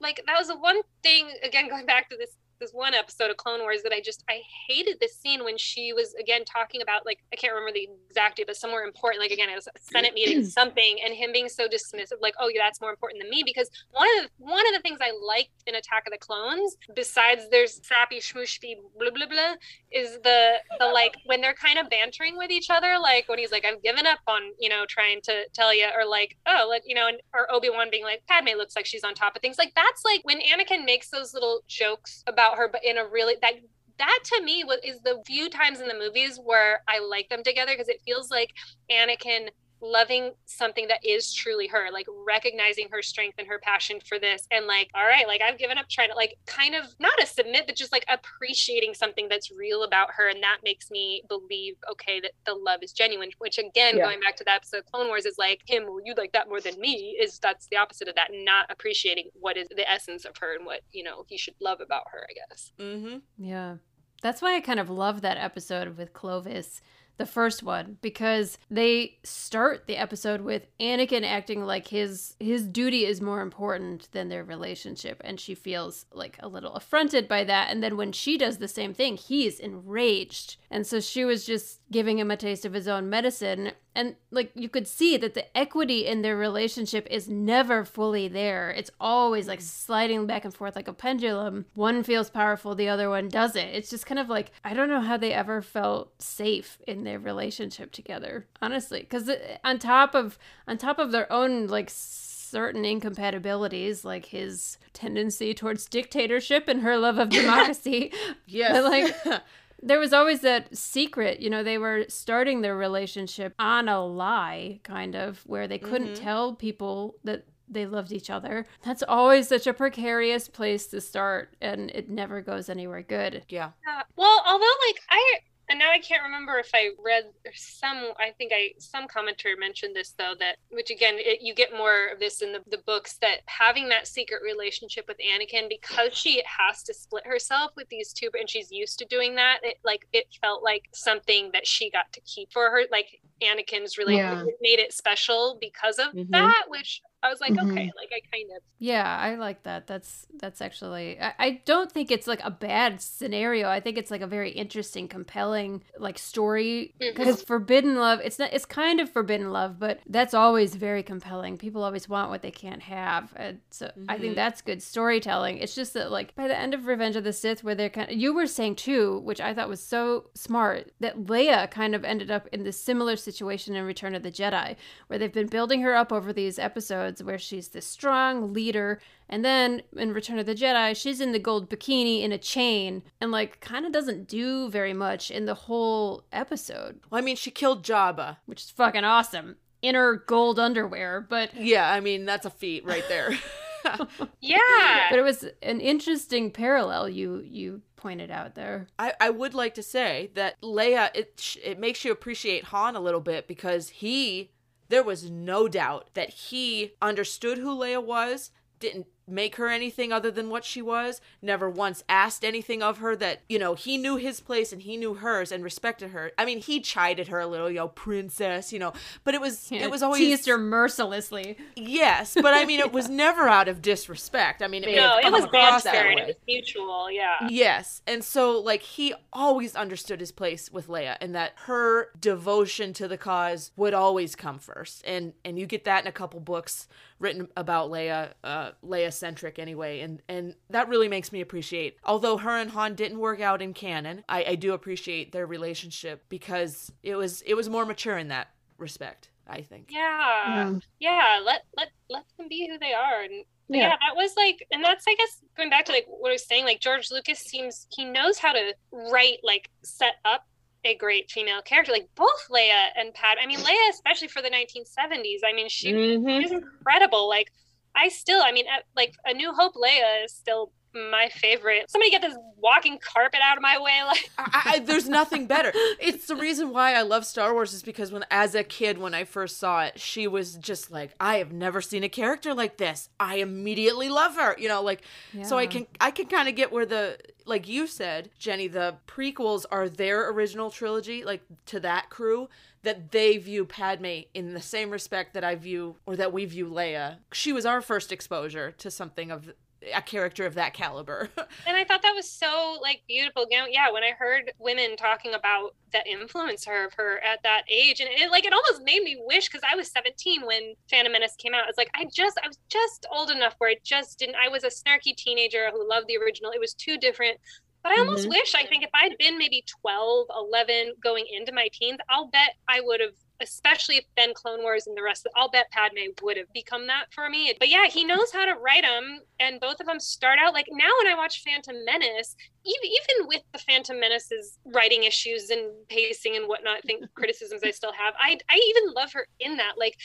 like 0.00 0.22
that 0.26 0.38
was 0.38 0.48
the 0.48 0.58
one 0.58 0.80
thing. 1.02 1.30
Again, 1.42 1.68
going 1.68 1.86
back 1.86 2.08
to 2.10 2.16
this 2.16 2.36
this 2.64 2.72
one 2.72 2.94
episode 2.94 3.30
of 3.30 3.36
Clone 3.36 3.60
Wars 3.60 3.82
that 3.82 3.92
I 3.92 4.00
just 4.00 4.24
I 4.28 4.40
hated 4.68 4.96
this 5.00 5.16
scene 5.18 5.44
when 5.44 5.58
she 5.58 5.92
was 5.92 6.14
again 6.14 6.44
talking 6.44 6.80
about 6.80 7.04
like 7.04 7.18
I 7.32 7.36
can't 7.36 7.52
remember 7.52 7.72
the 7.74 7.88
exact 8.08 8.38
date, 8.38 8.46
but 8.46 8.56
somewhere 8.56 8.84
important. 8.84 9.22
Like 9.22 9.30
again, 9.30 9.50
it 9.50 9.54
was 9.54 9.66
a 9.66 9.78
Senate 9.78 10.14
meeting, 10.14 10.44
something, 10.44 10.98
and 11.04 11.14
him 11.14 11.32
being 11.32 11.48
so 11.48 11.68
dismissive, 11.68 12.20
like, 12.20 12.34
oh 12.40 12.48
yeah, 12.48 12.62
that's 12.64 12.80
more 12.80 12.90
important 12.90 13.22
than 13.22 13.30
me. 13.30 13.42
Because 13.44 13.70
one 13.90 14.08
of 14.16 14.24
the 14.24 14.30
one 14.38 14.66
of 14.66 14.74
the 14.74 14.80
things 14.80 14.98
I 15.02 15.12
liked 15.26 15.62
in 15.66 15.74
Attack 15.74 16.04
of 16.06 16.12
the 16.12 16.18
Clones, 16.18 16.76
besides 16.94 17.42
there's 17.50 17.86
sappy 17.86 18.20
schmooshby 18.20 18.76
blah 18.98 19.10
blah 19.10 19.26
blah, 19.26 19.54
is 19.92 20.18
the 20.22 20.54
the 20.78 20.86
like 20.86 21.14
when 21.26 21.40
they're 21.40 21.54
kind 21.54 21.78
of 21.78 21.90
bantering 21.90 22.36
with 22.36 22.50
each 22.50 22.70
other, 22.70 22.98
like 23.00 23.28
when 23.28 23.38
he's 23.38 23.52
like, 23.52 23.64
I've 23.64 23.82
given 23.82 24.06
up 24.06 24.20
on 24.26 24.40
you 24.58 24.68
know 24.68 24.84
trying 24.88 25.20
to 25.24 25.44
tell 25.52 25.74
you, 25.74 25.86
or 25.96 26.06
like, 26.08 26.36
oh, 26.46 26.66
like 26.68 26.82
you 26.86 26.94
know, 26.94 27.08
and, 27.08 27.18
or 27.34 27.52
Obi 27.52 27.68
Wan 27.68 27.88
being 27.90 28.04
like, 28.04 28.22
Padme 28.26 28.56
looks 28.56 28.74
like 28.74 28.86
she's 28.86 29.04
on 29.04 29.14
top 29.14 29.36
of 29.36 29.42
things. 29.42 29.58
Like 29.58 29.72
that's 29.76 30.04
like 30.04 30.20
when 30.24 30.40
Anakin 30.40 30.84
makes 30.84 31.10
those 31.10 31.34
little 31.34 31.60
jokes 31.68 32.22
about 32.26 32.53
her, 32.56 32.68
but 32.68 32.84
in 32.84 32.98
a 32.98 33.06
really 33.06 33.36
that 33.42 33.54
that 33.98 34.18
to 34.24 34.42
me 34.42 34.64
was 34.64 34.78
is 34.84 35.00
the 35.00 35.22
few 35.26 35.48
times 35.48 35.80
in 35.80 35.88
the 35.88 35.94
movies 35.94 36.38
where 36.42 36.82
I 36.88 36.98
like 36.98 37.28
them 37.28 37.42
together 37.42 37.72
because 37.72 37.88
it 37.88 38.02
feels 38.04 38.30
like 38.30 38.50
Anakin 38.90 39.50
loving 39.80 40.32
something 40.46 40.88
that 40.88 41.04
is 41.04 41.32
truly 41.32 41.66
her, 41.68 41.88
like 41.92 42.06
recognizing 42.26 42.88
her 42.90 43.02
strength 43.02 43.36
and 43.38 43.46
her 43.48 43.58
passion 43.58 43.98
for 44.06 44.18
this, 44.18 44.46
and 44.50 44.66
like, 44.66 44.90
all 44.94 45.04
right, 45.06 45.26
like 45.26 45.42
I've 45.42 45.58
given 45.58 45.78
up 45.78 45.88
trying 45.88 46.08
to 46.10 46.14
like 46.14 46.36
kind 46.46 46.74
of 46.74 46.84
not 46.98 47.22
a 47.22 47.26
submit, 47.26 47.66
but 47.66 47.76
just 47.76 47.92
like 47.92 48.04
appreciating 48.08 48.94
something 48.94 49.28
that's 49.28 49.50
real 49.50 49.82
about 49.84 50.08
her, 50.16 50.28
and 50.28 50.42
that 50.42 50.58
makes 50.64 50.90
me 50.90 51.22
believe, 51.28 51.74
okay, 51.90 52.20
that 52.20 52.32
the 52.46 52.54
love 52.54 52.80
is 52.82 52.92
genuine. 52.92 53.30
Which 53.38 53.58
again, 53.58 53.96
Yeah. 53.96 54.04
going 54.06 54.20
back 54.20 54.36
to 54.36 54.44
the 54.44 54.52
episode 54.52 54.84
Clone 54.90 55.08
Wars, 55.08 55.26
is 55.26 55.36
like 55.38 55.62
him, 55.66 55.84
well, 55.84 56.00
you 56.04 56.14
like 56.16 56.32
that 56.32 56.48
more 56.48 56.60
than 56.60 56.78
me. 56.80 57.16
Is 57.20 57.38
that's 57.38 57.66
the 57.68 57.76
opposite 57.76 58.08
of 58.08 58.14
that, 58.14 58.28
not 58.32 58.70
appreciating 58.70 59.30
what 59.34 59.56
is 59.56 59.68
the 59.68 59.88
essence 59.90 60.24
of 60.24 60.36
her 60.38 60.54
and 60.56 60.64
what 60.66 60.80
you 60.92 61.02
know 61.02 61.24
he 61.28 61.36
should 61.36 61.54
love 61.60 61.80
about 61.80 62.04
her. 62.12 62.26
I 62.28 62.32
guess. 62.48 62.72
Mm-hmm. 62.78 63.18
Yeah. 63.44 63.76
That's 64.22 64.40
why 64.40 64.56
I 64.56 64.60
kind 64.62 64.80
of 64.80 64.88
love 64.88 65.20
that 65.20 65.36
episode 65.36 65.98
with 65.98 66.14
Clovis, 66.14 66.80
the 67.16 67.26
first 67.26 67.62
one, 67.62 67.98
because 68.02 68.58
they 68.70 69.18
start 69.22 69.86
the 69.86 69.96
episode 69.96 70.40
with 70.40 70.66
Anakin 70.80 71.24
acting 71.24 71.64
like 71.64 71.88
his 71.88 72.34
his 72.40 72.66
duty 72.66 73.04
is 73.04 73.20
more 73.20 73.40
important 73.40 74.08
than 74.12 74.28
their 74.28 74.44
relationship 74.44 75.20
and 75.24 75.38
she 75.38 75.54
feels 75.54 76.06
like 76.12 76.36
a 76.40 76.48
little 76.48 76.74
affronted 76.74 77.28
by 77.28 77.44
that 77.44 77.70
and 77.70 77.82
then 77.82 77.96
when 77.96 78.12
she 78.12 78.36
does 78.36 78.58
the 78.58 78.68
same 78.68 78.94
thing, 78.94 79.16
he's 79.16 79.60
enraged. 79.60 80.56
And 80.70 80.86
so 80.86 81.00
she 81.00 81.24
was 81.24 81.46
just 81.46 81.80
giving 81.94 82.18
him 82.18 82.28
a 82.28 82.36
taste 82.36 82.64
of 82.64 82.72
his 82.72 82.88
own 82.88 83.08
medicine. 83.08 83.70
And 83.94 84.16
like 84.32 84.50
you 84.56 84.68
could 84.68 84.88
see 84.88 85.16
that 85.16 85.34
the 85.34 85.56
equity 85.56 86.06
in 86.06 86.22
their 86.22 86.36
relationship 86.36 87.06
is 87.08 87.28
never 87.28 87.84
fully 87.84 88.26
there. 88.26 88.72
It's 88.72 88.90
always 89.00 89.46
like 89.46 89.60
sliding 89.60 90.26
back 90.26 90.44
and 90.44 90.52
forth 90.52 90.74
like 90.74 90.88
a 90.88 90.92
pendulum. 90.92 91.66
One 91.74 92.02
feels 92.02 92.30
powerful 92.30 92.74
the 92.74 92.88
other 92.88 93.08
one 93.08 93.28
doesn't. 93.28 93.68
It's 93.68 93.90
just 93.90 94.06
kind 94.06 94.18
of 94.18 94.28
like 94.28 94.50
i 94.64 94.74
don't 94.74 94.88
know 94.88 95.02
how 95.02 95.16
they 95.16 95.32
ever 95.32 95.62
felt 95.62 96.20
safe 96.20 96.78
in 96.84 97.04
their 97.04 97.20
relationship 97.20 97.92
together 97.92 98.48
honestly. 98.60 98.98
Because 98.98 99.28
uh, 99.28 99.38
on 99.62 99.78
top 99.78 100.16
of 100.16 100.36
on 100.66 100.76
top 100.76 100.98
of 100.98 101.12
their 101.12 101.32
own 101.32 101.68
like 101.68 101.90
certain 101.90 102.84
incompatibilities 102.84 104.04
like 104.04 104.26
his 104.26 104.78
tendency 104.92 105.54
towards 105.54 105.86
dictatorship 105.86 106.66
and 106.66 106.82
her 106.82 106.98
love 106.98 107.18
of 107.18 107.28
democracy. 107.40 108.12
Yes. 108.46 108.72
But, 108.72 108.84
like, 108.84 109.42
there 109.86 109.98
was 110.00 110.12
always 110.12 110.40
that 110.40 110.74
secret 110.76 111.40
you 111.40 111.50
know 111.50 111.62
they 111.62 111.78
were 111.78 112.04
starting 112.08 112.60
their 112.62 112.76
relationship 112.76 113.54
on 113.58 113.88
a 113.88 114.04
lie 114.04 114.80
kind 114.82 115.14
of 115.14 115.40
where 115.46 115.68
they 115.68 115.78
couldn't 115.78 116.14
Mhm. 116.14 116.20
tell 116.22 116.54
people 116.54 117.16
that 117.24 117.44
they 117.68 117.86
loved 117.86 118.12
each 118.12 118.30
other 118.30 118.66
that's 118.82 119.02
always 119.06 119.48
such 119.48 119.66
a 119.66 119.72
precarious 119.74 120.48
place 120.48 120.86
to 120.88 121.00
start 121.00 121.56
and 121.60 121.90
it 121.92 122.08
never 122.10 122.40
goes 122.40 122.68
anywhere 122.68 123.02
good 123.02 123.44
yeah. 123.48 123.70
Uh, 123.88 124.02
well, 124.16 124.42
although 124.46 124.76
like 124.88 125.00
I 125.10 125.38
and 125.68 125.78
now 125.78 125.90
I 125.90 125.98
can't 125.98 126.22
remember 126.22 126.58
if 126.58 126.70
I 126.74 126.90
read 127.02 127.24
some. 127.54 128.12
I 128.18 128.30
think 128.36 128.52
I 128.54 128.72
some 128.78 129.06
commentator 129.08 129.56
mentioned 129.58 129.94
this 129.96 130.12
though 130.18 130.34
that 130.38 130.56
which 130.70 130.90
again 130.90 131.14
it, 131.16 131.40
you 131.42 131.54
get 131.54 131.72
more 131.76 132.08
of 132.12 132.18
this 132.18 132.42
in 132.42 132.52
the, 132.52 132.60
the 132.70 132.82
books 132.86 133.16
that 133.22 133.38
having 133.46 133.88
that 133.88 134.06
secret 134.06 134.40
relationship 134.44 135.04
with 135.08 135.16
Anakin 135.18 135.68
because 135.68 136.16
she 136.16 136.42
has 136.46 136.82
to 136.84 136.94
split 136.94 137.26
herself 137.26 137.70
with 137.76 137.88
these 137.88 138.12
two 138.12 138.28
and 138.38 138.48
she's 138.48 138.70
used 138.70 138.98
to 138.98 139.04
doing 139.06 139.34
that. 139.36 139.58
It 139.62 139.76
like 139.84 140.06
it 140.12 140.26
felt 140.40 140.62
like 140.62 140.82
something 140.92 141.50
that 141.52 141.66
she 141.66 141.90
got 141.90 142.12
to 142.12 142.20
keep 142.22 142.52
for 142.52 142.70
her. 142.70 142.82
Like 142.90 143.20
Anakin's 143.42 143.98
relationship 143.98 144.46
Yeah. 144.46 144.52
made 144.60 144.78
it 144.78 144.92
special 144.92 145.58
because 145.60 145.98
of 145.98 146.12
Mhm. 146.14 146.30
that, 146.30 146.64
which 146.68 147.00
I 147.24 147.30
was 147.30 147.40
like, 147.40 147.52
Mhm. 147.54 147.70
okay, 147.72 147.90
like 147.96 148.10
I 148.12 148.20
kind 148.36 148.50
of 148.56 148.62
yeah 148.78 149.18
i 149.18 149.34
like 149.36 149.62
that. 149.62 149.86
That's 149.86 150.26
that's 150.38 150.60
actually 150.60 151.18
I, 151.20 151.32
I 151.38 151.50
don't 151.64 151.90
think 151.90 152.10
it's 152.10 152.26
like 152.26 152.40
a 152.44 152.50
bad 152.50 153.00
scenario. 153.00 153.68
I 153.68 153.80
think 153.80 153.96
it's 153.96 154.10
like 154.10 154.20
a 154.20 154.26
very 154.26 154.50
interesting 154.50 155.08
compelling 155.08 155.82
like 155.98 156.18
story. 156.18 156.94
Because 156.98 157.42
forbidden 157.42 157.96
love 157.96 158.20
it's 158.22 158.38
not 158.38 158.52
it's 158.52 158.66
kind 158.66 159.00
of 159.00 159.08
forbidden 159.10 159.50
love 159.52 159.78
but 159.78 160.00
that's 160.06 160.34
always 160.34 160.74
very 160.74 161.02
compelling. 161.02 161.56
People 161.56 161.82
always 161.82 162.08
want 162.08 162.30
what 162.30 162.42
they 162.42 162.50
can't 162.50 162.82
have. 162.82 163.32
And 163.36 163.60
so 163.70 163.90
i 164.08 164.18
think 164.18 164.32
Mhm. 164.32 164.36
that's 164.36 164.60
good 164.60 164.82
storytelling. 164.82 165.58
It's 165.58 165.74
just 165.74 165.94
that 165.94 166.10
like 166.10 166.34
by 166.34 166.46
the 166.48 166.58
end 166.58 166.74
of 166.74 166.86
revenge 166.86 167.16
of 167.16 167.24
the 167.24 167.32
sith 167.32 167.64
where 167.64 167.74
they're 167.74 167.88
kind 167.88 168.10
of 168.10 168.16
you 168.16 168.34
were 168.34 168.46
saying 168.46 168.76
too 168.76 169.20
which 169.20 169.40
i 169.40 169.54
thought 169.54 169.68
was 169.68 169.80
so 169.82 170.28
smart 170.34 170.90
that 171.00 171.16
leia 171.26 171.70
kind 171.70 171.94
of 171.94 172.04
ended 172.04 172.30
up 172.30 172.46
in 172.52 172.64
this 172.64 172.78
similar 172.78 173.16
situation 173.16 173.74
in 173.76 173.84
return 173.84 174.14
of 174.14 174.22
the 174.22 174.30
jedi 174.30 174.76
where 175.06 175.18
they've 175.18 175.32
been 175.32 175.46
building 175.46 175.80
her 175.80 175.94
up 175.94 176.12
over 176.12 176.32
these 176.32 176.58
episodes 176.58 177.13
where 177.22 177.38
she's 177.38 177.68
this 177.68 177.86
strong 177.86 178.52
leader 178.52 179.00
and 179.28 179.44
then 179.44 179.82
in 179.96 180.12
Return 180.12 180.38
of 180.38 180.46
the 180.46 180.54
Jedi, 180.54 180.94
she's 180.96 181.20
in 181.20 181.32
the 181.32 181.38
gold 181.38 181.70
bikini 181.70 182.22
in 182.22 182.32
a 182.32 182.38
chain 182.38 183.02
and 183.20 183.30
like 183.30 183.60
kind 183.60 183.86
of 183.86 183.92
doesn't 183.92 184.28
do 184.28 184.68
very 184.68 184.92
much 184.92 185.30
in 185.30 185.46
the 185.46 185.54
whole 185.54 186.24
episode, 186.32 187.00
Well, 187.10 187.20
I 187.20 187.24
mean, 187.24 187.36
she 187.36 187.50
killed 187.50 187.84
Jabba. 187.84 188.38
which 188.46 188.62
is 188.62 188.70
fucking 188.70 189.04
awesome. 189.04 189.56
In 189.82 189.94
her 189.94 190.16
gold 190.16 190.58
underwear, 190.58 191.20
but 191.20 191.54
Yeah, 191.54 191.90
I 191.90 192.00
mean, 192.00 192.24
that's 192.24 192.46
a 192.46 192.50
feat 192.50 192.84
right 192.84 193.04
there. 193.08 193.30
yeah. 194.40 195.06
but 195.10 195.18
it 195.18 195.22
was 195.22 195.44
an 195.62 195.80
interesting 195.80 196.50
parallel 196.50 197.08
you 197.08 197.42
you 197.44 197.82
pointed 197.96 198.30
out 198.30 198.54
there. 198.54 198.86
I, 198.98 199.12
I 199.20 199.30
would 199.30 199.54
like 199.54 199.74
to 199.74 199.82
say 199.82 200.30
that 200.34 200.60
Leia, 200.62 201.10
it, 201.14 201.56
it 201.62 201.78
makes 201.78 202.04
you 202.04 202.12
appreciate 202.12 202.64
Han 202.64 202.96
a 202.96 203.00
little 203.00 203.20
bit 203.20 203.46
because 203.48 203.88
he, 203.88 204.50
there 204.88 205.02
was 205.02 205.30
no 205.30 205.68
doubt 205.68 206.10
that 206.14 206.30
he 206.30 206.92
understood 207.00 207.58
who 207.58 207.76
Leia 207.76 208.02
was, 208.02 208.50
didn't 208.80 209.06
make 209.26 209.56
her 209.56 209.68
anything 209.68 210.12
other 210.12 210.30
than 210.30 210.50
what 210.50 210.64
she 210.64 210.82
was, 210.82 211.20
never 211.40 211.68
once 211.70 212.04
asked 212.08 212.44
anything 212.44 212.82
of 212.82 212.98
her 212.98 213.16
that, 213.16 213.40
you 213.48 213.58
know, 213.58 213.74
he 213.74 213.96
knew 213.96 214.16
his 214.16 214.40
place 214.40 214.72
and 214.72 214.82
he 214.82 214.96
knew 214.96 215.14
hers 215.14 215.50
and 215.50 215.64
respected 215.64 216.10
her. 216.10 216.32
I 216.36 216.44
mean, 216.44 216.58
he 216.60 216.80
chided 216.80 217.28
her 217.28 217.40
a 217.40 217.46
little, 217.46 217.68
you 217.70 217.76
know, 217.76 217.88
princess, 217.88 218.72
you 218.72 218.78
know, 218.78 218.92
but 219.24 219.34
it 219.34 219.40
was, 219.40 219.70
Yeah, 219.70 219.84
it 219.84 219.90
was 219.90 220.02
always. 220.02 220.18
teased 220.20 220.46
her 220.46 220.58
mercilessly. 220.58 221.56
Yes, 221.76 222.34
but 222.34 222.54
I 222.54 222.64
mean, 222.64 222.80
it 222.80 222.92
was 222.92 223.08
never 223.08 223.48
out 223.48 223.68
of 223.68 223.80
disrespect. 223.82 224.62
I 224.62 224.66
mean, 224.68 224.84
it, 224.84 224.94
no, 224.96 225.18
it 225.18 225.32
was 225.32 225.46
banter 225.46 225.88
and 225.90 226.20
it 226.20 226.26
was 226.26 226.36
mutual. 226.46 227.10
Yeah. 227.10 227.48
Yes. 227.48 228.02
And 228.06 228.22
so 228.22 228.60
like 228.60 228.82
he 228.82 229.14
always 229.32 229.74
understood 229.74 230.20
his 230.20 230.32
place 230.32 230.70
with 230.72 230.88
Leia 230.88 231.16
and 231.20 231.34
that 231.34 231.52
her 231.66 232.08
devotion 232.20 232.92
to 232.94 233.08
the 233.08 233.16
cause 233.18 233.70
would 233.76 233.94
always 233.94 234.34
come 234.36 234.58
first. 234.58 235.02
And 235.06 235.32
and 235.44 235.58
you 235.58 235.66
get 235.66 235.84
that 235.84 236.02
in 236.02 236.08
a 236.08 236.12
couple 236.12 236.40
books 236.40 236.86
written 237.24 237.48
about 237.56 237.90
Leia, 237.90 238.34
uh 238.44 238.70
Leia 238.84 239.12
centric 239.12 239.58
anyway. 239.58 240.00
And 240.00 240.22
and 240.28 240.54
that 240.70 240.88
really 240.88 241.08
makes 241.08 241.32
me 241.32 241.40
appreciate. 241.40 241.96
Although 242.04 242.36
her 242.36 242.56
and 242.56 242.70
Han 242.70 242.94
didn't 242.94 243.18
work 243.18 243.40
out 243.40 243.60
in 243.60 243.74
canon, 243.74 244.22
I, 244.28 244.44
I 244.44 244.54
do 244.54 244.74
appreciate 244.74 245.32
their 245.32 245.46
relationship 245.46 246.24
because 246.28 246.92
it 247.02 247.16
was 247.16 247.42
it 247.42 247.54
was 247.54 247.68
more 247.68 247.84
mature 247.84 248.16
in 248.18 248.28
that 248.28 248.48
respect, 248.78 249.30
I 249.48 249.62
think. 249.62 249.88
Yeah. 249.90 250.74
yeah 251.00 251.40
let 251.44 251.62
let 251.76 251.88
let 252.08 252.24
them 252.38 252.46
be 252.48 252.68
who 252.68 252.78
they 252.78 252.92
are 252.92 253.22
and 253.22 253.44
yeah. 253.68 253.78
Yeah. 253.78 253.88
that 253.88 254.14
was 254.14 254.34
like 254.36 254.66
and 254.70 254.84
that's 254.84 255.06
i 255.08 255.14
guess 255.14 255.40
going 255.56 255.70
back 255.70 255.86
to 255.86 255.92
like 255.92 256.04
what 256.06 256.28
i 256.28 256.32
was 256.32 256.46
saying 256.46 256.64
like 256.66 256.80
george 256.80 257.10
lucas 257.10 257.38
seems 257.38 257.86
he 257.90 258.04
knows 258.04 258.36
how 258.36 258.52
to 258.52 258.74
write 258.92 259.38
like 259.42 259.70
set 259.82 260.16
up 260.26 260.46
a 260.84 260.94
great 260.96 261.30
female 261.30 261.62
character 261.62 261.92
like 261.92 262.08
both 262.14 262.48
leia 262.50 262.88
and 262.96 263.12
pat 263.14 263.38
i 263.42 263.46
mean 263.46 263.58
leia 263.58 263.88
especially 263.90 264.28
for 264.28 264.42
the 264.42 264.50
1970s 264.50 265.40
i 265.46 265.52
mean 265.52 265.68
she 265.68 265.92
Mhm. 265.92 266.40
she's 266.42 266.50
incredible 266.52 267.28
like 267.28 267.50
i 267.94 268.08
still 268.08 268.42
i 268.42 268.52
mean 268.52 268.66
at, 268.66 268.84
like 268.96 269.14
a 269.24 269.32
new 269.32 269.52
hope 269.52 269.74
leia 269.74 270.24
is 270.24 270.32
still 270.34 270.72
my 271.10 271.28
favorite 271.34 271.90
somebody 271.90 272.10
get 272.10 272.22
this 272.22 272.36
walking 272.58 272.98
carpet 273.02 273.40
out 273.42 273.56
of 273.56 273.62
my 273.62 273.78
way 273.80 274.00
like 274.06 274.30
I, 274.38 274.62
I, 274.74 274.78
there's 274.78 275.08
nothing 275.08 275.46
better. 275.46 275.72
It's 276.00 276.26
the 276.26 276.36
reason 276.36 276.70
why 276.70 276.94
I 276.94 277.02
love 277.02 277.24
Star 277.26 277.52
Wars 277.52 277.72
is 277.72 277.82
because 277.82 278.12
when, 278.12 278.24
as 278.30 278.54
a 278.54 278.62
kid, 278.62 278.98
when 278.98 279.12
I 279.14 279.24
first 279.24 279.58
saw 279.58 279.82
it, 279.84 279.98
she 280.00 280.26
was 280.28 280.54
just 280.56 280.90
like, 280.90 281.12
I 281.20 281.36
have 281.38 281.52
never 281.52 281.80
seen 281.80 282.04
a 282.04 282.08
character 282.08 282.52
like 282.54 282.76
this. 282.76 283.08
I 283.18 283.36
immediately 283.36 284.08
love 284.08 284.36
her. 284.36 284.54
You 284.58 284.68
know, 284.68 284.82
like, 284.82 285.02
so 285.42 285.56
I 285.58 285.66
can, 285.66 285.86
I 286.00 286.10
can 286.10 286.26
kind 286.26 286.48
of 286.48 286.54
get 286.54 286.72
where 286.72 286.86
the, 286.86 287.18
like 287.44 287.68
you 287.68 287.86
said, 287.86 288.30
Jenny, 288.38 288.68
the 288.68 288.96
prequels 289.06 289.64
are 289.70 289.88
their 289.88 290.30
original 290.30 290.70
trilogy, 290.70 291.24
like 291.24 291.42
to 291.66 291.80
that 291.80 292.10
crew. 292.10 292.48
That 292.82 293.12
they 293.12 293.38
view 293.38 293.64
Padme 293.64 294.24
in 294.34 294.52
the 294.52 294.60
same 294.60 294.90
respect 294.90 295.32
that 295.32 295.42
I 295.42 295.54
view, 295.54 295.96
or 296.04 296.16
that 296.16 296.34
we 296.34 296.44
view 296.44 296.66
Leia. 296.66 297.16
She 297.32 297.50
was 297.50 297.64
our 297.64 297.80
first 297.80 298.12
exposure 298.12 298.72
to 298.72 298.90
something 298.90 299.30
of 299.30 299.54
a 299.92 300.02
character 300.02 300.46
of 300.46 300.54
that 300.54 300.74
caliber. 300.74 301.28
and 301.66 301.76
I 301.76 301.84
thought 301.84 302.02
that 302.02 302.14
was 302.14 302.30
so 302.30 302.78
like 302.82 303.02
beautiful. 303.08 303.44
Again, 303.44 303.66
yeah, 303.70 303.90
when 303.90 304.02
I 304.04 304.10
heard 304.18 304.52
women 304.58 304.96
talking 304.96 305.32
about 305.34 305.74
that 305.92 306.06
influence 306.06 306.66
of 306.66 306.92
her 306.96 307.18
at 307.24 307.40
that 307.42 307.62
age, 307.70 308.00
and 308.00 308.08
it 308.10 308.30
like 308.30 308.44
it 308.44 308.52
almost 308.52 308.82
made 308.84 309.02
me 309.02 309.16
wish 309.18 309.48
because 309.48 309.62
I 309.70 309.74
was 309.76 309.90
17 309.90 310.44
when 310.44 310.74
Phantom 310.90 311.12
Menace 311.12 311.36
came 311.36 311.54
out. 311.54 311.68
It's 311.68 311.78
like 311.78 311.90
I 311.94 312.06
just 312.14 312.38
I 312.44 312.48
was 312.48 312.58
just 312.70 313.06
old 313.10 313.30
enough 313.30 313.54
where 313.58 313.70
it 313.70 313.84
just 313.84 314.18
didn't. 314.18 314.36
I 314.36 314.48
was 314.48 314.64
a 314.64 314.68
snarky 314.68 315.16
teenager 315.16 315.70
who 315.72 315.88
loved 315.88 316.06
the 316.08 316.18
original. 316.18 316.50
It 316.52 316.60
was 316.60 316.74
too 316.74 316.98
different. 316.98 317.38
But 317.82 317.92
I 317.92 317.96
almost 317.98 318.26
Mhm. 318.26 318.30
wish, 318.30 318.54
I 318.54 318.66
think 318.66 318.82
if 318.82 318.90
I'd 318.94 319.16
been 319.18 319.36
maybe 319.38 319.62
12, 319.82 320.26
11 320.34 320.94
going 321.02 321.26
into 321.30 321.52
my 321.52 321.68
teens, 321.72 321.98
I'll 322.08 322.28
bet 322.28 322.54
I 322.66 322.80
would 322.80 323.00
have, 323.00 323.14
especially 323.40 323.96
if 323.96 324.04
then 324.16 324.32
Clone 324.34 324.62
Wars 324.62 324.86
and 324.86 324.96
the 324.96 325.02
rest, 325.02 325.26
of 325.26 325.32
I'll 325.36 325.50
bet 325.50 325.70
Padme 325.70 326.12
would 326.22 326.36
have 326.36 326.52
become 326.52 326.86
that 326.86 327.06
for 327.12 327.28
me. 327.28 327.54
But 327.58 327.68
yeah, 327.68 327.86
he 327.88 328.04
knows 328.04 328.32
how 328.32 328.44
to 328.44 328.54
write 328.60 328.82
them. 328.84 329.20
And 329.40 329.60
both 329.60 329.80
of 329.80 329.86
them 329.86 330.00
start 330.00 330.38
out 330.38 330.54
like 330.54 330.66
now 330.70 330.90
when 331.02 331.12
I 331.12 331.16
watch 331.16 331.42
Phantom 331.44 331.76
Menace, 331.84 332.36
even, 332.64 332.84
even 332.90 333.28
with 333.28 333.42
the 333.52 333.58
Phantom 333.58 333.98
Menace's 333.98 334.58
writing 334.66 335.04
issues 335.04 335.50
and 335.50 335.70
pacing 335.88 336.36
and 336.36 336.46
whatnot, 336.48 336.78
I 336.78 336.80
think 336.80 337.04
criticisms 337.14 337.62
I 337.64 337.70
still 337.70 337.92
have, 337.92 338.14
I, 338.18 338.38
I 338.50 338.60
even 338.68 338.94
love 338.94 339.12
her 339.12 339.26
in 339.40 339.56
that. 339.56 339.74
Like, 339.78 339.96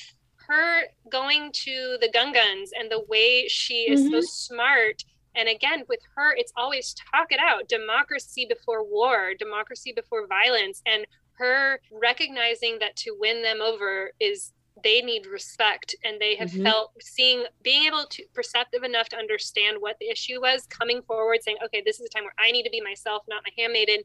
her 0.48 0.84
going 1.12 1.52
to 1.54 1.98
the 2.02 2.10
Gungans 2.10 2.70
and 2.78 2.90
the 2.90 3.04
way 3.08 3.48
she 3.48 3.90
is 3.92 4.10
so 4.10 4.20
Mhm. 4.20 4.24
smart 4.24 5.04
and 5.36 5.48
again 5.48 5.84
with 5.88 6.00
her 6.16 6.34
it's 6.36 6.52
always 6.58 6.96
talk 7.14 7.32
it 7.32 7.40
out 7.40 7.68
democracy 7.68 8.48
before 8.50 8.84
war 8.84 9.34
democracy 9.38 9.94
before 9.96 10.26
violence 10.28 10.82
and 10.88 11.06
her 11.40 11.80
recognizing 11.92 12.78
that 12.80 12.96
to 12.98 13.16
win 13.20 13.42
them 13.42 13.62
over 13.62 14.12
is 14.20 14.54
they 14.84 15.02
need 15.02 15.26
respect 15.26 15.94
and 16.06 16.22
they 16.22 16.36
have 16.36 16.52
Mhm. 16.52 16.64
felt 16.64 16.92
seeing 17.02 17.46
being 17.62 17.84
able 17.86 18.06
to 18.06 18.24
perceptive 18.34 18.84
enough 18.84 19.10
to 19.10 19.18
understand 19.18 19.78
what 19.82 19.98
the 20.00 20.10
issue 20.10 20.40
was 20.40 20.66
coming 20.68 21.02
forward 21.02 21.44
saying 21.44 21.58
okay 21.66 21.82
this 21.86 22.00
is 22.00 22.06
a 22.06 22.10
time 22.10 22.24
where 22.24 22.36
i 22.40 22.50
need 22.52 22.64
to 22.64 22.70
be 22.70 22.80
myself 22.80 23.24
not 23.28 23.44
my 23.46 23.52
handmaiden 23.62 24.02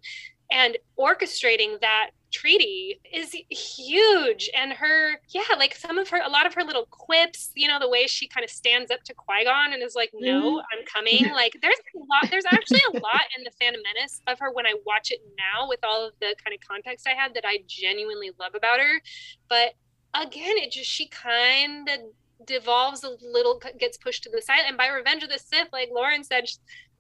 and 0.51 0.77
orchestrating 0.99 1.81
that 1.81 2.11
treaty 2.35 3.01
is 3.13 3.33
huge 3.49 4.51
and 4.57 4.73
her 4.73 5.21
yeah 5.29 5.55
like 5.57 5.73
some 5.73 5.99
of 5.99 6.09
her 6.09 6.21
a 6.21 6.29
lot 6.29 6.47
of 6.47 6.55
her 6.55 6.65
little 6.65 6.87
quips 6.91 7.53
you 7.55 7.69
know 7.69 7.79
the 7.79 7.89
way 7.89 8.09
she 8.09 8.27
kind 8.27 8.43
of 8.43 8.51
stands 8.51 8.91
up 8.91 9.01
to 9.05 9.15
qui-gon 9.15 9.73
and 9.73 9.85
is 9.85 9.95
like 9.95 10.11
no 10.13 10.41
mm-hmm. 10.41 10.59
i'm 10.73 10.85
coming. 10.93 11.33
Like 11.35 11.57
there's 11.63 11.79
a 11.95 11.99
lot 11.99 12.31
there's 12.31 12.45
actually 12.51 12.81
a 12.93 12.99
lot 12.99 13.23
in 13.37 13.45
the 13.45 13.51
phantom 13.61 13.83
menace 13.95 14.21
of 14.27 14.39
her 14.41 14.53
when 14.53 14.67
i 14.67 14.75
watch 14.85 15.11
it 15.11 15.21
now 15.39 15.69
with 15.69 15.81
all 15.85 16.07
of 16.07 16.13
the 16.21 16.35
kind 16.43 16.55
of 16.55 16.67
context 16.67 17.07
i 17.07 17.13
had 17.13 17.35
that 17.35 17.45
i 17.47 17.59
genuinely 17.69 18.31
love 18.39 18.55
about 18.55 18.81
her 18.81 19.01
but 19.49 19.75
again 20.15 20.57
it 20.57 20.73
just 20.73 20.91
she 20.91 21.07
kind 21.09 21.89
of 21.89 22.01
devolves 22.47 23.05
a 23.05 23.11
little 23.23 23.61
gets 23.79 23.97
pushed 23.97 24.23
to 24.25 24.31
the 24.31 24.43
side 24.43 24.63
and 24.67 24.77
by 24.77 24.89
revenge 24.89 25.23
of 25.23 25.29
the 25.29 25.39
sith 25.39 25.69
like 25.73 25.89
lauren 25.93 26.25
said 26.25 26.45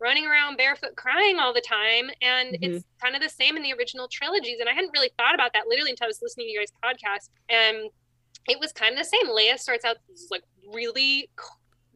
running 0.00 0.26
around 0.26 0.56
barefoot 0.56 0.94
crying 0.96 1.38
all 1.38 1.52
the 1.54 1.60
time 1.60 2.10
and 2.22 2.50
Mhm. 2.54 2.58
it's 2.76 2.84
kind 3.02 3.14
of 3.14 3.22
the 3.22 3.28
same 3.28 3.56
in 3.56 3.62
the 3.62 3.72
original 3.72 4.08
trilogies 4.08 4.58
and 4.60 4.68
i 4.68 4.72
hadn't 4.72 4.90
really 4.92 5.10
thought 5.18 5.34
about 5.34 5.52
that 5.54 5.66
literally 5.68 5.90
until 5.90 6.06
i 6.06 6.08
was 6.08 6.20
listening 6.22 6.46
to 6.46 6.52
you 6.52 6.58
guys 6.58 6.72
podcast 6.84 7.28
and 7.48 7.88
it 8.48 8.58
was 8.60 8.72
kind 8.72 8.92
of 8.92 8.98
the 8.98 9.04
same 9.04 9.26
leia 9.28 9.58
starts 9.58 9.84
out 9.84 9.96
like 10.30 10.42
really 10.72 11.30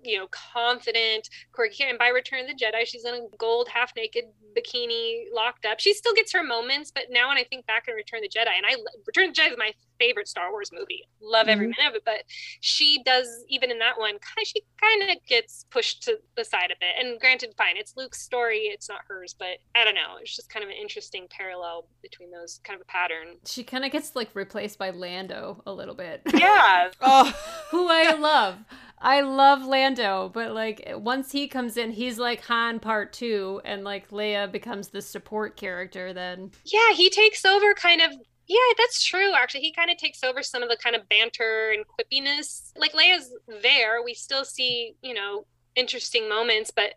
you 0.03 0.19
know 0.19 0.27
confident 0.31 1.29
quirky 1.53 1.85
and 1.85 1.99
by 1.99 2.09
return 2.09 2.41
of 2.41 2.47
the 2.47 2.55
jedi 2.55 2.87
she's 2.87 3.05
in 3.05 3.15
a 3.15 3.37
gold 3.37 3.69
half 3.69 3.93
naked 3.97 4.25
bikini 4.57 5.25
locked 5.33 5.67
up. 5.67 5.79
She 5.79 5.93
still 5.95 6.15
gets 6.15 6.33
her 6.33 6.43
moments 6.43 6.91
but 6.91 7.05
now 7.11 7.29
when 7.29 7.39
i 7.39 7.45
think 7.45 7.67
back 7.67 7.85
on 7.89 7.95
return 7.95 8.25
of 8.25 8.31
the 8.31 8.39
jedi 8.39 8.51
and 8.57 8.67
i 8.67 8.75
return 9.07 9.29
of 9.29 9.35
the 9.35 9.41
jedi 9.41 9.53
is 9.53 9.59
my 9.59 9.73
favorite 9.99 10.29
star 10.29 10.51
wars 10.53 10.71
movie. 10.73 11.03
Love 11.21 11.49
every 11.49 11.67
mm-hmm. 11.67 11.75
minute 11.79 11.91
of 11.91 11.97
it 11.97 12.03
but 12.05 12.23
she 12.61 13.03
does 13.05 13.27
even 13.49 13.71
in 13.71 13.79
that 13.79 13.99
one 13.99 14.13
kind 14.13 14.47
she 14.47 14.63
kind 14.81 15.11
of 15.11 15.17
gets 15.27 15.67
pushed 15.71 16.03
to 16.05 16.19
the 16.37 16.45
side 16.45 16.71
a 16.71 16.77
bit. 16.81 16.95
And 16.99 17.21
granted 17.21 17.55
fine 17.57 17.77
it's 17.77 17.95
luke's 17.97 18.23
story 18.23 18.71
it's 18.73 18.89
not 18.89 19.01
hers 19.09 19.35
but 19.39 19.59
i 19.75 19.85
don't 19.85 19.95
know 19.95 20.17
it's 20.21 20.35
just 20.35 20.49
kind 20.49 20.63
of 20.63 20.71
an 20.71 20.77
interesting 20.77 21.27
parallel 21.31 21.87
between 22.03 22.31
those 22.31 22.61
kind 22.65 22.77
of 22.77 22.83
a 22.83 22.91
pattern. 22.91 23.37
She 23.47 23.65
kind 23.65 23.85
of 23.85 23.93
gets 23.93 24.15
like 24.15 24.31
replaced 24.35 24.79
by 24.79 24.91
Lando 24.91 25.63
a 25.67 25.73
little 25.73 25.95
bit. 25.95 26.23
yeah. 26.35 26.91
Oh, 27.01 27.33
Who 27.71 27.89
I 27.89 28.13
love. 28.15 28.57
I 29.01 29.21
love 29.21 29.65
Lando, 29.65 30.31
but 30.33 30.53
like 30.53 30.91
once 30.97 31.33
he 31.33 31.49
comes 31.49 31.77
in, 31.77 31.93
he's 31.93 32.19
like 32.19 32.43
Han 32.47 32.81
part 32.81 33.13
two, 33.13 33.61
and 33.65 33.85
like 33.85 34.11
Leia 34.11 34.51
becomes 34.51 34.89
the 34.89 35.03
support 35.03 35.57
character 35.57 36.13
then. 36.13 36.51
yeah 36.65 36.93
he 36.95 37.11
takes 37.11 37.45
over 37.45 37.75
kind 37.75 38.01
of 38.01 38.11
yeah 38.47 38.57
that's 38.79 39.05
true 39.05 39.33
actually 39.35 39.61
he 39.61 39.73
kind 39.73 39.91
of 39.91 39.97
takes 39.99 40.23
over 40.25 40.43
some 40.43 40.63
of 40.63 40.69
the 40.69 40.77
kind 40.83 40.97
of 40.97 41.09
banter 41.09 41.71
and 41.75 41.85
quippiness 41.87 42.73
like 42.77 42.93
leia's 42.93 43.31
there 43.63 44.03
we 44.03 44.15
still 44.15 44.45
see 44.45 44.95
you 45.03 45.13
know 45.15 45.45
interesting 45.77 46.29
moments 46.29 46.71
but 46.75 46.95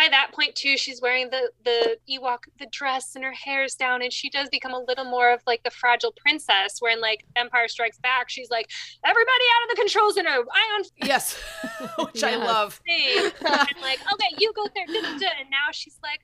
by 0.00 0.08
that 0.10 0.30
point 0.32 0.54
too 0.54 0.78
she's 0.78 1.00
wearing 1.02 1.28
the 1.28 1.50
the 1.62 1.98
ewok 2.10 2.38
the 2.58 2.66
dress 2.72 3.14
and 3.14 3.22
her 3.22 3.32
hair's 3.32 3.74
down 3.74 4.00
and 4.00 4.12
she 4.14 4.30
does 4.30 4.48
become 4.48 4.72
a 4.72 4.78
little 4.88 5.04
more 5.04 5.30
of 5.30 5.42
like 5.46 5.62
the 5.62 5.70
fragile 5.70 6.14
princess 6.24 6.76
where 6.80 6.92
in 6.94 7.00
like 7.02 7.22
empire 7.36 7.68
strikes 7.68 7.98
back 7.98 8.30
she's 8.30 8.48
like 8.48 8.66
everybody 9.04 9.44
out 9.56 9.62
of 9.70 9.76
the 9.76 9.80
control 9.82 10.10
center 10.12 10.30
oh, 10.30 10.44
ion 10.54 10.84
yes, 11.04 11.34
which 11.98 12.24
I 12.24 12.30
Yes. 12.30 12.46
love. 12.46 12.80
thing 12.86 13.30
and 13.46 13.80
like 13.82 13.98
okay 14.14 14.34
you 14.38 14.50
go 14.56 14.66
there 14.74 14.84
and 14.88 15.50
now 15.50 15.68
she's 15.72 15.98
like 16.02 16.20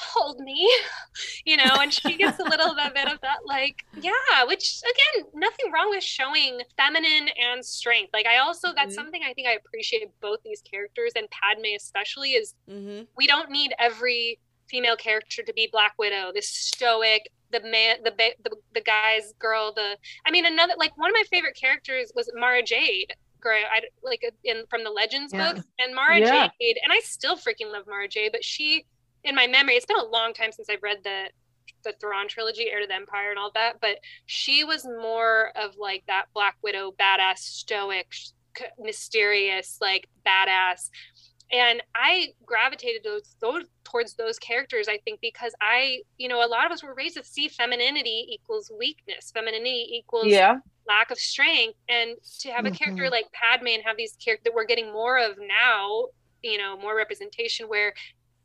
hold 0.00 0.38
me 0.40 0.70
you 1.44 1.56
know 1.56 1.80
and 1.80 1.92
she 1.92 2.16
gets 2.16 2.38
a 2.38 2.44
little 2.44 2.74
bit 2.94 3.08
of 3.08 3.18
that 3.22 3.38
like 3.46 3.76
yeah 3.96 4.44
which 4.46 4.80
again 4.84 5.26
nothing 5.34 5.72
wrong 5.72 5.90
with 5.90 6.04
showing 6.04 6.60
feminine 6.76 7.28
and 7.52 7.64
strength 7.64 8.10
like 8.12 8.26
i 8.26 8.38
also 8.38 8.68
that's 8.76 8.94
Mhm. 8.94 8.94
something 8.94 9.22
i 9.28 9.32
think 9.34 9.48
i 9.48 9.52
appreciate 9.52 10.08
both 10.20 10.38
these 10.44 10.62
characters 10.62 11.12
and 11.16 11.28
padme 11.30 11.74
especially 11.76 12.30
is 12.32 12.54
hmm 12.68 13.02
we 13.16 13.26
don't 13.26 13.50
need 13.50 13.72
every 13.78 14.38
female 14.70 14.96
character 14.96 15.42
to 15.42 15.52
be 15.54 15.68
black 15.72 15.94
widow 15.98 16.30
this 16.34 16.48
stoic 16.50 17.28
the 17.50 17.60
man 17.60 17.96
the 18.04 18.12
the, 18.44 18.50
the 18.74 18.80
guy's 18.82 19.32
girl 19.38 19.72
the 19.74 19.96
i 20.26 20.30
mean 20.30 20.44
another 20.46 20.74
like 20.78 20.96
one 20.96 21.10
of 21.10 21.14
my 21.14 21.24
favorite 21.30 21.56
characters 21.60 22.12
was 22.14 22.30
mara 22.34 22.62
jade 22.62 23.12
girl 23.40 23.60
I 23.72 23.82
like 24.02 24.20
in 24.44 24.64
from 24.68 24.84
the 24.84 24.90
legends 24.90 25.32
Yeah. 25.32 25.52
books 25.52 25.66
and 25.78 25.94
mara 25.94 26.20
Yeah. 26.20 26.48
jade 26.60 26.76
and 26.82 26.92
i 26.92 27.00
still 27.00 27.36
freaking 27.36 27.72
love 27.72 27.84
mara 27.88 28.08
jade 28.08 28.32
but 28.32 28.44
she 28.44 28.84
in 29.24 29.34
my 29.34 29.46
memory 29.46 29.74
it's 29.74 29.86
been 29.86 29.98
a 29.98 30.04
long 30.04 30.32
time 30.32 30.52
since 30.52 30.68
i've 30.70 30.82
read 30.82 30.98
the 31.04 31.24
the 31.84 31.94
Thrawn 32.00 32.26
trilogy, 32.26 32.68
Heir 32.70 32.80
to 32.80 32.86
the 32.88 32.94
Empire, 32.94 33.30
and 33.30 33.38
all 33.38 33.52
that. 33.54 33.74
But 33.80 33.98
she 34.26 34.64
was 34.64 34.84
more 34.84 35.52
of 35.54 35.76
like 35.78 36.02
that 36.08 36.24
Black 36.34 36.56
Widow, 36.60 36.92
badass, 36.98 37.38
stoic, 37.38 38.10
mysterious, 38.78 39.78
like 39.80 40.08
badass 40.26 40.88
and 41.50 41.82
i 41.94 42.26
gravitated 42.44 43.02
those, 43.02 43.34
those 43.40 43.64
towards 43.84 44.14
those 44.14 44.38
characters 44.38 44.86
i 44.88 44.98
think 45.04 45.18
because 45.22 45.54
i 45.62 45.98
you 46.18 46.28
know 46.28 46.44
a 46.44 46.46
lot 46.46 46.66
of 46.66 46.72
us 46.72 46.82
were 46.82 46.94
raised 46.94 47.16
to 47.16 47.24
see 47.24 47.48
femininity 47.48 48.26
equals 48.30 48.70
weakness 48.78 49.30
femininity 49.32 49.86
equals 49.92 50.26
Yeah. 50.26 50.56
lack 50.86 51.10
of 51.10 51.18
strength 51.18 51.78
and 51.88 52.16
to 52.40 52.50
have 52.50 52.66
a 52.66 52.70
character 52.70 53.04
Mhm. 53.04 53.10
like 53.12 53.32
padme 53.32 53.68
and 53.68 53.82
have 53.84 53.96
these 53.96 54.14
characters 54.22 54.44
that 54.44 54.54
we're 54.54 54.66
getting 54.66 54.92
more 54.92 55.18
of 55.18 55.38
now 55.38 56.08
you 56.42 56.58
know 56.58 56.76
more 56.76 56.94
representation 56.94 57.66
where 57.66 57.94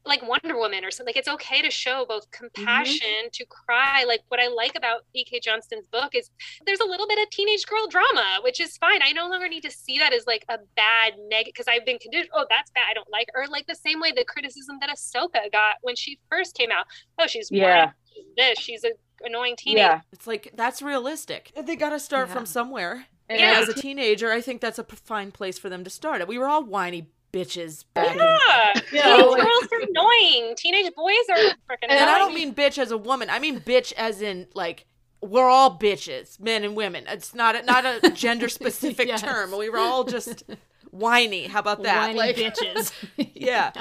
like 0.05 0.21
Wonder 0.27 0.57
Woman 0.57 0.83
or 0.83 0.91
something. 0.91 1.11
Like 1.11 1.17
it's 1.17 1.27
okay 1.27 1.61
to 1.61 1.71
show 1.71 2.05
both 2.07 2.29
mm-hmm. 2.31 2.47
compassion, 2.55 3.29
to 3.31 3.45
cry. 3.45 4.03
Like 4.07 4.21
what 4.27 4.39
I 4.39 4.47
like 4.47 4.75
about 4.75 5.01
E.K. 5.13 5.39
Johnston's 5.39 5.87
book 5.87 6.13
is 6.13 6.29
there's 6.65 6.79
a 6.79 6.85
little 6.85 7.07
bit 7.07 7.19
of 7.21 7.29
teenage 7.29 7.65
girl 7.65 7.87
drama, 7.87 8.39
which 8.43 8.59
is 8.59 8.77
fine. 8.77 9.01
I 9.01 9.11
no 9.13 9.29
longer 9.29 9.47
need 9.47 9.63
to 9.63 9.71
see 9.71 9.97
that 9.99 10.13
as 10.13 10.25
like 10.27 10.45
a 10.49 10.57
bad 10.75 11.13
negative 11.29 11.53
because 11.53 11.67
I've 11.67 11.85
been 11.85 11.99
conditioned. 11.99 12.31
Oh, 12.33 12.45
that's 12.49 12.71
bad. 12.71 12.85
I 12.89 12.93
don't 12.93 13.09
like. 13.09 13.29
Or 13.35 13.47
like 13.47 13.67
the 13.67 13.75
same 13.75 13.99
way 13.99 14.11
the 14.11 14.25
criticism 14.25 14.77
that 14.81 14.89
Ahsoka 14.89 15.51
got 15.51 15.75
when 15.81 15.95
she 15.95 16.19
first 16.29 16.55
came 16.55 16.71
out. 16.71 16.85
Oh, 17.19 17.27
she's 17.27 17.49
Yeah. 17.51 17.85
whiny, 17.85 17.91
she's 18.13 18.25
this. 18.37 18.59
She's 18.59 18.83
a 18.83 18.91
annoying 19.25 19.55
teenager. 19.57 19.79
Yeah. 19.79 20.01
It's 20.11 20.27
like 20.27 20.51
that's 20.55 20.81
realistic. 20.81 21.51
They 21.55 21.75
got 21.75 21.89
to 21.89 21.99
start 21.99 22.27
Yeah. 22.27 22.33
from 22.33 22.45
somewhere. 22.45 23.07
And 23.29 23.39
Yeah. 23.39 23.59
as 23.59 23.69
a 23.69 23.73
teenager, 23.73 24.31
I 24.31 24.41
think 24.41 24.59
that's 24.59 24.77
a 24.77 24.83
p- 24.83 24.97
fine 24.97 25.31
place 25.31 25.57
for 25.57 25.69
them 25.69 25.83
to 25.85 25.89
start. 25.89 26.27
We 26.27 26.37
were 26.37 26.47
all 26.47 26.63
whiny 26.63 27.07
bitches 27.33 27.83
back 27.93 28.11
in 28.11 28.17
Yeah, 28.19 28.73
Yeah, 28.91 29.15
teenage 29.17 29.25
like- 29.31 29.41
girls 29.41 29.67
are 29.71 29.79
annoying. 29.89 30.53
Teenage 30.55 30.93
boys 30.95 31.15
are 31.31 31.35
freaking 31.69 31.89
And 31.89 32.09
I 32.09 32.17
don't 32.19 32.33
mean 32.33 32.53
bitch 32.53 32.77
as 32.77 32.91
a 32.91 32.97
woman. 32.97 33.29
I 33.29 33.39
mean 33.39 33.59
bitch 33.59 33.91
as 33.93 34.21
in 34.21 34.47
like 34.53 34.85
we're 35.21 35.49
all 35.49 35.77
bitches, 35.79 36.39
men 36.39 36.63
and 36.63 36.75
women. 36.75 37.05
It's 37.07 37.33
not 37.33 37.55
a, 37.55 37.63
not 37.63 37.85
a 37.85 38.09
gender 38.13 38.49
specific 38.49 39.07
Yes. 39.07 39.21
term. 39.21 39.57
We 39.57 39.69
were 39.69 39.77
all 39.79 40.03
just 40.03 40.43
whiny. 40.91 41.47
How 41.47 41.59
about 41.59 41.83
that? 41.83 42.07
Whiny 42.07 42.17
like 42.19 42.35
bitches. 42.35 42.91
yeah. 43.33 43.71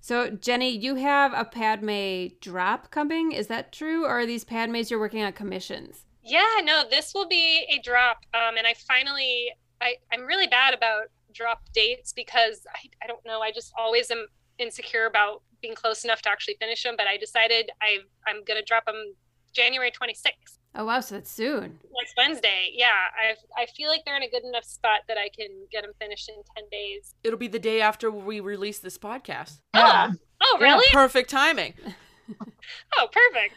So, 0.00 0.30
Jenny, 0.30 0.70
you 0.70 0.94
have 0.94 1.32
a 1.34 1.44
Padme 1.44 2.28
drop 2.40 2.92
coming. 2.92 3.32
Is 3.32 3.48
that 3.48 3.72
true? 3.72 4.04
Or 4.04 4.10
are 4.20 4.26
these 4.26 4.44
Padmes 4.44 4.88
you're 4.88 5.00
working 5.00 5.22
on 5.24 5.32
commissions? 5.32 6.04
Yeah, 6.22 6.44
no, 6.62 6.84
this 6.88 7.12
will 7.12 7.26
be 7.26 7.66
a 7.68 7.78
drop. 7.82 8.18
Um, 8.32 8.56
and 8.56 8.66
I 8.68 8.74
finally, 8.74 9.50
I, 9.80 9.96
I'm 10.12 10.22
really 10.26 10.46
bad 10.46 10.74
about 10.74 11.06
drop 11.36 11.60
dates 11.74 12.12
because 12.12 12.66
I, 12.74 12.88
I 13.04 13.06
don't 13.06 13.24
know. 13.26 13.40
I 13.40 13.52
just 13.52 13.72
always 13.78 14.10
am 14.10 14.26
insecure 14.58 15.06
about 15.06 15.42
being 15.60 15.74
close 15.74 16.04
enough 16.04 16.22
to 16.22 16.30
actually 16.30 16.56
finish 16.60 16.82
them. 16.82 16.94
But 16.96 17.06
I 17.06 17.16
decided 17.16 17.70
I, 17.82 17.98
I'm 18.26 18.44
going 18.44 18.58
to 18.58 18.64
drop 18.64 18.86
them 18.86 19.14
January 19.52 19.90
26th. 19.90 20.58
Oh 20.78 20.84
wow, 20.84 21.00
so 21.00 21.14
that's 21.14 21.30
soon. 21.30 21.78
Next 21.98 22.14
Wednesday. 22.18 22.70
Yeah, 22.74 22.88
I 22.92 23.34
I 23.62 23.64
feel 23.74 23.88
like 23.88 24.02
they're 24.04 24.16
in 24.16 24.22
a 24.22 24.28
good 24.28 24.44
enough 24.44 24.64
spot 24.64 25.00
that 25.08 25.16
I 25.16 25.30
can 25.34 25.48
get 25.72 25.84
them 25.84 25.92
finished 25.98 26.28
in 26.28 26.34
ten 26.54 26.64
days. 26.70 27.14
It'll 27.24 27.38
be 27.38 27.48
the 27.48 27.58
day 27.58 27.80
after 27.80 28.10
we 28.10 28.40
release 28.40 28.78
this 28.80 28.98
podcast. 28.98 29.60
Oh, 29.72 30.12
oh, 30.42 30.58
Yeah, 30.60 30.66
really? 30.66 30.84
perfect 30.92 31.30
timing. 31.30 31.72
Oh, 32.98 33.08
perfect. 33.12 33.54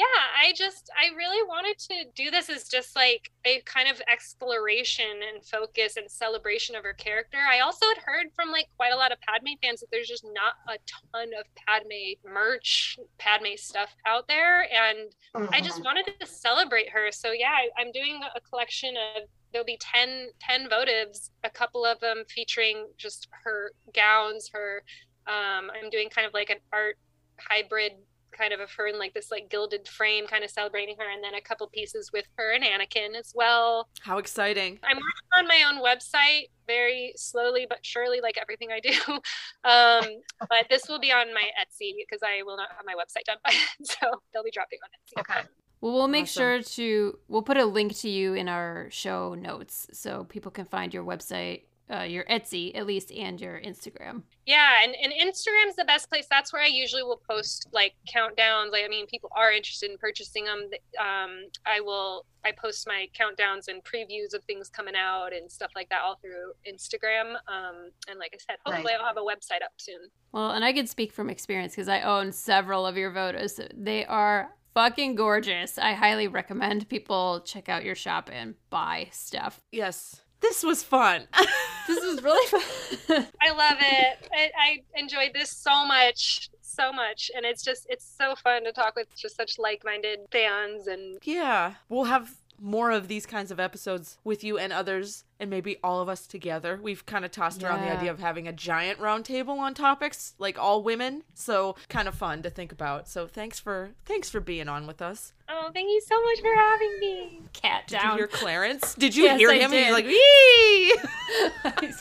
Yeah, 0.00 0.06
I 0.34 0.54
just 0.56 0.88
I 0.96 1.14
really 1.14 1.46
wanted 1.46 1.78
to 1.90 2.04
do 2.14 2.30
this 2.30 2.48
as 2.48 2.68
just 2.68 2.96
like 2.96 3.30
a 3.44 3.60
kind 3.66 3.86
of 3.86 4.00
exploration 4.10 5.04
and 5.28 5.44
focus 5.44 5.98
and 5.98 6.10
celebration 6.10 6.74
of 6.74 6.84
her 6.84 6.94
character. 6.94 7.36
I 7.36 7.60
also 7.60 7.84
had 7.86 7.98
heard 8.02 8.28
from 8.34 8.50
like 8.50 8.64
quite 8.78 8.94
a 8.94 8.96
lot 8.96 9.12
of 9.12 9.18
Padme 9.20 9.60
fans 9.62 9.80
that 9.80 9.88
there's 9.92 10.08
just 10.08 10.24
not 10.24 10.54
a 10.68 10.78
ton 11.12 11.28
of 11.38 11.44
Padme 11.54 12.16
merch, 12.24 12.98
Padme 13.18 13.56
stuff 13.56 13.94
out 14.06 14.26
there, 14.26 14.62
and 14.72 15.12
I 15.52 15.60
just 15.60 15.84
wanted 15.84 16.06
to 16.18 16.26
celebrate 16.26 16.88
her. 16.88 17.12
So 17.12 17.32
yeah, 17.32 17.52
I, 17.52 17.68
I'm 17.78 17.92
doing 17.92 18.22
a 18.34 18.40
collection 18.40 18.94
of 19.16 19.24
there'll 19.52 19.66
be 19.66 19.78
10, 19.82 20.28
10 20.40 20.70
votives, 20.70 21.28
a 21.44 21.50
couple 21.50 21.84
of 21.84 22.00
them 22.00 22.22
featuring 22.30 22.86
just 22.96 23.28
her 23.44 23.72
gowns, 23.92 24.48
her 24.54 24.82
um, 25.26 25.70
I'm 25.76 25.90
doing 25.90 26.08
kind 26.08 26.26
of 26.26 26.32
like 26.32 26.48
an 26.48 26.58
art 26.72 26.96
hybrid 27.38 27.92
kind 28.40 28.52
of 28.52 28.60
of 28.60 28.70
her 28.72 28.86
in 28.86 28.98
like 28.98 29.12
this 29.14 29.30
like 29.30 29.50
gilded 29.50 29.86
frame 29.86 30.26
kind 30.26 30.44
of 30.44 30.50
celebrating 30.50 30.96
her 30.98 31.10
and 31.10 31.22
then 31.22 31.34
a 31.34 31.40
couple 31.40 31.66
pieces 31.68 32.10
with 32.12 32.24
her 32.36 32.52
and 32.52 32.64
Anakin 32.64 33.18
as 33.18 33.32
well. 33.34 33.88
How 34.00 34.18
exciting. 34.18 34.78
I'm 34.82 34.96
working 34.96 35.30
on 35.36 35.46
my 35.46 35.64
own 35.68 35.84
website 35.84 36.48
very 36.66 37.12
slowly 37.16 37.66
but 37.68 37.78
surely 37.82 38.20
like 38.20 38.38
everything 38.40 38.70
I 38.72 38.80
do. 38.80 38.92
Um, 39.62 40.06
but 40.48 40.64
this 40.70 40.88
will 40.88 40.98
be 40.98 41.12
on 41.12 41.34
my 41.34 41.42
Etsy 41.60 41.92
because 41.98 42.22
I 42.24 42.42
will 42.44 42.56
not 42.56 42.70
have 42.74 42.86
my 42.86 42.94
website 42.94 43.24
done 43.24 43.36
by 43.44 43.50
then. 43.50 43.60
So 43.84 44.22
they'll 44.32 44.42
be 44.42 44.50
dropping 44.50 44.78
on 44.82 44.88
Etsy. 44.88 45.20
Okay. 45.20 45.46
Well, 45.82 45.92
we'll 45.92 46.08
make 46.08 46.24
Awesome. 46.24 46.40
sure 46.40 46.62
to 46.62 47.18
we'll 47.28 47.42
put 47.42 47.58
a 47.58 47.64
link 47.66 47.94
to 47.98 48.08
you 48.08 48.34
in 48.34 48.48
our 48.48 48.88
show 48.90 49.34
notes 49.34 49.86
so 49.92 50.24
people 50.24 50.50
can 50.50 50.64
find 50.64 50.94
your 50.94 51.04
website, 51.04 51.64
uh, 51.92 52.02
your 52.02 52.24
Etsy 52.24 52.76
at 52.76 52.86
least, 52.86 53.10
and 53.12 53.40
your 53.40 53.60
Instagram. 53.60 54.22
Yeah, 54.46 54.82
and, 54.82 54.94
and 54.94 55.12
Instagram's 55.12 55.76
the 55.76 55.84
best 55.84 56.08
place. 56.08 56.26
That's 56.28 56.52
where 56.52 56.62
I 56.62 56.66
usually 56.66 57.02
will 57.02 57.20
post 57.28 57.68
like 57.72 57.94
countdowns. 58.12 58.72
Like, 58.72 58.84
I 58.84 58.88
mean, 58.88 59.06
people 59.06 59.30
are 59.36 59.52
interested 59.52 59.90
in 59.90 59.98
purchasing 59.98 60.44
them. 60.44 60.70
Um, 60.98 61.46
I 61.66 61.80
will 61.80 62.26
I 62.44 62.52
post 62.52 62.86
my 62.86 63.08
countdowns 63.18 63.68
and 63.68 63.82
previews 63.84 64.34
of 64.34 64.42
things 64.44 64.68
coming 64.68 64.94
out 64.96 65.32
and 65.32 65.50
stuff 65.50 65.72
like 65.74 65.88
that 65.90 66.00
all 66.02 66.16
through 66.16 66.52
Instagram. 66.68 67.34
Um, 67.48 67.90
and 68.08 68.18
like 68.18 68.34
I 68.34 68.38
said, 68.38 68.56
hopefully 68.64 68.92
I'll 68.98 69.06
have 69.06 69.18
a 69.18 69.20
website 69.20 69.62
up 69.62 69.72
soon. 69.76 70.08
Well, 70.32 70.52
and 70.52 70.64
I 70.64 70.72
can 70.72 70.86
speak 70.86 71.12
from 71.12 71.28
experience 71.28 71.74
because 71.74 71.88
I 71.88 72.00
own 72.00 72.32
several 72.32 72.86
of 72.86 72.96
your 72.96 73.12
photos. 73.12 73.60
They 73.74 74.06
are 74.06 74.50
fucking 74.74 75.16
gorgeous. 75.16 75.78
I 75.78 75.92
highly 75.92 76.28
recommend 76.28 76.88
people 76.88 77.40
check 77.44 77.68
out 77.68 77.84
your 77.84 77.94
shop 77.94 78.30
and 78.32 78.54
buy 78.70 79.08
stuff. 79.10 79.60
Yes. 79.72 80.22
This 80.40 80.62
was 80.62 80.82
fun. 80.82 81.26
This 81.86 82.04
was 82.04 82.22
really 82.22 82.46
fun. 82.46 83.26
I 83.42 83.50
love 83.50 83.78
it. 83.80 84.28
I, 84.32 84.50
I 84.56 84.82
enjoyed 84.94 85.30
this 85.34 85.50
so 85.50 85.84
much, 85.84 86.50
so 86.60 86.92
much, 86.92 87.32
and 87.34 87.44
it's 87.44 87.64
just 87.64 87.84
it's 87.88 88.06
so 88.16 88.36
fun 88.36 88.62
to 88.62 88.70
talk 88.72 88.94
with 88.94 89.08
just 89.16 89.34
such 89.34 89.58
like-minded 89.58 90.20
fans 90.30 90.86
and 90.86 91.18
yeah. 91.24 91.74
We'll 91.88 92.04
have 92.04 92.30
more 92.60 92.90
of 92.90 93.08
these 93.08 93.24
kinds 93.26 93.50
of 93.50 93.58
episodes 93.58 94.18
with 94.22 94.44
you 94.44 94.58
and 94.58 94.72
others 94.72 95.24
and 95.38 95.48
maybe 95.48 95.78
all 95.82 96.00
of 96.02 96.08
us 96.10 96.26
together. 96.26 96.78
We've 96.82 97.06
kind 97.06 97.24
of 97.24 97.30
tossed 97.30 97.62
around 97.62 97.80
the 97.80 97.90
idea 97.90 98.10
of 98.10 98.18
having 98.20 98.46
a 98.46 98.52
giant 98.52 98.98
round 98.98 99.24
table 99.24 99.58
on 99.58 99.72
topics 99.72 100.34
like 100.38 100.58
all 100.58 100.82
women. 100.82 101.22
So 101.34 101.76
kind 101.88 102.06
of 102.06 102.14
fun 102.14 102.42
to 102.42 102.50
think 102.50 102.70
about. 102.72 103.08
So 103.08 103.26
thanks 103.26 103.58
for 103.58 103.92
thanks 104.04 104.28
for 104.28 104.40
being 104.40 104.68
on 104.68 104.86
with 104.86 105.00
us. 105.00 105.32
oh, 105.48 105.70
thank 105.72 105.88
you 105.88 106.00
so 106.06 106.22
much 106.22 106.40
for 106.40 106.54
having 106.54 106.98
me. 107.00 107.42
Cat 107.54 107.84
Did 107.86 108.02
you 108.02 108.14
hear 108.16 108.26
Clarence? 108.26 108.94
Did 108.94 109.16
you 109.16 109.24
Yes, 109.24 109.38
hear 109.38 109.50
I 109.50 109.54
him? 109.58 109.70
did. 109.70 109.92
Like, 109.92 110.06
Wee! 110.06 110.96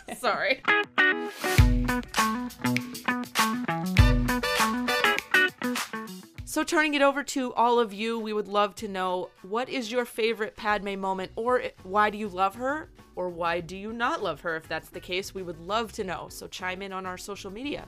Sorry. 0.19 0.61
So, 6.49 6.63
turning 6.63 6.95
it 6.95 7.03
over 7.03 7.21
to 7.25 7.53
all 7.53 7.77
of 7.79 7.93
you, 7.93 8.17
we 8.17 8.33
would 8.33 8.47
love 8.47 8.73
to 8.77 8.87
know 8.87 9.29
what 9.43 9.69
is 9.69 9.91
your 9.91 10.03
favorite 10.03 10.55
Padme 10.55 10.99
moment, 10.99 11.31
or 11.35 11.61
why 11.83 12.09
do 12.09 12.17
you 12.17 12.27
love 12.27 12.55
her, 12.55 12.89
or 13.15 13.29
why 13.29 13.61
do 13.61 13.77
you 13.77 13.93
not 13.93 14.23
love 14.23 14.41
her? 14.41 14.55
If 14.55 14.67
that's 14.67 14.89
the 14.89 14.99
case, 14.99 15.31
we 15.35 15.43
would 15.43 15.59
love 15.59 15.91
to 15.91 16.03
know. 16.03 16.25
So, 16.29 16.47
chime 16.47 16.81
in 16.81 16.91
on 16.91 17.05
our 17.05 17.19
social 17.19 17.51
media. 17.51 17.85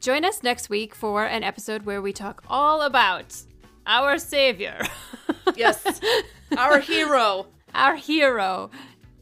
Join 0.00 0.24
us 0.24 0.42
next 0.42 0.68
week 0.68 0.96
for 0.96 1.26
an 1.26 1.44
episode 1.44 1.86
where 1.86 2.02
we 2.02 2.12
talk 2.12 2.42
all 2.48 2.82
about 2.82 3.40
our 3.86 4.18
savior, 4.18 4.80
Yes, 5.54 6.00
our 6.58 6.80
hero. 6.80 7.46
our 7.72 7.94
hero, 7.94 8.68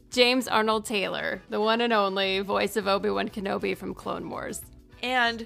James 0.09 0.47
Arnold 0.47 0.85
Taylor, 0.85 1.43
the 1.51 1.61
one 1.61 1.81
and 1.81 1.93
only 1.93 2.39
voice 2.39 2.77
of 2.77 2.87
Obi 2.87 3.11
Wan 3.11 3.29
Kenobi 3.29 3.77
from 3.77 3.93
Clone 3.93 4.27
Wars. 4.27 4.59
and 5.03 5.45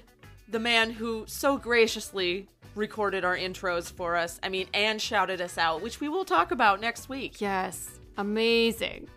the 0.50 0.58
man 0.58 0.90
who 0.92 1.24
so 1.26 1.58
graciously 1.58 2.48
recorded 2.78 3.24
our 3.24 3.36
intros 3.36 3.92
for 3.92 4.16
us. 4.16 4.40
I 4.42 4.48
mean, 4.48 4.68
and 4.72 5.00
shouted 5.00 5.40
us 5.40 5.58
out, 5.58 5.82
which 5.82 6.00
we 6.00 6.08
will 6.08 6.24
talk 6.24 6.50
about 6.50 6.80
next 6.80 7.08
week. 7.08 7.40
Yes, 7.40 8.00
amazing. 8.16 9.08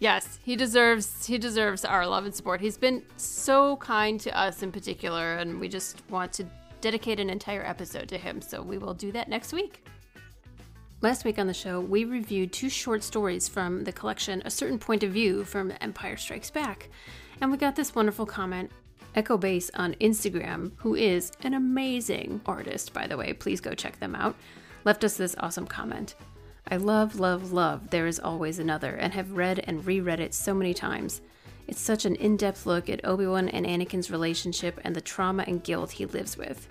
Yes, 0.00 0.38
he 0.42 0.56
deserves 0.56 1.26
he 1.26 1.36
deserves 1.36 1.84
our 1.84 2.06
love 2.06 2.24
and 2.24 2.34
support. 2.34 2.60
He's 2.60 2.78
been 2.78 3.02
so 3.16 3.76
kind 3.76 4.18
to 4.20 4.36
us 4.36 4.62
in 4.62 4.72
particular, 4.72 5.36
and 5.36 5.60
we 5.60 5.68
just 5.68 6.02
want 6.10 6.32
to 6.34 6.46
dedicate 6.80 7.20
an 7.20 7.28
entire 7.28 7.62
episode 7.62 8.08
to 8.08 8.18
him. 8.18 8.40
So 8.40 8.62
we 8.62 8.78
will 8.78 8.94
do 8.94 9.12
that 9.12 9.28
next 9.28 9.52
week. 9.52 9.84
Last 11.02 11.24
week 11.24 11.38
on 11.38 11.46
the 11.46 11.54
show, 11.54 11.80
we 11.80 12.04
reviewed 12.04 12.52
two 12.52 12.68
short 12.68 13.02
stories 13.02 13.48
from 13.48 13.84
the 13.84 13.92
collection 13.92 14.42
A 14.44 14.50
Certain 14.50 14.78
Point 14.78 15.02
of 15.02 15.12
View 15.12 15.44
from 15.44 15.72
Empire 15.80 16.16
Strikes 16.16 16.50
Back. 16.50 16.90
And 17.40 17.50
we 17.50 17.56
got 17.56 17.74
this 17.74 17.94
wonderful 17.94 18.26
comment. 18.26 18.70
Echo 19.14 19.36
Base 19.36 19.70
on 19.74 19.94
Instagram, 19.94 20.70
who 20.76 20.94
is 20.94 21.32
an 21.42 21.54
amazing 21.54 22.40
artist, 22.46 22.92
by 22.92 23.08
the 23.08 23.16
way, 23.16 23.32
please 23.32 23.60
go 23.60 23.74
check 23.74 23.98
them 23.98 24.14
out, 24.14 24.36
left 24.84 25.02
us 25.02 25.16
this 25.16 25.34
awesome 25.38 25.66
comment. 25.66 26.14
I 26.68 26.76
love, 26.76 27.18
love, 27.18 27.50
love 27.52 27.90
There 27.90 28.06
Is 28.06 28.20
Always 28.20 28.60
Another 28.60 28.94
and 28.94 29.12
have 29.12 29.32
read 29.32 29.64
and 29.66 29.84
reread 29.84 30.20
it 30.20 30.32
so 30.32 30.54
many 30.54 30.72
times. 30.72 31.22
It's 31.66 31.80
such 31.80 32.04
an 32.04 32.14
in 32.16 32.36
depth 32.36 32.66
look 32.66 32.88
at 32.88 33.04
Obi 33.04 33.26
Wan 33.26 33.48
and 33.48 33.66
Anakin's 33.66 34.12
relationship 34.12 34.78
and 34.84 34.94
the 34.94 35.00
trauma 35.00 35.44
and 35.46 35.64
guilt 35.64 35.90
he 35.90 36.06
lives 36.06 36.36
with. 36.36 36.68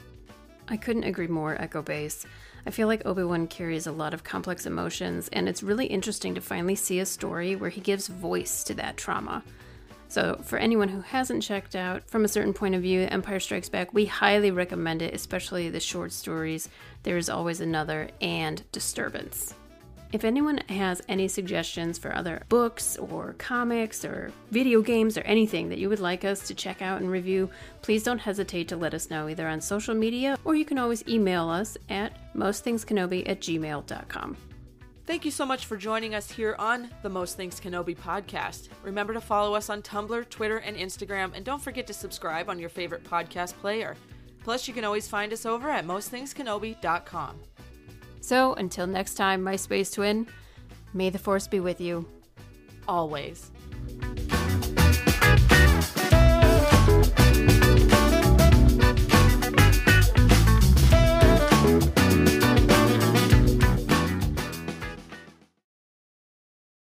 I 0.70 0.78
couldn't 0.78 1.04
agree 1.04 1.28
more, 1.28 1.62
Echo 1.62 1.82
Base. 1.82 2.26
I 2.66 2.72
feel 2.72 2.88
like 2.88 3.06
Obi 3.06 3.24
Wan 3.24 3.48
carries 3.48 3.88
a 3.88 3.92
lot 3.92 4.14
of 4.14 4.24
complex 4.24 4.66
emotions, 4.66 5.28
and 5.34 5.50
it's 5.50 5.64
really 5.64 5.88
interesting 5.88 6.36
to 6.36 6.42
finally 6.42 6.76
see 6.76 7.00
a 7.00 7.06
story 7.06 7.58
where 7.58 7.70
he 7.70 7.82
gives 7.82 8.08
voice 8.08 8.64
to 8.66 8.74
that 8.76 8.96
trauma. 8.96 9.44
So, 10.10 10.40
for 10.44 10.58
anyone 10.58 10.90
who 10.90 11.02
hasn't 11.02 11.44
checked 11.44 11.76
out 11.76 12.10
From 12.10 12.26
a 12.26 12.28
Certain 12.28 12.54
Point 12.54 12.74
of 12.74 12.82
View 12.82 13.08
Empire 13.12 13.40
Strikes 13.40 13.70
Back, 13.70 13.94
we 13.94 14.06
highly 14.06 14.50
recommend 14.50 15.04
it, 15.04 15.14
especially 15.14 15.70
the 15.70 15.80
short 15.80 16.12
stories 16.12 16.68
There 17.04 17.18
Is 17.18 17.30
Always 17.30 17.62
Another 17.62 18.10
and 18.20 18.64
Disturbance. 18.72 19.54
If 20.12 20.24
anyone 20.24 20.58
has 20.70 21.04
any 21.08 21.28
suggestions 21.28 22.00
for 22.00 22.16
other 22.16 22.42
books 22.50 22.98
or 22.98 23.36
comics 23.38 24.04
or 24.04 24.32
video 24.50 24.82
games 24.82 25.16
or 25.16 25.22
anything 25.22 25.70
that 25.70 25.78
you 25.78 25.88
would 25.90 26.00
like 26.00 26.26
us 26.26 26.48
to 26.48 26.56
check 26.56 26.82
out 26.82 27.02
and 27.02 27.12
review, 27.12 27.48
please 27.84 28.02
don't 28.02 28.18
hesitate 28.18 28.68
to 28.70 28.78
let 28.78 28.96
us 28.96 29.12
know 29.12 29.30
either 29.30 29.48
on 29.48 29.62
social 29.62 29.94
media 29.94 30.40
or 30.44 30.56
you 30.56 30.66
can 30.66 30.80
always 30.80 31.08
email 31.08 31.48
us 31.48 31.78
at 31.90 32.34
mostthingskenobi 32.34 33.30
at 33.30 33.42
gmail.com. 33.42 34.36
Thank 35.10 35.26
you 35.26 35.32
so 35.32 35.44
much 35.44 35.66
for 35.66 35.76
joining 35.76 36.14
us 36.14 36.30
here 36.30 36.56
on 36.60 36.88
the 37.02 37.10
Most 37.10 37.36
Things 37.36 37.60
Kenobi 37.60 37.98
podcast. 37.98 38.70
Remember 38.84 39.12
to 39.12 39.20
follow 39.20 39.56
us 39.56 39.68
on 39.72 39.82
Tumblr, 39.82 40.30
Twitter, 40.30 40.58
and 40.58 40.78
Instagram, 40.78 41.32
and 41.34 41.44
don't 41.44 41.60
forget 41.60 41.88
to 41.88 41.96
subscribe 41.96 42.48
on 42.48 42.60
your 42.60 42.70
favorite 42.70 43.04
podcast 43.04 43.56
player. 43.56 43.96
Plus, 44.44 44.68
you 44.68 44.74
can 44.76 44.86
always 44.86 45.08
find 45.08 45.34
us 45.34 45.48
over 45.48 45.68
at 45.72 45.84
mostthingskenobi.com. 45.84 47.40
So 48.22 48.54
until 48.54 48.86
next 48.86 49.16
time, 49.16 49.42
my 49.42 49.56
space 49.56 49.90
twin, 49.90 50.28
may 50.94 51.10
the 51.10 51.18
force 51.18 51.48
be 51.48 51.60
with 51.60 51.82
you. 51.82 52.08
Always. 52.88 53.50